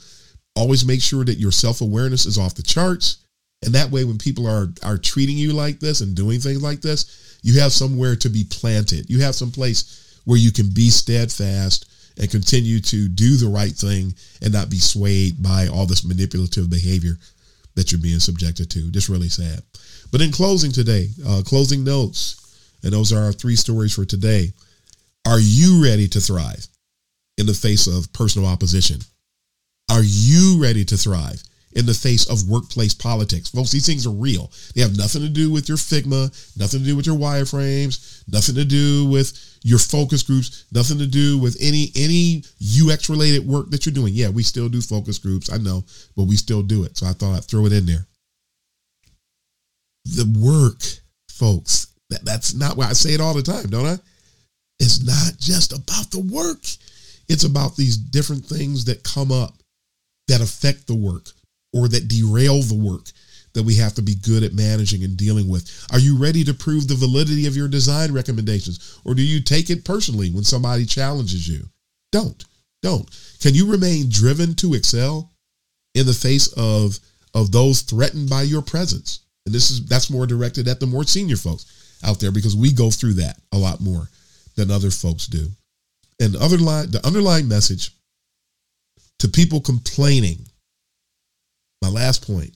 always 0.54 0.84
make 0.84 1.00
sure 1.00 1.24
that 1.24 1.38
your 1.38 1.52
self-awareness 1.52 2.26
is 2.26 2.36
off 2.36 2.54
the 2.54 2.62
charts 2.62 3.18
and 3.64 3.74
that 3.74 3.90
way 3.90 4.04
when 4.04 4.18
people 4.18 4.46
are 4.46 4.68
are 4.82 4.98
treating 4.98 5.36
you 5.36 5.52
like 5.52 5.78
this 5.80 6.00
and 6.00 6.14
doing 6.14 6.40
things 6.40 6.62
like 6.62 6.80
this 6.80 7.27
you 7.42 7.60
have 7.60 7.72
somewhere 7.72 8.16
to 8.16 8.28
be 8.28 8.44
planted. 8.44 9.08
You 9.08 9.20
have 9.20 9.34
some 9.34 9.50
place 9.50 10.20
where 10.24 10.38
you 10.38 10.52
can 10.52 10.68
be 10.70 10.90
steadfast 10.90 11.86
and 12.18 12.30
continue 12.30 12.80
to 12.80 13.08
do 13.08 13.36
the 13.36 13.48
right 13.48 13.72
thing 13.72 14.14
and 14.42 14.52
not 14.52 14.70
be 14.70 14.78
swayed 14.78 15.42
by 15.42 15.68
all 15.68 15.86
this 15.86 16.04
manipulative 16.04 16.68
behavior 16.68 17.16
that 17.74 17.92
you're 17.92 18.00
being 18.00 18.18
subjected 18.18 18.70
to. 18.70 18.90
Just 18.90 19.08
really 19.08 19.28
sad. 19.28 19.62
But 20.10 20.20
in 20.20 20.32
closing 20.32 20.72
today 20.72 21.08
uh, 21.26 21.42
closing 21.44 21.84
notes 21.84 22.44
and 22.82 22.92
those 22.92 23.12
are 23.12 23.24
our 23.24 23.32
three 23.32 23.56
stories 23.56 23.94
for 23.94 24.04
today. 24.04 24.52
Are 25.26 25.40
you 25.40 25.82
ready 25.82 26.08
to 26.08 26.20
thrive 26.20 26.66
in 27.36 27.46
the 27.46 27.54
face 27.54 27.86
of 27.86 28.12
personal 28.12 28.48
opposition? 28.48 29.00
Are 29.90 30.02
you 30.02 30.60
ready 30.60 30.84
to 30.86 30.96
thrive 30.96 31.42
in 31.72 31.86
the 31.86 31.94
face 31.94 32.28
of 32.28 32.48
workplace 32.48 32.94
politics? 32.94 33.50
Folks, 33.50 33.70
these 33.70 33.86
things 33.86 34.06
are 34.06 34.10
real. 34.10 34.50
They 34.74 34.82
have 34.82 34.96
nothing 34.96 35.22
to 35.22 35.28
do 35.28 35.50
with 35.50 35.68
your 35.68 35.78
Figma, 35.78 36.30
nothing 36.58 36.80
to 36.80 36.86
do 36.86 36.96
with 36.96 37.06
your 37.06 37.16
wireframes, 37.16 38.24
nothing 38.28 38.54
to 38.54 38.64
do 38.64 39.06
with 39.06 39.32
your 39.62 39.78
focus 39.78 40.22
groups, 40.22 40.64
nothing 40.72 40.98
to 40.98 41.06
do 41.06 41.38
with 41.38 41.56
any 41.60 41.90
any 41.94 42.44
UX 42.60 43.08
related 43.10 43.46
work 43.46 43.70
that 43.70 43.86
you're 43.86 43.92
doing. 43.92 44.14
Yeah, 44.14 44.30
we 44.30 44.42
still 44.42 44.68
do 44.68 44.80
focus 44.80 45.18
groups, 45.18 45.52
I 45.52 45.58
know, 45.58 45.84
but 46.16 46.24
we 46.24 46.36
still 46.36 46.62
do 46.62 46.84
it. 46.84 46.96
So 46.96 47.06
I 47.06 47.12
thought 47.12 47.36
I'd 47.36 47.44
throw 47.44 47.66
it 47.66 47.72
in 47.72 47.86
there. 47.86 48.06
The 50.04 50.24
work, 50.40 50.82
folks, 51.30 51.88
that, 52.10 52.24
that's 52.24 52.54
not 52.54 52.76
why 52.76 52.86
I 52.86 52.92
say 52.92 53.12
it 53.12 53.20
all 53.20 53.34
the 53.34 53.42
time, 53.42 53.66
don't 53.66 53.86
I? 53.86 53.98
It's 54.80 55.04
not 55.04 55.38
just 55.38 55.72
about 55.72 56.10
the 56.10 56.20
work. 56.20 56.64
It's 57.28 57.44
about 57.44 57.76
these 57.76 57.96
different 57.96 58.46
things 58.46 58.84
that 58.86 59.02
come 59.02 59.30
up 59.30 59.54
that 60.28 60.40
affect 60.40 60.86
the 60.86 60.94
work 60.94 61.30
or 61.72 61.88
that 61.88 62.08
derail 62.08 62.62
the 62.62 62.74
work 62.74 63.10
that 63.54 63.62
we 63.64 63.74
have 63.74 63.94
to 63.94 64.02
be 64.02 64.14
good 64.14 64.42
at 64.42 64.52
managing 64.52 65.02
and 65.04 65.16
dealing 65.16 65.48
with? 65.48 65.86
Are 65.92 65.98
you 65.98 66.16
ready 66.16 66.44
to 66.44 66.54
prove 66.54 66.88
the 66.88 66.94
validity 66.94 67.46
of 67.46 67.56
your 67.56 67.68
design 67.68 68.12
recommendations? 68.12 69.00
Or 69.04 69.14
do 69.14 69.22
you 69.22 69.42
take 69.42 69.70
it 69.70 69.84
personally 69.84 70.30
when 70.30 70.44
somebody 70.44 70.86
challenges 70.86 71.48
you? 71.48 71.68
Don't. 72.12 72.44
Don't. 72.82 73.08
Can 73.40 73.54
you 73.54 73.70
remain 73.70 74.08
driven 74.08 74.54
to 74.56 74.74
excel 74.74 75.32
in 75.94 76.06
the 76.06 76.12
face 76.12 76.52
of, 76.56 76.98
of 77.34 77.50
those 77.50 77.82
threatened 77.82 78.30
by 78.30 78.42
your 78.42 78.62
presence? 78.62 79.20
And 79.46 79.54
this 79.54 79.70
is 79.70 79.86
that's 79.86 80.10
more 80.10 80.26
directed 80.26 80.68
at 80.68 80.78
the 80.78 80.86
more 80.86 81.04
senior 81.04 81.36
folks 81.36 81.98
out 82.04 82.20
there 82.20 82.30
because 82.30 82.54
we 82.54 82.70
go 82.70 82.90
through 82.90 83.14
that 83.14 83.38
a 83.52 83.58
lot 83.58 83.80
more 83.80 84.08
than 84.56 84.70
other 84.70 84.90
folks 84.90 85.26
do. 85.26 85.46
And 86.20 86.34
the 86.34 86.40
underlying 86.40 86.90
the 86.90 87.04
underlying 87.06 87.48
message 87.48 87.92
to 89.20 89.28
people 89.28 89.60
complaining. 89.60 90.46
My 91.82 91.88
last 91.88 92.26
point 92.26 92.54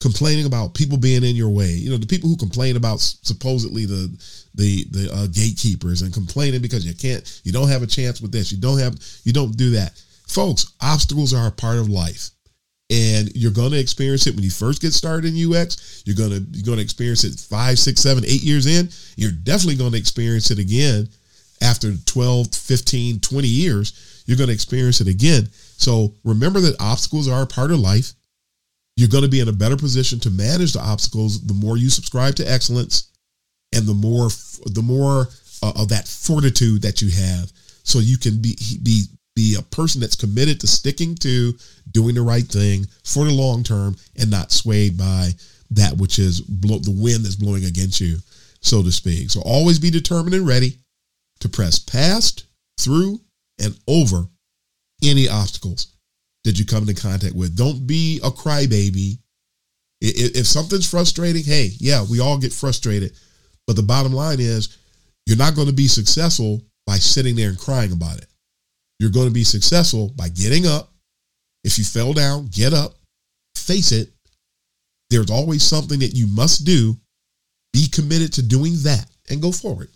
complaining 0.00 0.46
about 0.46 0.74
people 0.74 0.98
being 0.98 1.24
in 1.24 1.36
your 1.36 1.48
way. 1.48 1.70
You 1.70 1.90
know, 1.90 1.96
the 1.96 2.06
people 2.06 2.28
who 2.28 2.36
complain 2.36 2.76
about 2.76 3.00
supposedly 3.00 3.86
the 3.86 4.08
the 4.54 4.84
the 4.90 5.10
uh, 5.12 5.26
gatekeepers 5.28 6.02
and 6.02 6.12
complaining 6.12 6.62
because 6.62 6.86
you 6.86 6.94
can't, 6.94 7.40
you 7.44 7.52
don't 7.52 7.68
have 7.68 7.82
a 7.82 7.86
chance 7.86 8.20
with 8.20 8.32
this, 8.32 8.52
you 8.52 8.58
don't 8.58 8.78
have, 8.78 8.96
you 9.24 9.32
don't 9.32 9.56
do 9.56 9.70
that, 9.70 10.00
folks. 10.28 10.72
Obstacles 10.80 11.32
are 11.32 11.48
a 11.48 11.52
part 11.52 11.78
of 11.78 11.88
life, 11.88 12.30
and 12.90 13.34
you're 13.34 13.50
going 13.50 13.72
to 13.72 13.80
experience 13.80 14.26
it 14.26 14.34
when 14.34 14.44
you 14.44 14.50
first 14.50 14.82
get 14.82 14.92
started 14.92 15.34
in 15.34 15.54
UX. 15.54 16.02
You're 16.04 16.16
gonna 16.16 16.44
you're 16.52 16.66
gonna 16.66 16.82
experience 16.82 17.24
it 17.24 17.38
five, 17.40 17.78
six, 17.78 18.02
seven, 18.02 18.24
eight 18.24 18.42
years 18.42 18.66
in. 18.66 18.90
You're 19.16 19.32
definitely 19.32 19.76
going 19.76 19.92
to 19.92 19.98
experience 19.98 20.50
it 20.50 20.58
again 20.58 21.08
after 21.62 21.96
12, 21.96 22.54
15, 22.54 23.20
20 23.20 23.48
years. 23.48 24.22
You're 24.26 24.36
going 24.36 24.48
to 24.48 24.54
experience 24.54 25.00
it 25.00 25.08
again 25.08 25.48
so 25.76 26.14
remember 26.24 26.60
that 26.60 26.80
obstacles 26.80 27.28
are 27.28 27.42
a 27.42 27.46
part 27.46 27.70
of 27.70 27.80
life. 27.80 28.12
You're 28.96 29.08
going 29.08 29.24
to 29.24 29.30
be 29.30 29.40
in 29.40 29.48
a 29.48 29.52
better 29.52 29.76
position 29.76 30.18
to 30.20 30.30
manage 30.30 30.72
the 30.72 30.80
obstacles 30.80 31.44
the 31.46 31.54
more 31.54 31.76
you 31.76 31.90
subscribe 31.90 32.34
to 32.36 32.50
excellence 32.50 33.10
and 33.74 33.86
the 33.86 33.94
more 33.94 34.28
the 34.66 34.82
more 34.82 35.28
uh, 35.62 35.72
of 35.76 35.88
that 35.90 36.08
fortitude 36.08 36.82
that 36.82 37.02
you 37.02 37.10
have. 37.10 37.52
So 37.82 37.98
you 37.98 38.16
can 38.16 38.40
be 38.40 38.56
be 38.82 39.04
be 39.34 39.56
a 39.58 39.62
person 39.62 40.00
that's 40.00 40.16
committed 40.16 40.60
to 40.60 40.66
sticking 40.66 41.14
to 41.16 41.52
doing 41.90 42.14
the 42.14 42.22
right 42.22 42.46
thing 42.46 42.86
for 43.04 43.24
the 43.26 43.32
long 43.32 43.62
term 43.62 43.96
and 44.18 44.30
not 44.30 44.50
swayed 44.50 44.96
by 44.96 45.30
that 45.70 45.96
which 45.98 46.18
is 46.18 46.40
blow, 46.40 46.78
the 46.78 46.90
wind 46.90 47.24
that's 47.24 47.36
blowing 47.36 47.64
against 47.64 48.00
you 48.00 48.16
so 48.60 48.82
to 48.82 48.90
speak. 48.90 49.30
So 49.30 49.40
always 49.42 49.78
be 49.78 49.90
determined 49.90 50.34
and 50.34 50.46
ready 50.46 50.78
to 51.40 51.48
press 51.48 51.78
past 51.78 52.44
through 52.80 53.20
and 53.62 53.78
over 53.86 54.26
any 55.02 55.28
obstacles 55.28 55.95
that 56.46 56.58
you 56.60 56.64
come 56.64 56.88
into 56.88 57.00
contact 57.00 57.34
with. 57.34 57.56
Don't 57.56 57.86
be 57.86 58.20
a 58.22 58.30
crybaby. 58.30 59.18
If 60.00 60.46
something's 60.46 60.88
frustrating, 60.88 61.42
hey, 61.42 61.70
yeah, 61.78 62.04
we 62.08 62.20
all 62.20 62.38
get 62.38 62.52
frustrated. 62.52 63.12
But 63.66 63.74
the 63.74 63.82
bottom 63.82 64.12
line 64.12 64.38
is, 64.38 64.78
you're 65.26 65.36
not 65.36 65.56
going 65.56 65.66
to 65.66 65.74
be 65.74 65.88
successful 65.88 66.62
by 66.86 66.96
sitting 66.96 67.34
there 67.34 67.48
and 67.48 67.58
crying 67.58 67.90
about 67.90 68.18
it. 68.18 68.26
You're 69.00 69.10
going 69.10 69.26
to 69.26 69.34
be 69.34 69.42
successful 69.42 70.12
by 70.16 70.28
getting 70.28 70.66
up. 70.66 70.92
If 71.64 71.78
you 71.78 71.84
fell 71.84 72.12
down, 72.12 72.46
get 72.46 72.72
up, 72.72 72.94
face 73.56 73.90
it. 73.90 74.10
There's 75.10 75.30
always 75.30 75.64
something 75.64 75.98
that 75.98 76.14
you 76.14 76.28
must 76.28 76.64
do. 76.64 76.96
Be 77.72 77.88
committed 77.88 78.32
to 78.34 78.42
doing 78.42 78.74
that 78.84 79.06
and 79.28 79.42
go 79.42 79.50
forward. 79.50 79.88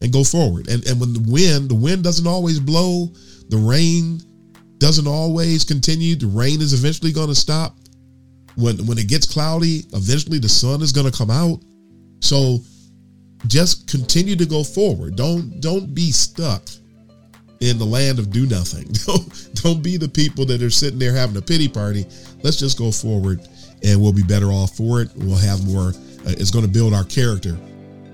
And 0.00 0.12
go 0.12 0.22
forward. 0.22 0.68
And, 0.68 0.86
and 0.86 1.00
when 1.00 1.14
the 1.14 1.26
wind, 1.28 1.68
the 1.68 1.74
wind 1.74 2.04
doesn't 2.04 2.28
always 2.28 2.60
blow 2.60 3.12
the 3.48 3.56
rain 3.56 4.20
doesn't 4.78 5.06
always 5.06 5.64
continue. 5.64 6.16
The 6.16 6.26
rain 6.26 6.60
is 6.60 6.72
eventually 6.72 7.12
going 7.12 7.28
to 7.28 7.34
stop. 7.34 7.76
When 8.56 8.86
when 8.86 8.98
it 8.98 9.08
gets 9.08 9.26
cloudy, 9.26 9.84
eventually 9.92 10.38
the 10.38 10.48
sun 10.48 10.82
is 10.82 10.92
going 10.92 11.10
to 11.10 11.16
come 11.16 11.30
out. 11.30 11.60
So 12.20 12.58
just 13.46 13.88
continue 13.88 14.36
to 14.36 14.46
go 14.46 14.64
forward. 14.64 15.16
Don't 15.16 15.60
don't 15.60 15.94
be 15.94 16.10
stuck 16.10 16.62
in 17.60 17.78
the 17.78 17.84
land 17.84 18.18
of 18.18 18.30
do 18.30 18.46
nothing. 18.46 18.84
Don't 19.06 19.50
don't 19.54 19.82
be 19.82 19.96
the 19.96 20.08
people 20.08 20.46
that 20.46 20.62
are 20.62 20.70
sitting 20.70 20.98
there 20.98 21.12
having 21.12 21.36
a 21.36 21.42
pity 21.42 21.66
party. 21.66 22.06
Let's 22.44 22.56
just 22.56 22.78
go 22.78 22.92
forward 22.92 23.40
and 23.82 24.00
we'll 24.00 24.12
be 24.12 24.22
better 24.22 24.46
off 24.46 24.76
for 24.76 25.02
it. 25.02 25.10
We'll 25.16 25.36
have 25.36 25.66
more 25.66 25.88
uh, 25.88 26.34
it's 26.38 26.52
going 26.52 26.64
to 26.64 26.70
build 26.70 26.94
our 26.94 27.04
character 27.04 27.54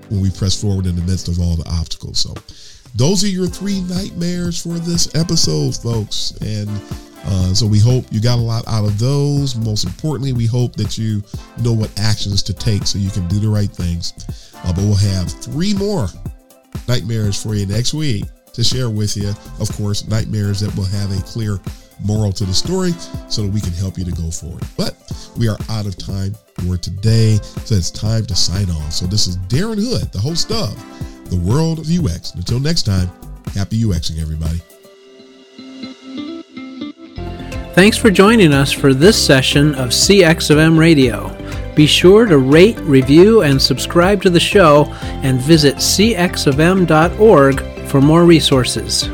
when 0.09 0.21
we 0.21 0.31
press 0.31 0.59
forward 0.59 0.85
in 0.85 0.95
the 0.95 1.01
midst 1.03 1.27
of 1.27 1.39
all 1.39 1.55
the 1.55 1.67
obstacles. 1.69 2.19
So 2.19 2.33
those 2.95 3.23
are 3.25 3.27
your 3.27 3.47
three 3.47 3.81
nightmares 3.81 4.61
for 4.61 4.79
this 4.79 5.13
episode, 5.15 5.75
folks. 5.75 6.31
And 6.41 6.69
uh, 7.25 7.53
so 7.53 7.67
we 7.67 7.77
hope 7.77 8.05
you 8.09 8.21
got 8.21 8.39
a 8.39 8.41
lot 8.41 8.65
out 8.67 8.85
of 8.85 8.97
those. 8.97 9.55
Most 9.57 9.83
importantly, 9.83 10.31
we 10.31 10.45
hope 10.45 10.75
that 10.77 10.97
you 10.97 11.21
know 11.61 11.73
what 11.73 11.97
actions 11.99 12.41
to 12.43 12.53
take 12.53 12.87
so 12.87 12.97
you 12.97 13.09
can 13.09 13.27
do 13.27 13.39
the 13.39 13.49
right 13.49 13.69
things. 13.69 14.13
Uh, 14.63 14.73
but 14.73 14.83
we'll 14.83 14.95
have 14.95 15.29
three 15.29 15.73
more 15.73 16.07
nightmares 16.87 17.41
for 17.41 17.53
you 17.53 17.65
next 17.65 17.93
week 17.93 18.23
to 18.53 18.63
share 18.63 18.89
with 18.89 19.17
you. 19.17 19.33
Of 19.59 19.69
course, 19.75 20.07
nightmares 20.07 20.61
that 20.61 20.73
will 20.77 20.85
have 20.85 21.11
a 21.11 21.21
clear 21.23 21.59
moral 22.03 22.31
to 22.31 22.45
the 22.45 22.53
story 22.53 22.91
so 23.29 23.41
that 23.41 23.51
we 23.51 23.59
can 23.59 23.73
help 23.73 23.97
you 23.97 24.05
to 24.05 24.11
go 24.11 24.31
forward. 24.31 24.63
But 24.77 24.95
we 25.37 25.49
are 25.49 25.57
out 25.69 25.85
of 25.85 25.97
time 25.97 26.33
for 26.63 26.77
today, 26.77 27.39
so 27.65 27.75
it's 27.75 27.91
time 27.91 28.25
to 28.27 28.35
sign 28.35 28.69
off. 28.69 28.93
So 28.93 29.05
this 29.05 29.27
is 29.27 29.37
Darren 29.37 29.83
Hood, 29.83 30.13
the 30.13 30.19
host 30.19 30.51
of 30.51 31.14
The 31.25 31.37
World 31.37 31.79
of 31.79 31.89
UX. 31.89 32.33
Until 32.35 32.59
next 32.59 32.83
time, 32.83 33.09
happy 33.53 33.81
UXing, 33.81 34.21
everybody. 34.21 34.61
Thanks 37.73 37.97
for 37.97 38.09
joining 38.09 38.53
us 38.53 38.71
for 38.71 38.93
this 38.93 39.23
session 39.23 39.75
of 39.75 39.89
CX 39.89 40.49
of 40.49 40.57
M 40.57 40.77
Radio. 40.79 41.35
Be 41.75 41.85
sure 41.85 42.25
to 42.25 42.37
rate, 42.37 42.77
review, 42.79 43.41
and 43.41 43.61
subscribe 43.61 44.21
to 44.21 44.29
the 44.29 44.39
show 44.39 44.85
and 45.01 45.41
visit 45.41 45.75
cxofm.org 45.75 47.61
for 47.89 48.01
more 48.01 48.23
resources. 48.23 49.09